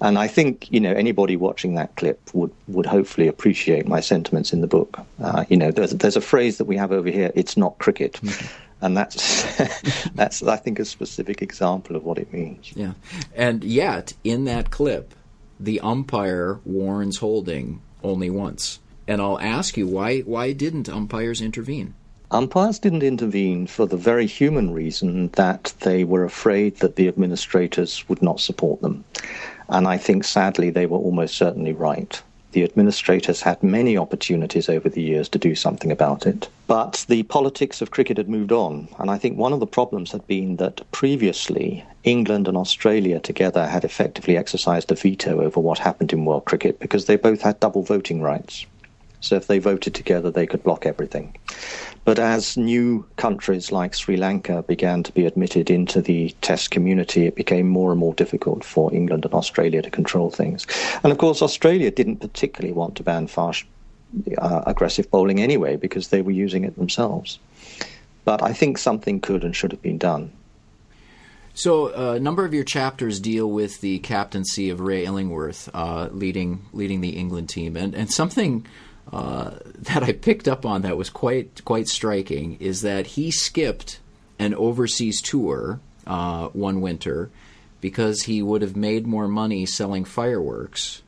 And 0.00 0.18
I 0.18 0.28
think, 0.28 0.70
you 0.70 0.80
know, 0.80 0.92
anybody 0.92 1.36
watching 1.36 1.74
that 1.74 1.96
clip 1.96 2.20
would, 2.34 2.52
would 2.68 2.86
hopefully 2.86 3.28
appreciate 3.28 3.86
my 3.86 4.00
sentiments 4.00 4.52
in 4.52 4.60
the 4.60 4.66
book. 4.66 4.98
Uh, 5.22 5.44
you 5.48 5.56
know, 5.56 5.70
there's, 5.70 5.92
there's 5.92 6.16
a 6.16 6.20
phrase 6.20 6.58
that 6.58 6.66
we 6.66 6.76
have 6.76 6.92
over 6.92 7.10
here 7.10 7.32
it's 7.34 7.56
not 7.56 7.78
cricket. 7.78 8.14
Mm-hmm 8.14 8.63
and 8.84 8.94
that's 8.96 9.44
that's 10.14 10.42
I 10.42 10.56
think 10.56 10.78
a 10.78 10.84
specific 10.84 11.40
example 11.40 11.96
of 11.96 12.04
what 12.04 12.18
it 12.18 12.32
means. 12.32 12.72
Yeah, 12.76 12.92
and 13.34 13.64
yet 13.64 14.12
in 14.22 14.44
that 14.44 14.70
clip, 14.70 15.14
the 15.58 15.80
umpire 15.80 16.60
warns 16.64 17.18
Holding 17.18 17.80
only 18.02 18.28
once, 18.28 18.80
and 19.08 19.22
I'll 19.22 19.40
ask 19.40 19.76
you 19.76 19.88
why 19.88 20.20
why 20.20 20.52
didn't 20.52 20.88
umpires 20.88 21.40
intervene? 21.40 21.94
Umpires 22.30 22.78
didn't 22.78 23.02
intervene 23.02 23.66
for 23.66 23.86
the 23.86 23.96
very 23.96 24.26
human 24.26 24.72
reason 24.72 25.28
that 25.34 25.72
they 25.80 26.04
were 26.04 26.24
afraid 26.24 26.76
that 26.78 26.96
the 26.96 27.08
administrators 27.08 28.06
would 28.08 28.22
not 28.22 28.40
support 28.40 28.80
them. 28.82 29.04
And 29.68 29.86
I 29.86 29.98
think 29.98 30.24
sadly 30.24 30.70
they 30.70 30.86
were 30.86 30.98
almost 30.98 31.36
certainly 31.36 31.72
right. 31.72 32.20
The 32.54 32.62
administrators 32.62 33.40
had 33.42 33.64
many 33.64 33.98
opportunities 33.98 34.68
over 34.68 34.88
the 34.88 35.02
years 35.02 35.28
to 35.30 35.40
do 35.40 35.56
something 35.56 35.90
about 35.90 36.24
it. 36.24 36.48
But 36.68 37.04
the 37.08 37.24
politics 37.24 37.82
of 37.82 37.90
cricket 37.90 38.16
had 38.16 38.28
moved 38.28 38.52
on. 38.52 38.86
And 38.96 39.10
I 39.10 39.18
think 39.18 39.36
one 39.36 39.52
of 39.52 39.58
the 39.58 39.66
problems 39.66 40.12
had 40.12 40.24
been 40.28 40.54
that 40.58 40.88
previously 40.92 41.84
England 42.04 42.46
and 42.46 42.56
Australia 42.56 43.18
together 43.18 43.66
had 43.66 43.84
effectively 43.84 44.36
exercised 44.36 44.92
a 44.92 44.94
veto 44.94 45.40
over 45.40 45.58
what 45.58 45.80
happened 45.80 46.12
in 46.12 46.24
world 46.24 46.44
cricket 46.44 46.78
because 46.78 47.06
they 47.06 47.16
both 47.16 47.42
had 47.42 47.58
double 47.58 47.82
voting 47.82 48.22
rights. 48.22 48.66
So 49.24 49.36
if 49.36 49.46
they 49.46 49.58
voted 49.58 49.94
together, 49.94 50.30
they 50.30 50.46
could 50.46 50.62
block 50.62 50.84
everything. 50.84 51.34
But 52.04 52.18
as 52.18 52.58
new 52.58 53.06
countries 53.16 53.72
like 53.72 53.94
Sri 53.94 54.18
Lanka 54.18 54.62
began 54.64 55.02
to 55.02 55.12
be 55.12 55.24
admitted 55.24 55.70
into 55.70 56.02
the 56.02 56.36
test 56.42 56.70
community, 56.70 57.26
it 57.26 57.34
became 57.34 57.66
more 57.66 57.90
and 57.90 57.98
more 57.98 58.12
difficult 58.12 58.62
for 58.62 58.92
England 58.92 59.24
and 59.24 59.32
Australia 59.32 59.80
to 59.80 59.90
control 59.90 60.30
things. 60.30 60.66
And 61.02 61.10
of 61.10 61.16
course, 61.16 61.40
Australia 61.40 61.90
didn't 61.90 62.18
particularly 62.18 62.74
want 62.74 62.96
to 62.96 63.02
ban 63.02 63.26
fast, 63.26 63.64
uh, 64.36 64.62
aggressive 64.66 65.10
bowling 65.10 65.40
anyway 65.40 65.76
because 65.76 66.08
they 66.08 66.20
were 66.20 66.30
using 66.30 66.64
it 66.64 66.76
themselves. 66.76 67.38
But 68.26 68.42
I 68.42 68.52
think 68.52 68.76
something 68.76 69.20
could 69.20 69.42
and 69.42 69.56
should 69.56 69.72
have 69.72 69.82
been 69.82 69.98
done. 69.98 70.32
So 71.54 71.86
uh, 71.96 72.16
a 72.16 72.20
number 72.20 72.44
of 72.44 72.52
your 72.52 72.64
chapters 72.64 73.20
deal 73.20 73.50
with 73.50 73.80
the 73.80 74.00
captaincy 74.00 74.68
of 74.68 74.80
Ray 74.80 75.06
Illingworth 75.06 75.70
uh, 75.72 76.08
leading 76.12 76.66
leading 76.74 77.00
the 77.00 77.10
England 77.10 77.48
team, 77.48 77.76
and 77.76 77.94
and 77.94 78.10
something 78.10 78.66
uh, 79.12 79.50
that 79.78 80.02
I 80.02 80.12
picked 80.12 80.48
up 80.48 80.64
on 80.64 80.82
that 80.82 80.96
was 80.96 81.10
quite 81.10 81.64
quite 81.64 81.88
striking 81.88 82.56
is 82.60 82.82
that 82.82 83.06
he 83.08 83.30
skipped 83.30 84.00
an 84.38 84.54
overseas 84.54 85.20
tour 85.20 85.80
uh, 86.06 86.48
one 86.48 86.80
winter 86.80 87.30
because 87.80 88.22
he 88.22 88.42
would 88.42 88.62
have 88.62 88.76
made 88.76 89.06
more 89.06 89.28
money 89.28 89.66
selling 89.66 90.04
fireworks 90.04 91.02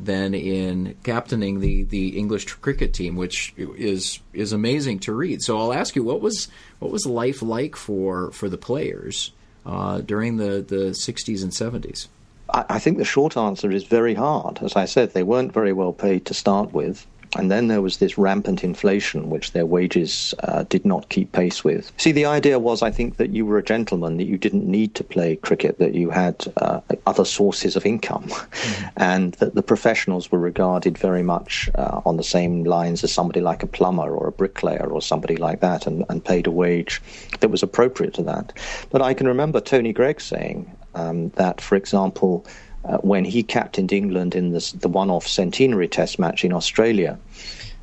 than 0.00 0.34
in 0.34 0.94
captaining 1.02 1.60
the, 1.60 1.82
the 1.82 2.16
English 2.16 2.46
cricket 2.54 2.94
team, 2.94 3.16
which 3.16 3.52
is 3.56 4.20
is 4.32 4.52
amazing 4.52 5.00
to 5.00 5.12
read. 5.12 5.42
So 5.42 5.58
I'll 5.58 5.72
ask 5.72 5.96
you, 5.96 6.04
what 6.04 6.20
was 6.20 6.48
what 6.78 6.90
was 6.90 7.06
life 7.06 7.42
like 7.42 7.76
for 7.76 8.30
for 8.32 8.48
the 8.48 8.58
players 8.58 9.32
uh, 9.66 10.00
during 10.00 10.36
the, 10.36 10.62
the 10.62 10.90
60s 10.90 11.42
and 11.42 11.52
70s? 11.52 12.08
I 12.50 12.78
think 12.78 12.96
the 12.96 13.04
short 13.04 13.36
answer 13.36 13.70
is 13.70 13.84
very 13.84 14.14
hard. 14.14 14.60
As 14.62 14.74
I 14.74 14.86
said, 14.86 15.12
they 15.12 15.22
weren't 15.22 15.52
very 15.52 15.74
well 15.74 15.92
paid 15.92 16.24
to 16.26 16.34
start 16.34 16.72
with. 16.72 17.06
And 17.36 17.50
then 17.50 17.68
there 17.68 17.82
was 17.82 17.98
this 17.98 18.16
rampant 18.16 18.64
inflation, 18.64 19.30
which 19.30 19.52
their 19.52 19.66
wages 19.66 20.34
uh, 20.44 20.64
did 20.64 20.84
not 20.84 21.08
keep 21.08 21.32
pace 21.32 21.62
with. 21.62 21.92
See, 21.96 22.12
the 22.12 22.24
idea 22.24 22.58
was, 22.58 22.82
I 22.82 22.90
think, 22.90 23.16
that 23.16 23.30
you 23.30 23.44
were 23.44 23.58
a 23.58 23.62
gentleman, 23.62 24.16
that 24.16 24.24
you 24.24 24.38
didn't 24.38 24.66
need 24.66 24.94
to 24.94 25.04
play 25.04 25.36
cricket, 25.36 25.78
that 25.78 25.94
you 25.94 26.10
had 26.10 26.46
uh, 26.56 26.80
other 27.06 27.24
sources 27.24 27.76
of 27.76 27.84
income, 27.84 28.24
mm-hmm. 28.24 28.88
and 28.96 29.34
that 29.34 29.54
the 29.54 29.62
professionals 29.62 30.32
were 30.32 30.38
regarded 30.38 30.96
very 30.96 31.22
much 31.22 31.68
uh, 31.74 32.00
on 32.06 32.16
the 32.16 32.24
same 32.24 32.64
lines 32.64 33.04
as 33.04 33.12
somebody 33.12 33.40
like 33.40 33.62
a 33.62 33.66
plumber 33.66 34.14
or 34.14 34.28
a 34.28 34.32
bricklayer 34.32 34.88
or 34.88 35.02
somebody 35.02 35.36
like 35.36 35.60
that, 35.60 35.86
and, 35.86 36.04
and 36.08 36.24
paid 36.24 36.46
a 36.46 36.50
wage 36.50 37.02
that 37.40 37.50
was 37.50 37.62
appropriate 37.62 38.14
to 38.14 38.22
that. 38.22 38.52
But 38.90 39.02
I 39.02 39.14
can 39.14 39.28
remember 39.28 39.60
Tony 39.60 39.92
Greig 39.92 40.20
saying 40.20 40.70
um, 40.94 41.28
that, 41.30 41.60
for 41.60 41.76
example, 41.76 42.46
uh, 42.88 42.98
when 42.98 43.24
he 43.24 43.42
captained 43.42 43.92
England 43.92 44.34
in 44.34 44.52
this, 44.52 44.72
the 44.72 44.88
one 44.88 45.10
off 45.10 45.26
centenary 45.26 45.88
test 45.88 46.18
match 46.18 46.44
in 46.44 46.52
Australia. 46.52 47.18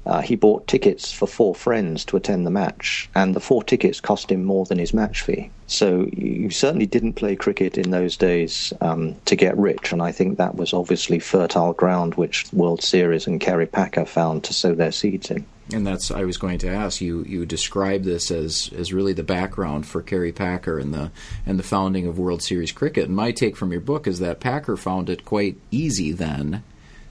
Uh, 0.05 0.21
he 0.21 0.35
bought 0.35 0.67
tickets 0.67 1.11
for 1.11 1.25
four 1.25 1.55
friends 1.55 2.05
to 2.05 2.15
attend 2.15 2.45
the 2.45 2.51
match, 2.51 3.09
and 3.15 3.35
the 3.35 3.39
four 3.39 3.63
tickets 3.63 3.99
cost 3.99 4.31
him 4.31 4.43
more 4.43 4.65
than 4.65 4.77
his 4.77 4.93
match 4.93 5.21
fee. 5.21 5.49
So 5.65 6.07
you 6.13 6.51
certainly 6.51 6.85
didn't 6.85 7.13
play 7.13 7.35
cricket 7.35 7.75
in 7.75 7.89
those 7.89 8.15
days 8.15 8.71
um, 8.81 9.15
to 9.25 9.35
get 9.35 9.57
rich, 9.57 9.91
and 9.91 10.03
I 10.03 10.11
think 10.11 10.37
that 10.37 10.55
was 10.55 10.73
obviously 10.73 11.17
fertile 11.17 11.73
ground 11.73 12.15
which 12.15 12.45
World 12.53 12.83
Series 12.83 13.25
and 13.25 13.41
Kerry 13.41 13.65
Packer 13.65 14.05
found 14.05 14.43
to 14.43 14.53
sow 14.53 14.75
their 14.75 14.91
seeds 14.91 15.31
in 15.31 15.43
and 15.73 15.85
that's 15.85 16.11
I 16.11 16.23
was 16.23 16.37
going 16.37 16.59
to 16.59 16.69
ask 16.69 17.01
you. 17.01 17.23
You 17.23 17.45
describe 17.45 18.03
this 18.03 18.31
as 18.31 18.69
as 18.75 18.93
really 18.93 19.13
the 19.13 19.23
background 19.23 19.85
for 19.87 20.01
Kerry 20.01 20.31
Packer 20.31 20.77
and 20.77 20.93
the 20.93 21.11
and 21.45 21.57
the 21.57 21.63
founding 21.63 22.05
of 22.07 22.19
World 22.19 22.43
Series 22.43 22.71
cricket. 22.71 23.07
And 23.07 23.15
my 23.15 23.31
take 23.31 23.55
from 23.55 23.71
your 23.71 23.81
book 23.81 24.07
is 24.07 24.19
that 24.19 24.39
Packer 24.39 24.77
found 24.77 25.09
it 25.09 25.25
quite 25.25 25.57
easy 25.71 26.11
then 26.11 26.63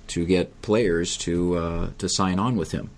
to 0.08 0.24
get 0.24 0.62
players 0.62 1.16
to 1.18 1.56
uh, 1.56 1.90
to 1.98 2.08
sign 2.08 2.38
on 2.38 2.56
with 2.56 2.72
him. 2.72 2.90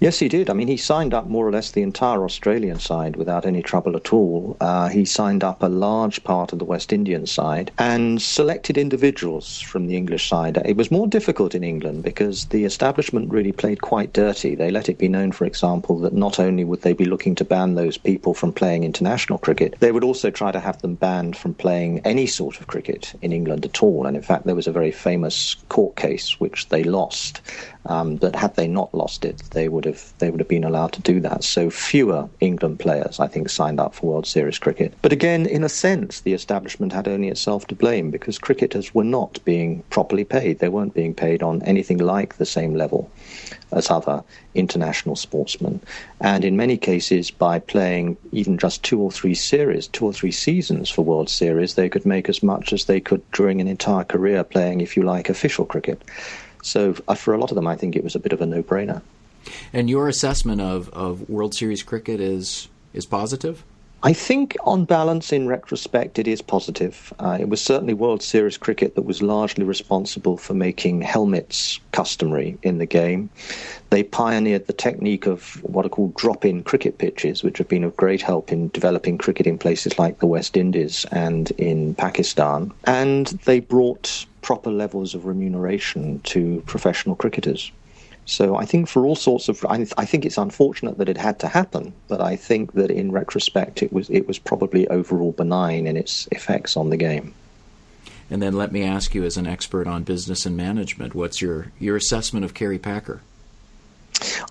Yes, 0.00 0.18
he 0.18 0.28
did. 0.28 0.48
I 0.48 0.54
mean, 0.54 0.68
he 0.68 0.76
signed 0.76 1.14
up 1.14 1.26
more 1.26 1.46
or 1.46 1.52
less 1.52 1.70
the 1.70 1.82
entire 1.82 2.24
Australian 2.24 2.78
side 2.78 3.16
without 3.16 3.46
any 3.46 3.62
trouble 3.62 3.96
at 3.96 4.12
all. 4.12 4.56
Uh, 4.60 4.88
he 4.88 5.04
signed 5.04 5.44
up 5.44 5.62
a 5.62 5.68
large 5.68 6.24
part 6.24 6.52
of 6.52 6.58
the 6.58 6.64
West 6.64 6.92
Indian 6.92 7.26
side 7.26 7.70
and 7.78 8.20
selected 8.20 8.78
individuals 8.78 9.60
from 9.60 9.86
the 9.86 9.96
English 9.96 10.28
side. 10.28 10.56
It 10.64 10.76
was 10.76 10.90
more 10.90 11.06
difficult 11.06 11.54
in 11.54 11.64
England 11.64 12.02
because 12.02 12.46
the 12.46 12.64
establishment 12.64 13.30
really 13.30 13.52
played 13.52 13.82
quite 13.82 14.12
dirty. 14.12 14.54
They 14.54 14.70
let 14.70 14.88
it 14.88 14.98
be 14.98 15.08
known, 15.08 15.32
for 15.32 15.44
example, 15.44 15.98
that 16.00 16.12
not 16.12 16.38
only 16.38 16.64
would 16.64 16.82
they 16.82 16.92
be 16.92 17.04
looking 17.04 17.34
to 17.36 17.44
ban 17.44 17.74
those 17.74 17.98
people 17.98 18.34
from 18.34 18.52
playing 18.52 18.84
international 18.84 19.38
cricket, 19.38 19.76
they 19.80 19.92
would 19.92 20.04
also 20.04 20.30
try 20.30 20.52
to 20.52 20.60
have 20.60 20.80
them 20.82 20.94
banned 20.94 21.36
from 21.36 21.54
playing 21.54 22.00
any 22.00 22.26
sort 22.26 22.60
of 22.60 22.66
cricket 22.66 23.14
in 23.22 23.32
England 23.32 23.64
at 23.64 23.82
all. 23.82 24.06
And 24.06 24.16
in 24.16 24.22
fact, 24.22 24.46
there 24.46 24.54
was 24.54 24.66
a 24.66 24.72
very 24.72 24.92
famous 24.92 25.56
court 25.68 25.96
case 25.96 26.40
which 26.40 26.68
they 26.68 26.84
lost. 26.84 27.40
Um, 27.86 28.16
but 28.16 28.36
had 28.36 28.56
they 28.56 28.68
not 28.68 28.94
lost 28.94 29.24
it, 29.24 29.42
they 29.52 29.68
would 29.68 29.86
have 29.86 30.12
they 30.18 30.30
would 30.30 30.40
have 30.40 30.48
been 30.48 30.64
allowed 30.64 30.92
to 30.92 31.00
do 31.00 31.18
that. 31.20 31.42
So 31.44 31.70
fewer 31.70 32.28
England 32.40 32.78
players, 32.78 33.18
I 33.18 33.26
think, 33.26 33.48
signed 33.48 33.80
up 33.80 33.94
for 33.94 34.06
World 34.06 34.26
Series 34.26 34.58
cricket. 34.58 34.94
But 35.00 35.12
again, 35.12 35.46
in 35.46 35.64
a 35.64 35.68
sense, 35.68 36.20
the 36.20 36.34
establishment 36.34 36.92
had 36.92 37.08
only 37.08 37.28
itself 37.28 37.66
to 37.68 37.74
blame 37.74 38.10
because 38.10 38.38
cricketers 38.38 38.94
were 38.94 39.04
not 39.04 39.42
being 39.44 39.82
properly 39.90 40.24
paid. 40.24 40.58
They 40.58 40.68
weren't 40.68 40.94
being 40.94 41.14
paid 41.14 41.42
on 41.42 41.62
anything 41.62 41.98
like 41.98 42.36
the 42.36 42.46
same 42.46 42.74
level 42.74 43.10
as 43.72 43.90
other 43.90 44.22
international 44.54 45.16
sportsmen. 45.16 45.80
And 46.20 46.44
in 46.44 46.56
many 46.56 46.76
cases, 46.76 47.30
by 47.30 47.60
playing 47.60 48.16
even 48.32 48.58
just 48.58 48.82
two 48.82 49.00
or 49.00 49.10
three 49.10 49.34
series, 49.34 49.86
two 49.86 50.04
or 50.04 50.12
three 50.12 50.32
seasons 50.32 50.90
for 50.90 51.02
World 51.02 51.30
Series, 51.30 51.74
they 51.74 51.88
could 51.88 52.04
make 52.04 52.28
as 52.28 52.42
much 52.42 52.72
as 52.72 52.84
they 52.84 53.00
could 53.00 53.22
during 53.32 53.60
an 53.60 53.68
entire 53.68 54.04
career 54.04 54.44
playing, 54.44 54.80
if 54.80 54.96
you 54.96 55.02
like, 55.02 55.28
official 55.28 55.64
cricket. 55.64 56.02
So 56.62 56.94
uh, 57.08 57.14
for 57.14 57.34
a 57.34 57.38
lot 57.38 57.50
of 57.50 57.54
them, 57.54 57.66
I 57.66 57.76
think 57.76 57.96
it 57.96 58.04
was 58.04 58.14
a 58.14 58.18
bit 58.18 58.32
of 58.32 58.40
a 58.40 58.46
no-brainer. 58.46 59.02
And 59.72 59.88
your 59.88 60.08
assessment 60.08 60.60
of, 60.60 60.88
of 60.90 61.28
World 61.28 61.54
Series 61.54 61.82
cricket 61.82 62.20
is 62.20 62.68
is 62.92 63.06
positive? 63.06 63.62
I 64.02 64.14
think, 64.14 64.56
on 64.64 64.86
balance, 64.86 65.30
in 65.30 65.46
retrospect, 65.46 66.18
it 66.18 66.26
is 66.26 66.40
positive. 66.40 67.12
Uh, 67.18 67.36
it 67.38 67.50
was 67.50 67.60
certainly 67.60 67.92
World 67.92 68.22
Series 68.22 68.56
cricket 68.56 68.94
that 68.94 69.02
was 69.02 69.20
largely 69.20 69.62
responsible 69.64 70.38
for 70.38 70.54
making 70.54 71.02
helmets 71.02 71.78
customary 71.92 72.56
in 72.62 72.78
the 72.78 72.86
game. 72.86 73.28
They 73.90 74.02
pioneered 74.02 74.66
the 74.66 74.72
technique 74.72 75.26
of 75.26 75.62
what 75.62 75.84
are 75.84 75.90
called 75.90 76.14
drop 76.14 76.46
in 76.46 76.62
cricket 76.62 76.96
pitches, 76.96 77.42
which 77.42 77.58
have 77.58 77.68
been 77.68 77.84
of 77.84 77.94
great 77.94 78.22
help 78.22 78.50
in 78.50 78.68
developing 78.68 79.18
cricket 79.18 79.46
in 79.46 79.58
places 79.58 79.98
like 79.98 80.20
the 80.20 80.26
West 80.26 80.56
Indies 80.56 81.04
and 81.12 81.50
in 81.52 81.94
Pakistan. 81.94 82.72
And 82.84 83.26
they 83.44 83.60
brought 83.60 84.24
proper 84.40 84.70
levels 84.70 85.14
of 85.14 85.26
remuneration 85.26 86.20
to 86.20 86.62
professional 86.64 87.16
cricketers. 87.16 87.70
So 88.26 88.56
I 88.56 88.64
think 88.64 88.88
for 88.88 89.04
all 89.04 89.16
sorts 89.16 89.48
of, 89.48 89.64
I, 89.68 89.86
I, 89.98 90.04
think 90.04 90.24
it's 90.24 90.38
unfortunate 90.38 90.98
that 90.98 91.08
it 91.08 91.16
had 91.16 91.40
to 91.40 91.48
happen, 91.48 91.92
but 92.06 92.20
I 92.20 92.36
think 92.36 92.74
that 92.74 92.90
in 92.90 93.10
retrospect 93.10 93.82
it 93.82 93.92
was 93.92 94.08
it 94.08 94.28
was 94.28 94.38
probably 94.38 94.86
overall 94.88 95.32
benign 95.32 95.86
in 95.86 95.96
its 95.96 96.28
effects 96.30 96.76
on 96.76 96.90
the 96.90 96.96
game. 96.96 97.34
And 98.30 98.40
then 98.40 98.54
let 98.54 98.70
me 98.70 98.84
ask 98.84 99.14
you, 99.14 99.24
as 99.24 99.36
an 99.36 99.48
expert 99.48 99.88
on 99.88 100.04
business 100.04 100.46
and 100.46 100.56
management, 100.56 101.14
what's 101.14 101.42
your 101.42 101.72
your 101.80 101.96
assessment 101.96 102.44
of 102.44 102.54
Kerry 102.54 102.78
Packer? 102.78 103.20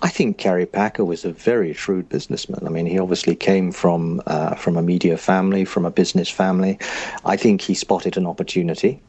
I 0.02 0.08
think 0.08 0.38
Kerry 0.38 0.66
Packer 0.66 1.04
was 1.04 1.24
a 1.24 1.32
very 1.32 1.72
shrewd 1.72 2.08
businessman. 2.08 2.66
I 2.66 2.70
mean, 2.70 2.86
he 2.86 2.98
obviously 2.98 3.36
came 3.36 3.72
from 3.72 4.20
uh, 4.26 4.54
from 4.56 4.76
a 4.76 4.82
media 4.82 5.16
family, 5.16 5.64
from 5.64 5.86
a 5.86 5.90
business 5.90 6.28
family. 6.28 6.78
I 7.24 7.36
think 7.36 7.60
he 7.60 7.74
spotted 7.74 8.16
an 8.16 8.26
opportunity. 8.26 9.00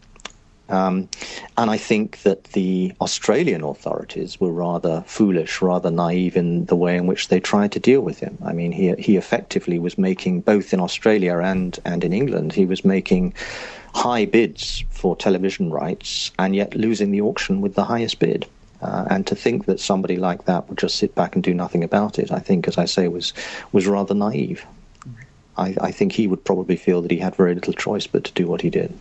Um, 0.72 1.09
and 1.57 1.69
I 1.69 1.78
think 1.78 2.22
that 2.24 2.45
the 2.45 2.93
Australian 3.01 3.63
authorities 3.63 4.39
were 4.39 4.51
rather 4.51 5.03
foolish, 5.05 5.61
rather 5.61 5.91
naive 5.91 6.38
in 6.38 6.65
the 6.65 6.76
way 6.76 6.95
in 6.95 7.07
which 7.07 7.28
they 7.28 7.39
tried 7.39 7.74
to 7.74 7.80
deal 7.80 8.01
with 8.01 8.19
him. 8.19 8.38
I 8.43 8.53
mean, 8.53 8.72
he 8.72 8.93
he 8.93 9.17
effectively 9.17 9.80
was 9.80 9.97
making 9.97 10.41
both 10.41 10.74
in 10.74 10.80
Australia 10.80 11.38
and 11.39 11.78
and 11.84 12.03
in 12.03 12.13
England, 12.13 12.53
he 12.53 12.65
was 12.65 12.86
making 12.86 13.34
high 13.93 14.26
bids 14.26 14.86
for 14.89 15.15
television 15.15 15.69
rights 15.69 16.32
and 16.39 16.55
yet 16.55 16.74
losing 16.74 17.11
the 17.11 17.22
auction 17.22 17.59
with 17.59 17.76
the 17.76 17.84
highest 17.84 18.19
bid. 18.19 18.47
Uh, 18.82 19.05
and 19.11 19.28
to 19.28 19.36
think 19.36 19.65
that 19.65 19.80
somebody 19.80 20.15
like 20.15 20.45
that 20.45 20.67
would 20.67 20.78
just 20.78 20.95
sit 20.95 21.13
back 21.13 21.36
and 21.36 21.43
do 21.43 21.53
nothing 21.53 21.84
about 21.84 22.17
it, 22.17 22.32
I 22.32 22.39
think, 22.39 22.67
as 22.67 22.78
I 22.78 22.86
say, 22.86 23.07
was 23.09 23.34
was 23.72 23.88
rather 23.88 24.15
naive. 24.15 24.65
I, 25.57 25.76
I 25.82 25.91
think 25.91 26.13
he 26.13 26.28
would 26.28 26.43
probably 26.43 26.78
feel 26.78 27.01
that 27.01 27.11
he 27.11 27.17
had 27.17 27.36
very 27.36 27.53
little 27.53 27.74
choice 27.74 28.07
but 28.07 28.24
to 28.24 28.32
do 28.32 28.47
what 28.47 28.61
he 28.61 28.69
did. 28.69 28.97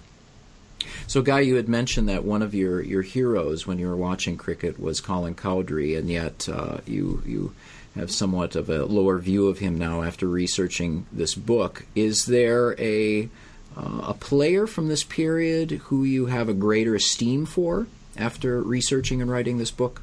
So, 1.07 1.23
Guy, 1.23 1.41
you 1.41 1.57
had 1.57 1.69
mentioned 1.69 2.09
that 2.09 2.25
one 2.25 2.43
of 2.43 2.55
your, 2.55 2.83
your 2.83 3.03
heroes 3.03 3.67
when 3.67 3.79
you 3.79 3.89
were 3.89 3.97
watching 3.97 4.37
cricket 4.37 4.81
was 4.81 5.01
Colin 5.01 5.35
Cowdrey, 5.35 5.95
and 5.95 6.09
yet 6.09 6.49
uh, 6.49 6.79
you 6.87 7.23
you 7.27 7.55
have 7.97 8.11
somewhat 8.11 8.55
of 8.55 8.71
a 8.71 8.85
lower 8.85 9.19
view 9.19 9.49
of 9.49 9.59
him 9.59 9.77
now 9.77 10.03
after 10.03 10.29
researching 10.29 11.07
this 11.13 11.35
book. 11.35 11.87
Is 11.95 12.27
there 12.27 12.81
a 12.81 13.29
uh, 13.77 14.01
a 14.09 14.15
player 14.15 14.67
from 14.67 14.89
this 14.89 15.05
period 15.05 15.71
who 15.71 16.05
you 16.05 16.27
have 16.27 16.49
a 16.49 16.55
greater 16.55 16.95
esteem 16.95 17.47
for 17.47 17.87
after 18.17 18.61
researching 18.63 19.21
and 19.21 19.31
writing 19.31 19.59
this 19.59 19.71
book? 19.71 20.03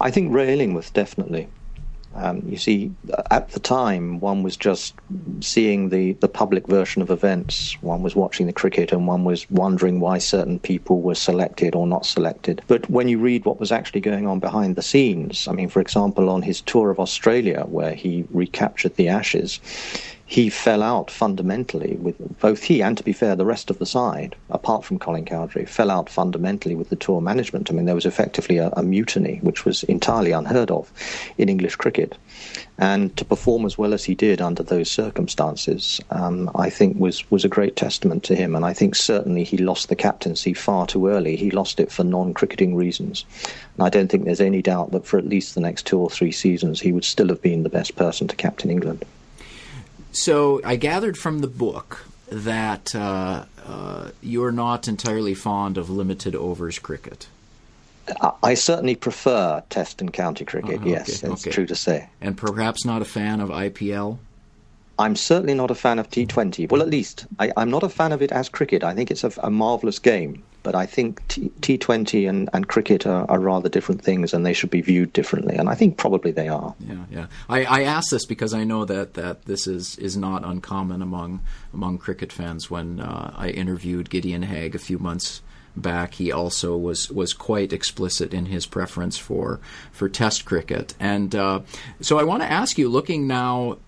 I 0.00 0.10
think 0.10 0.32
Ray 0.32 0.66
was 0.68 0.90
definitely. 0.90 1.48
Um, 2.14 2.42
you 2.46 2.56
see, 2.56 2.92
at 3.30 3.50
the 3.50 3.60
time, 3.60 4.18
one 4.18 4.42
was 4.42 4.56
just 4.56 4.94
seeing 5.40 5.90
the, 5.90 6.12
the 6.14 6.28
public 6.28 6.66
version 6.66 7.02
of 7.02 7.10
events. 7.10 7.76
One 7.80 8.02
was 8.02 8.16
watching 8.16 8.46
the 8.46 8.52
cricket 8.52 8.92
and 8.92 9.06
one 9.06 9.24
was 9.24 9.48
wondering 9.50 10.00
why 10.00 10.18
certain 10.18 10.58
people 10.58 11.00
were 11.00 11.14
selected 11.14 11.74
or 11.74 11.86
not 11.86 12.06
selected. 12.06 12.62
But 12.66 12.88
when 12.90 13.08
you 13.08 13.18
read 13.18 13.44
what 13.44 13.60
was 13.60 13.70
actually 13.70 14.00
going 14.00 14.26
on 14.26 14.40
behind 14.40 14.76
the 14.76 14.82
scenes, 14.82 15.46
I 15.46 15.52
mean, 15.52 15.68
for 15.68 15.80
example, 15.80 16.30
on 16.30 16.42
his 16.42 16.60
tour 16.62 16.90
of 16.90 16.98
Australia, 16.98 17.64
where 17.68 17.94
he 17.94 18.24
recaptured 18.30 18.96
the 18.96 19.08
Ashes, 19.08 19.60
he 20.28 20.50
fell 20.50 20.82
out 20.82 21.10
fundamentally 21.10 21.96
with 21.96 22.38
both 22.38 22.62
he 22.62 22.82
and, 22.82 22.98
to 22.98 23.02
be 23.02 23.14
fair, 23.14 23.34
the 23.34 23.46
rest 23.46 23.70
of 23.70 23.78
the 23.78 23.86
side, 23.86 24.36
apart 24.50 24.84
from 24.84 24.98
Colin 24.98 25.24
Cowdrey, 25.24 25.64
fell 25.64 25.90
out 25.90 26.10
fundamentally 26.10 26.74
with 26.74 26.90
the 26.90 26.96
tour 26.96 27.22
management. 27.22 27.70
I 27.70 27.72
mean, 27.72 27.86
there 27.86 27.94
was 27.94 28.04
effectively 28.04 28.58
a, 28.58 28.68
a 28.76 28.82
mutiny, 28.82 29.38
which 29.42 29.64
was 29.64 29.84
entirely 29.84 30.32
unheard 30.32 30.70
of 30.70 30.92
in 31.38 31.48
English 31.48 31.76
cricket. 31.76 32.14
And 32.76 33.16
to 33.16 33.24
perform 33.24 33.64
as 33.64 33.78
well 33.78 33.94
as 33.94 34.04
he 34.04 34.14
did 34.14 34.42
under 34.42 34.62
those 34.62 34.90
circumstances, 34.90 35.98
um, 36.10 36.50
I 36.54 36.68
think 36.68 37.00
was 37.00 37.28
was 37.30 37.46
a 37.46 37.48
great 37.48 37.74
testament 37.74 38.22
to 38.24 38.36
him. 38.36 38.54
And 38.54 38.66
I 38.66 38.74
think 38.74 38.96
certainly 38.96 39.44
he 39.44 39.56
lost 39.56 39.88
the 39.88 39.96
captaincy 39.96 40.52
far 40.52 40.86
too 40.86 41.08
early. 41.08 41.36
He 41.36 41.50
lost 41.50 41.80
it 41.80 41.90
for 41.90 42.04
non-cricketing 42.04 42.76
reasons. 42.76 43.24
And 43.78 43.86
I 43.86 43.88
don't 43.88 44.08
think 44.08 44.26
there's 44.26 44.42
any 44.42 44.60
doubt 44.60 44.92
that 44.92 45.06
for 45.06 45.16
at 45.16 45.26
least 45.26 45.54
the 45.54 45.62
next 45.62 45.86
two 45.86 45.98
or 45.98 46.10
three 46.10 46.32
seasons, 46.32 46.80
he 46.80 46.92
would 46.92 47.06
still 47.06 47.28
have 47.28 47.40
been 47.40 47.62
the 47.62 47.70
best 47.70 47.96
person 47.96 48.28
to 48.28 48.36
captain 48.36 48.70
England. 48.70 49.06
So 50.18 50.60
I 50.64 50.74
gathered 50.76 51.16
from 51.16 51.38
the 51.38 51.46
book 51.46 52.04
that 52.30 52.94
uh, 52.94 53.44
uh, 53.64 54.10
you're 54.20 54.50
not 54.50 54.88
entirely 54.88 55.34
fond 55.34 55.78
of 55.78 55.88
limited 55.88 56.34
overs 56.34 56.78
cricket. 56.80 57.28
I 58.42 58.54
certainly 58.54 58.96
prefer 58.96 59.62
Test 59.70 60.00
and 60.00 60.12
County 60.12 60.44
cricket. 60.44 60.80
Uh-huh, 60.80 60.88
yes, 60.88 61.22
okay, 61.22 61.32
it's 61.32 61.46
okay. 61.46 61.50
true 61.50 61.66
to 61.66 61.76
say. 61.76 62.08
And 62.20 62.36
perhaps 62.36 62.84
not 62.84 63.00
a 63.00 63.04
fan 63.04 63.40
of 63.40 63.50
IPL. 63.50 64.18
I'm 64.98 65.14
certainly 65.14 65.54
not 65.54 65.70
a 65.70 65.74
fan 65.74 65.98
of 66.00 66.10
T20. 66.10 66.68
Well, 66.70 66.82
at 66.82 66.88
least 66.88 67.26
I, 67.38 67.52
am 67.56 67.70
not 67.70 67.84
a 67.84 67.88
fan 67.88 68.10
of 68.10 68.20
it 68.20 68.32
as 68.32 68.48
cricket. 68.48 68.82
I 68.82 68.94
think 68.94 69.12
it's 69.12 69.22
a, 69.22 69.32
a 69.42 69.50
marvelous 69.50 70.00
game, 70.00 70.42
but 70.68 70.74
I 70.74 70.84
think 70.84 71.26
T, 71.62 71.78
20 71.78 72.26
and, 72.26 72.50
and 72.52 72.68
cricket 72.68 73.06
are, 73.06 73.24
are, 73.30 73.40
rather 73.40 73.70
different 73.70 74.02
things, 74.02 74.34
and 74.34 74.44
they 74.44 74.52
should 74.52 74.68
be 74.68 74.82
viewed 74.82 75.14
differently. 75.14 75.56
And 75.56 75.66
I 75.66 75.74
think 75.74 75.96
probably 75.96 76.30
they 76.30 76.48
are. 76.48 76.74
Yeah, 76.78 77.04
yeah. 77.10 77.26
I, 77.48 77.64
I 77.64 77.82
ask 77.84 78.10
this 78.10 78.26
because 78.26 78.52
I 78.52 78.64
know 78.64 78.84
that, 78.84 79.14
that 79.14 79.46
this 79.46 79.66
is, 79.66 79.96
is 79.96 80.14
not 80.14 80.44
uncommon 80.44 81.00
among 81.00 81.40
among 81.72 81.96
cricket 81.96 82.34
fans. 82.34 82.70
When 82.70 83.00
uh, 83.00 83.32
I 83.34 83.48
interviewed 83.48 84.10
Gideon 84.10 84.42
Haigh 84.42 84.72
a 84.74 84.78
few 84.78 84.98
months 84.98 85.40
back, 85.74 86.12
he 86.12 86.30
also 86.30 86.76
was 86.76 87.10
was 87.10 87.32
quite 87.32 87.72
explicit 87.72 88.34
in 88.34 88.44
his 88.44 88.66
preference 88.66 89.16
for 89.16 89.60
for 89.90 90.10
Test 90.10 90.44
cricket. 90.44 90.92
And 91.00 91.34
uh, 91.34 91.60
so 92.02 92.18
I 92.18 92.24
want 92.24 92.42
to 92.42 92.52
ask 92.52 92.76
you, 92.76 92.90
looking 92.90 93.26
now 93.26 93.78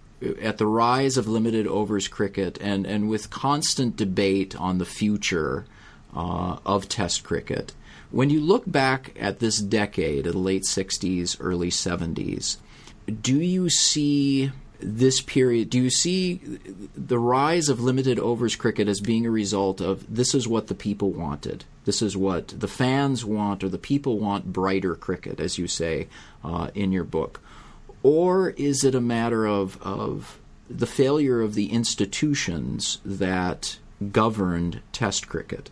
at 0.40 0.56
the 0.56 0.66
rise 0.66 1.18
of 1.18 1.28
limited 1.28 1.66
overs 1.66 2.08
cricket 2.08 2.58
and, 2.60 2.86
and 2.86 3.10
with 3.10 3.28
constant 3.28 3.96
debate 3.96 4.54
on 4.56 4.78
the 4.78 4.86
future 4.86 5.66
uh, 6.14 6.56
of 6.64 6.88
Test 6.88 7.24
cricket, 7.24 7.72
when 8.10 8.30
you 8.30 8.40
look 8.40 8.64
back 8.66 9.14
at 9.18 9.38
this 9.38 9.58
decade, 9.58 10.24
the 10.24 10.36
late 10.36 10.64
60s, 10.64 11.36
early 11.38 11.70
70s, 11.70 12.56
do 13.22 13.40
you 13.40 13.70
see 13.70 14.50
this 14.80 15.20
period, 15.20 15.70
do 15.70 15.80
you 15.80 15.90
see 15.90 16.40
the 16.96 17.18
rise 17.18 17.68
of 17.68 17.80
limited 17.80 18.18
overs 18.18 18.56
cricket 18.56 18.88
as 18.88 19.00
being 19.00 19.26
a 19.26 19.30
result 19.30 19.80
of 19.80 20.12
this 20.12 20.34
is 20.34 20.48
what 20.48 20.66
the 20.66 20.74
people 20.74 21.10
wanted? 21.10 21.64
This 21.84 22.02
is 22.02 22.16
what 22.16 22.48
the 22.48 22.68
fans 22.68 23.24
want, 23.24 23.62
or 23.62 23.68
the 23.68 23.78
people 23.78 24.18
want 24.18 24.52
brighter 24.52 24.94
cricket, 24.94 25.38
as 25.38 25.58
you 25.58 25.66
say 25.66 26.08
uh, 26.44 26.70
in 26.74 26.92
your 26.92 27.04
book? 27.04 27.40
Or 28.02 28.50
is 28.50 28.84
it 28.84 28.94
a 28.94 29.00
matter 29.00 29.46
of, 29.46 29.80
of 29.82 30.38
the 30.68 30.86
failure 30.86 31.42
of 31.42 31.54
the 31.54 31.70
institutions 31.72 32.98
that 33.04 33.78
governed 34.10 34.80
Test 34.92 35.28
cricket? 35.28 35.70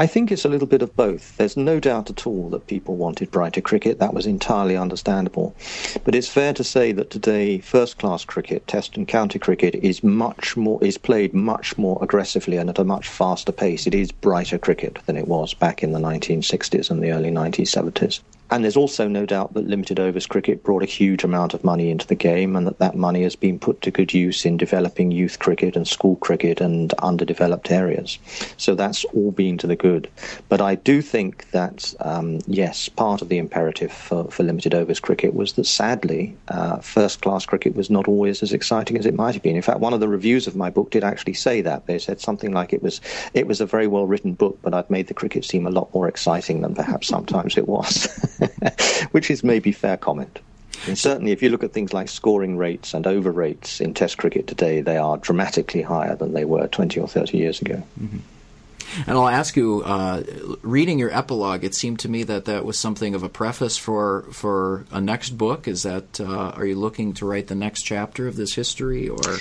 I 0.00 0.06
think 0.06 0.32
it's 0.32 0.46
a 0.46 0.48
little 0.48 0.66
bit 0.66 0.80
of 0.80 0.96
both. 0.96 1.36
There's 1.36 1.58
no 1.58 1.78
doubt 1.78 2.08
at 2.08 2.26
all 2.26 2.48
that 2.48 2.66
people 2.66 2.96
wanted 2.96 3.30
brighter 3.30 3.60
cricket. 3.60 3.98
That 3.98 4.14
was 4.14 4.24
entirely 4.24 4.74
understandable. 4.74 5.54
But 6.04 6.14
it's 6.14 6.26
fair 6.26 6.54
to 6.54 6.64
say 6.64 6.92
that 6.92 7.10
today, 7.10 7.58
first 7.58 7.98
class 7.98 8.24
cricket, 8.24 8.66
test 8.66 8.96
and 8.96 9.06
county 9.06 9.38
cricket, 9.38 9.74
is 9.74 10.02
much 10.02 10.56
more 10.56 10.82
is 10.82 10.96
played 10.96 11.34
much 11.34 11.76
more 11.76 11.98
aggressively 12.00 12.56
and 12.56 12.70
at 12.70 12.78
a 12.78 12.84
much 12.84 13.08
faster 13.08 13.52
pace. 13.52 13.86
It 13.86 13.94
is 13.94 14.10
brighter 14.10 14.56
cricket 14.56 15.00
than 15.04 15.18
it 15.18 15.28
was 15.28 15.52
back 15.52 15.82
in 15.82 15.92
the 15.92 16.00
1960s 16.00 16.90
and 16.90 17.02
the 17.02 17.10
early 17.10 17.30
1970s. 17.30 18.20
And 18.50 18.64
there's 18.64 18.76
also 18.76 19.06
no 19.06 19.26
doubt 19.26 19.54
that 19.54 19.68
limited 19.68 20.00
overs 20.00 20.26
cricket 20.26 20.64
brought 20.64 20.82
a 20.82 20.86
huge 20.86 21.22
amount 21.22 21.54
of 21.54 21.62
money 21.62 21.88
into 21.88 22.06
the 22.06 22.16
game 22.16 22.56
and 22.56 22.66
that 22.66 22.80
that 22.80 22.96
money 22.96 23.22
has 23.22 23.36
been 23.36 23.60
put 23.60 23.80
to 23.82 23.92
good 23.92 24.12
use 24.12 24.44
in 24.44 24.56
developing 24.56 25.12
youth 25.12 25.38
cricket 25.38 25.76
and 25.76 25.86
school 25.86 26.16
cricket 26.16 26.60
and 26.60 26.92
underdeveloped 26.94 27.70
areas. 27.70 28.18
So 28.56 28.74
that's 28.74 29.04
all 29.04 29.30
been 29.30 29.56
to 29.58 29.68
the 29.68 29.76
good. 29.76 29.89
But 30.48 30.60
I 30.60 30.74
do 30.74 31.02
think 31.02 31.50
that, 31.50 31.94
um, 32.00 32.40
yes, 32.46 32.88
part 32.88 33.22
of 33.22 33.28
the 33.28 33.38
imperative 33.38 33.92
for, 33.92 34.30
for, 34.30 34.42
limited 34.42 34.74
overs 34.74 35.00
cricket 35.00 35.34
was 35.34 35.54
that 35.54 35.66
sadly, 35.66 36.36
uh, 36.48 36.78
first 36.78 37.22
class 37.22 37.46
cricket 37.46 37.74
was 37.76 37.90
not 37.90 38.08
always 38.08 38.42
as 38.42 38.52
exciting 38.52 38.96
as 38.98 39.06
it 39.06 39.14
might 39.14 39.34
have 39.34 39.42
been. 39.42 39.56
In 39.56 39.62
fact, 39.62 39.80
one 39.80 39.92
of 39.92 40.00
the 40.00 40.08
reviews 40.08 40.46
of 40.46 40.56
my 40.56 40.70
book 40.70 40.90
did 40.90 41.04
actually 41.04 41.34
say 41.34 41.60
that. 41.62 41.86
They 41.86 41.98
said 41.98 42.20
something 42.20 42.52
like 42.52 42.72
it 42.72 42.82
was, 42.82 43.00
it 43.34 43.46
was 43.46 43.60
a 43.60 43.66
very 43.66 43.86
well 43.86 44.06
written 44.06 44.34
book, 44.34 44.58
but 44.62 44.74
I'd 44.74 44.90
made 44.90 45.06
the 45.08 45.14
cricket 45.14 45.44
seem 45.44 45.66
a 45.66 45.70
lot 45.70 45.92
more 45.94 46.08
exciting 46.08 46.62
than 46.62 46.74
perhaps 46.74 47.08
sometimes 47.08 47.56
it 47.56 47.68
was. 47.68 48.08
which 49.10 49.30
is 49.30 49.42
maybe 49.42 49.72
fair 49.72 49.96
comment. 49.96 50.40
And 50.86 50.98
certainly, 50.98 51.32
if 51.32 51.42
you 51.42 51.50
look 51.50 51.62
at 51.62 51.72
things 51.72 51.92
like 51.92 52.08
scoring 52.08 52.56
rates 52.56 52.94
and 52.94 53.06
over 53.06 53.30
rates 53.30 53.80
in 53.80 53.92
Test 53.92 54.16
cricket 54.16 54.46
today, 54.46 54.80
they 54.80 54.96
are 54.96 55.18
dramatically 55.18 55.82
higher 55.82 56.16
than 56.16 56.32
they 56.32 56.46
were 56.46 56.66
20 56.68 56.98
or 57.00 57.06
30 57.06 57.36
years 57.36 57.60
ago. 57.60 57.82
Mm-hmm. 58.00 58.18
And 59.06 59.16
I'll 59.16 59.28
ask 59.28 59.56
you, 59.56 59.82
uh, 59.82 60.22
reading 60.62 60.98
your 60.98 61.12
epilogue, 61.16 61.64
it 61.64 61.74
seemed 61.74 62.00
to 62.00 62.08
me 62.08 62.22
that 62.24 62.44
that 62.46 62.64
was 62.64 62.78
something 62.78 63.14
of 63.14 63.22
a 63.22 63.28
preface 63.28 63.76
for 63.76 64.22
for 64.32 64.86
a 64.90 65.00
next 65.00 65.30
book. 65.30 65.68
Is 65.68 65.82
that 65.84 66.20
uh, 66.20 66.52
are 66.56 66.66
you 66.66 66.76
looking 66.76 67.12
to 67.14 67.26
write 67.26 67.48
the 67.48 67.54
next 67.54 67.82
chapter 67.82 68.26
of 68.26 68.36
this 68.36 68.54
history, 68.54 69.08
or? 69.08 69.38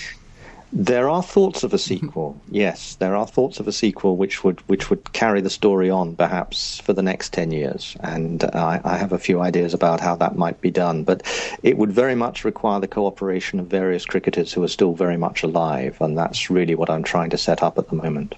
There 0.71 1.09
are 1.09 1.23
thoughts 1.23 1.63
of 1.63 1.73
a 1.73 1.79
sequel. 1.79 2.39
yes, 2.51 2.93
there 2.95 3.15
are 3.15 3.25
thoughts 3.25 3.59
of 3.59 3.67
a 3.67 3.71
sequel 3.71 4.17
which 4.17 4.43
would 4.43 4.59
which 4.69 4.91
would 4.91 5.13
carry 5.13 5.41
the 5.41 5.49
story 5.49 5.89
on 5.89 6.15
perhaps 6.15 6.79
for 6.79 6.93
the 6.93 7.01
next 7.01 7.33
ten 7.33 7.51
years, 7.51 7.97
and 8.01 8.43
I, 8.43 8.79
I, 8.83 8.97
have 8.97 9.11
a 9.11 9.17
few 9.17 9.41
ideas 9.41 9.73
about 9.73 9.99
how 9.99 10.15
that 10.17 10.35
might 10.35 10.61
be 10.61 10.69
done. 10.69 11.03
But 11.03 11.23
it 11.63 11.77
would 11.79 11.91
very 11.91 12.13
much 12.13 12.45
require 12.45 12.79
the 12.79 12.87
cooperation 12.87 13.59
of 13.59 13.65
various 13.65 14.05
cricketers 14.05 14.53
who 14.53 14.63
are 14.63 14.67
still 14.67 14.93
very 14.93 15.17
much 15.17 15.41
alive, 15.41 15.97
and 16.01 16.15
that's 16.15 16.51
really 16.51 16.75
what 16.75 16.91
I'm 16.91 17.03
trying 17.03 17.31
to 17.31 17.37
set 17.37 17.63
up 17.63 17.79
at 17.79 17.89
the 17.89 17.95
moment. 17.95 18.35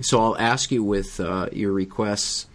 So 0.00 0.20
I'll 0.20 0.36
ask 0.38 0.70
you 0.70 0.82
with 0.82 1.20
uh, 1.20 1.48
your 1.52 1.72
requests 1.72 2.46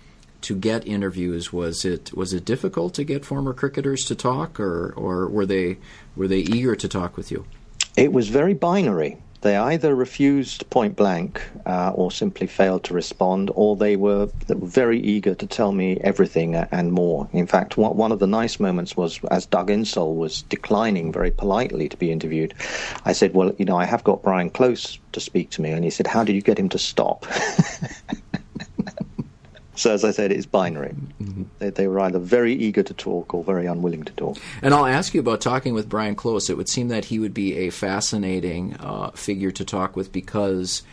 to 0.41 0.55
get 0.55 0.87
interviews. 0.87 1.51
Was 1.51 1.85
it 1.85 2.13
was 2.13 2.33
it 2.33 2.45
difficult 2.45 2.93
to 2.95 3.03
get 3.03 3.25
former 3.25 3.53
cricketers 3.53 4.01
to 4.05 4.15
talk, 4.15 4.59
or 4.59 4.93
or 4.95 5.27
were 5.27 5.45
they 5.45 5.77
were 6.15 6.27
they 6.27 6.39
eager 6.39 6.75
to 6.75 6.87
talk 6.87 7.17
with 7.17 7.31
you? 7.31 7.45
It 7.95 8.13
was 8.13 8.29
very 8.29 8.53
binary. 8.53 9.17
They 9.41 9.55
either 9.55 9.95
refused 9.95 10.69
point 10.69 10.95
blank 10.95 11.41
uh, 11.65 11.91
or 11.95 12.11
simply 12.11 12.47
failed 12.47 12.83
to 12.85 12.93
respond, 12.93 13.51
or 13.55 13.75
they 13.75 13.95
were 13.95 14.29
very 14.47 14.99
eager 14.99 15.33
to 15.33 15.47
tell 15.47 15.71
me 15.71 15.97
everything 16.01 16.55
and 16.55 16.91
more. 16.91 17.29
In 17.31 17.47
fact, 17.47 17.77
one 17.77 18.11
of 18.11 18.19
the 18.19 18.27
nice 18.27 18.59
moments 18.59 18.97
was 18.97 19.19
as 19.31 19.45
Doug 19.45 19.69
Insole 19.69 20.15
was 20.15 20.41
declining 20.43 21.11
very 21.11 21.31
politely 21.31 21.87
to 21.87 21.97
be 21.97 22.11
interviewed, 22.11 22.53
I 23.05 23.13
said, 23.13 23.33
Well, 23.33 23.53
you 23.57 23.65
know, 23.65 23.77
I 23.77 23.85
have 23.85 24.03
got 24.03 24.23
Brian 24.23 24.49
Close 24.49 24.99
to 25.13 25.19
speak 25.19 25.49
to 25.51 25.61
me. 25.61 25.71
And 25.71 25.83
he 25.83 25.89
said, 25.89 26.07
How 26.07 26.23
did 26.23 26.35
you 26.35 26.41
get 26.41 26.59
him 26.59 26.69
to 26.69 26.79
stop? 26.79 27.25
So, 29.79 29.93
as 29.93 30.03
I 30.03 30.11
said, 30.11 30.33
it's 30.33 30.45
binary. 30.45 30.93
Mm-hmm. 31.21 31.43
They, 31.59 31.69
they, 31.69 31.87
were 31.87 32.01
either 32.01 32.19
very 32.19 32.53
eager 32.53 32.83
to 32.83 32.93
talk 32.93 33.33
or 33.33 33.45
very 33.45 33.65
unwilling 33.65 34.03
to 34.03 34.11
talk. 34.11 34.37
And 34.61 34.73
I'll 34.73 34.85
ask 34.85 35.13
you 35.13 35.21
about 35.21 35.39
talking 35.39 35.73
with 35.73 35.87
Brian 35.87 36.15
Close. 36.15 36.49
It 36.49 36.57
would 36.57 36.67
seem 36.67 36.89
that 36.89 37.05
he 37.05 37.17
would 37.17 37.33
be 37.33 37.55
a 37.55 37.69
fascinating 37.69 38.75
uh, 38.75 39.11
figure 39.11 39.51
to 39.51 39.63
talk 39.63 39.95
with 39.95 40.11
because 40.11 40.83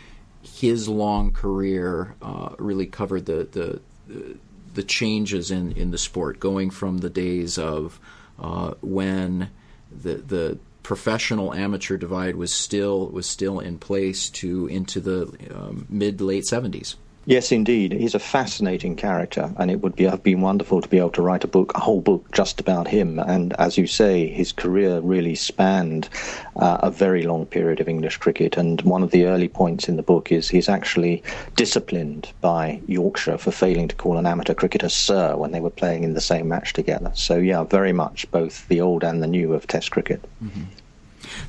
his 0.41 0.87
long 0.87 1.31
career 1.31 2.15
uh, 2.21 2.55
really 2.59 2.85
covered 2.85 3.25
the, 3.25 3.81
the, 4.07 4.37
the 4.73 4.83
changes 4.83 5.51
in, 5.51 5.73
in 5.73 5.91
the 5.91 5.97
sport, 5.97 6.39
going 6.39 6.69
from 6.69 6.99
the 6.99 7.09
days 7.09 7.57
of 7.57 7.99
uh, 8.39 8.73
when 8.81 9.49
the 9.91 10.15
the 10.15 10.59
professional 10.83 11.53
amateur 11.53 11.97
divide 11.97 12.37
was 12.37 12.53
still 12.53 13.07
was 13.07 13.27
still 13.27 13.59
in 13.59 13.77
place 13.77 14.29
to 14.29 14.67
into 14.67 15.01
the 15.01 15.23
um, 15.53 15.85
mid 15.89 16.21
late 16.21 16.45
seventies. 16.45 16.95
Yes, 17.27 17.51
indeed. 17.51 17.91
He's 17.91 18.15
a 18.15 18.19
fascinating 18.19 18.95
character, 18.95 19.51
and 19.57 19.69
it 19.69 19.81
would 19.81 19.97
be, 19.97 20.05
have 20.05 20.23
been 20.23 20.39
wonderful 20.39 20.79
to 20.79 20.87
be 20.87 20.97
able 20.97 21.09
to 21.09 21.21
write 21.21 21.43
a 21.43 21.47
book, 21.49 21.73
a 21.75 21.79
whole 21.81 21.99
book 21.99 22.31
just 22.31 22.61
about 22.61 22.87
him. 22.87 23.19
And 23.19 23.51
as 23.59 23.77
you 23.77 23.85
say, 23.85 24.27
his 24.27 24.53
career 24.53 25.01
really 25.01 25.35
spanned 25.35 26.07
uh, 26.55 26.77
a 26.83 26.89
very 26.89 27.23
long 27.23 27.45
period 27.45 27.81
of 27.81 27.89
English 27.89 28.15
cricket. 28.15 28.55
And 28.55 28.81
one 28.83 29.03
of 29.03 29.11
the 29.11 29.25
early 29.25 29.49
points 29.49 29.89
in 29.89 29.97
the 29.97 30.03
book 30.03 30.31
is 30.31 30.47
he's 30.47 30.69
actually 30.69 31.21
disciplined 31.57 32.31
by 32.39 32.79
Yorkshire 32.87 33.39
for 33.39 33.51
failing 33.51 33.89
to 33.89 33.95
call 33.95 34.17
an 34.17 34.25
amateur 34.25 34.53
cricketer 34.53 34.87
sir 34.87 35.35
when 35.35 35.51
they 35.51 35.59
were 35.59 35.69
playing 35.69 36.05
in 36.05 36.13
the 36.13 36.21
same 36.21 36.47
match 36.47 36.71
together. 36.71 37.11
So, 37.13 37.35
yeah, 37.39 37.65
very 37.65 37.91
much 37.91 38.31
both 38.31 38.65
the 38.69 38.79
old 38.79 39.03
and 39.03 39.21
the 39.21 39.27
new 39.27 39.53
of 39.53 39.67
Test 39.67 39.91
cricket. 39.91 40.23
Mm-hmm. 40.41 40.63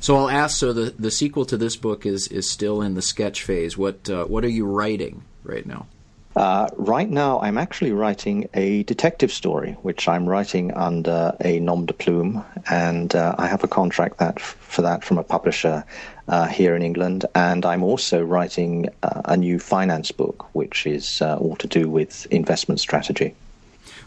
So 0.01 0.17
I'll 0.17 0.29
ask. 0.29 0.57
So 0.57 0.73
the, 0.73 0.93
the 0.99 1.09
sequel 1.09 1.45
to 1.45 1.55
this 1.55 1.77
book 1.77 2.05
is, 2.05 2.27
is 2.27 2.51
still 2.51 2.81
in 2.81 2.95
the 2.95 3.01
sketch 3.01 3.43
phase. 3.43 3.77
What 3.77 4.09
uh, 4.09 4.25
what 4.25 4.43
are 4.43 4.49
you 4.49 4.65
writing? 4.65 5.23
Right 5.49 5.65
now? 5.65 5.87
Uh, 6.35 6.69
right 6.77 7.09
now, 7.09 7.39
I'm 7.41 7.57
actually 7.57 7.91
writing 7.91 8.47
a 8.53 8.83
detective 8.83 9.31
story, 9.31 9.71
which 9.81 10.07
I'm 10.07 10.29
writing 10.29 10.71
under 10.73 11.35
a 11.41 11.59
nom 11.59 11.87
de 11.87 11.93
plume, 11.93 12.45
and 12.69 13.13
uh, 13.15 13.35
I 13.37 13.47
have 13.47 13.63
a 13.63 13.67
contract 13.67 14.19
that 14.19 14.39
for 14.39 14.83
that 14.83 15.03
from 15.03 15.17
a 15.17 15.23
publisher 15.23 15.83
uh, 16.27 16.45
here 16.47 16.75
in 16.75 16.83
England. 16.83 17.25
And 17.33 17.65
I'm 17.65 17.83
also 17.83 18.23
writing 18.23 18.89
uh, 19.01 19.23
a 19.25 19.35
new 19.35 19.57
finance 19.57 20.11
book, 20.11 20.47
which 20.53 20.85
is 20.85 21.21
uh, 21.21 21.37
all 21.37 21.55
to 21.57 21.67
do 21.67 21.89
with 21.89 22.27
investment 22.27 22.79
strategy. 22.79 23.33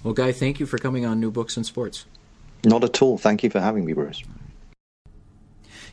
Well, 0.05 0.15
Guy, 0.15 0.31
thank 0.33 0.61
you 0.61 0.67
for 0.67 0.79
coming 0.79 1.05
on 1.05 1.21
New 1.21 1.33
Books 1.33 1.57
in 1.57 1.65
Sports. 1.65 2.07
Not 2.65 2.85
at 2.85 3.03
all. 3.03 3.19
Thank 3.19 3.43
you 3.43 3.51
for 3.51 3.61
having 3.61 3.85
me, 3.85 3.93
Bruce. 3.95 4.23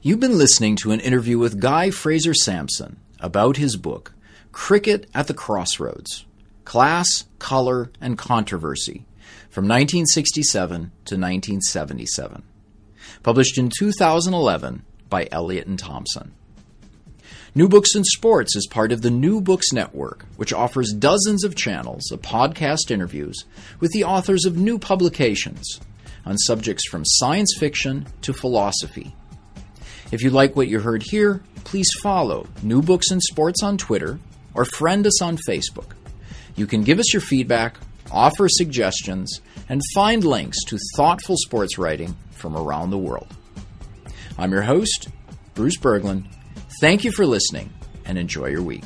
You've 0.03 0.19
been 0.19 0.37
listening 0.37 0.75
to 0.77 0.91
an 0.91 0.99
interview 0.99 1.39
with 1.39 1.59
Guy 1.59 1.89
Fraser 1.89 2.35
Sampson 2.35 2.97
about 3.19 3.57
his 3.57 3.75
book. 3.75 4.13
Cricket 4.51 5.09
at 5.13 5.27
the 5.27 5.33
Crossroads 5.33 6.25
Class, 6.65 7.25
Color, 7.39 7.91
and 7.99 8.17
Controversy 8.17 9.05
from 9.49 9.65
1967 9.65 10.79
to 10.79 11.15
1977. 11.15 12.43
Published 13.23 13.57
in 13.57 13.69
2011 13.69 14.83
by 15.09 15.27
Elliott 15.31 15.67
and 15.67 15.79
Thompson. 15.79 16.33
New 17.55 17.67
Books 17.67 17.95
in 17.95 18.03
Sports 18.03 18.55
is 18.55 18.67
part 18.67 18.91
of 18.91 19.01
the 19.01 19.09
New 19.09 19.41
Books 19.41 19.73
Network, 19.73 20.25
which 20.37 20.53
offers 20.53 20.93
dozens 20.93 21.43
of 21.43 21.55
channels 21.55 22.11
of 22.11 22.21
podcast 22.21 22.91
interviews 22.91 23.45
with 23.79 23.91
the 23.91 24.03
authors 24.03 24.45
of 24.45 24.55
new 24.55 24.77
publications 24.77 25.79
on 26.25 26.37
subjects 26.37 26.87
from 26.87 27.03
science 27.03 27.55
fiction 27.57 28.05
to 28.21 28.33
philosophy. 28.33 29.15
If 30.11 30.21
you 30.21 30.29
like 30.29 30.55
what 30.55 30.67
you 30.67 30.79
heard 30.79 31.03
here, 31.03 31.41
please 31.63 31.89
follow 32.03 32.47
New 32.61 32.83
Books 32.83 33.11
in 33.11 33.19
Sports 33.19 33.63
on 33.63 33.77
Twitter 33.77 34.19
or 34.59 34.65
friend 34.65 35.07
us 35.07 35.21
on 35.21 35.37
Facebook. 35.37 35.93
You 36.57 36.67
can 36.67 36.83
give 36.83 36.99
us 36.99 37.13
your 37.13 37.21
feedback, 37.21 37.77
offer 38.11 38.49
suggestions, 38.49 39.39
and 39.69 39.81
find 39.93 40.25
links 40.25 40.65
to 40.65 40.77
thoughtful 40.97 41.37
sports 41.37 41.77
writing 41.77 42.17
from 42.31 42.57
around 42.57 42.89
the 42.89 42.97
world. 42.97 43.29
I'm 44.37 44.51
your 44.51 44.63
host, 44.63 45.07
Bruce 45.53 45.77
Berglund. 45.77 46.25
Thank 46.81 47.05
you 47.05 47.11
for 47.13 47.25
listening 47.25 47.71
and 48.03 48.17
enjoy 48.17 48.47
your 48.47 48.61
week. 48.61 48.83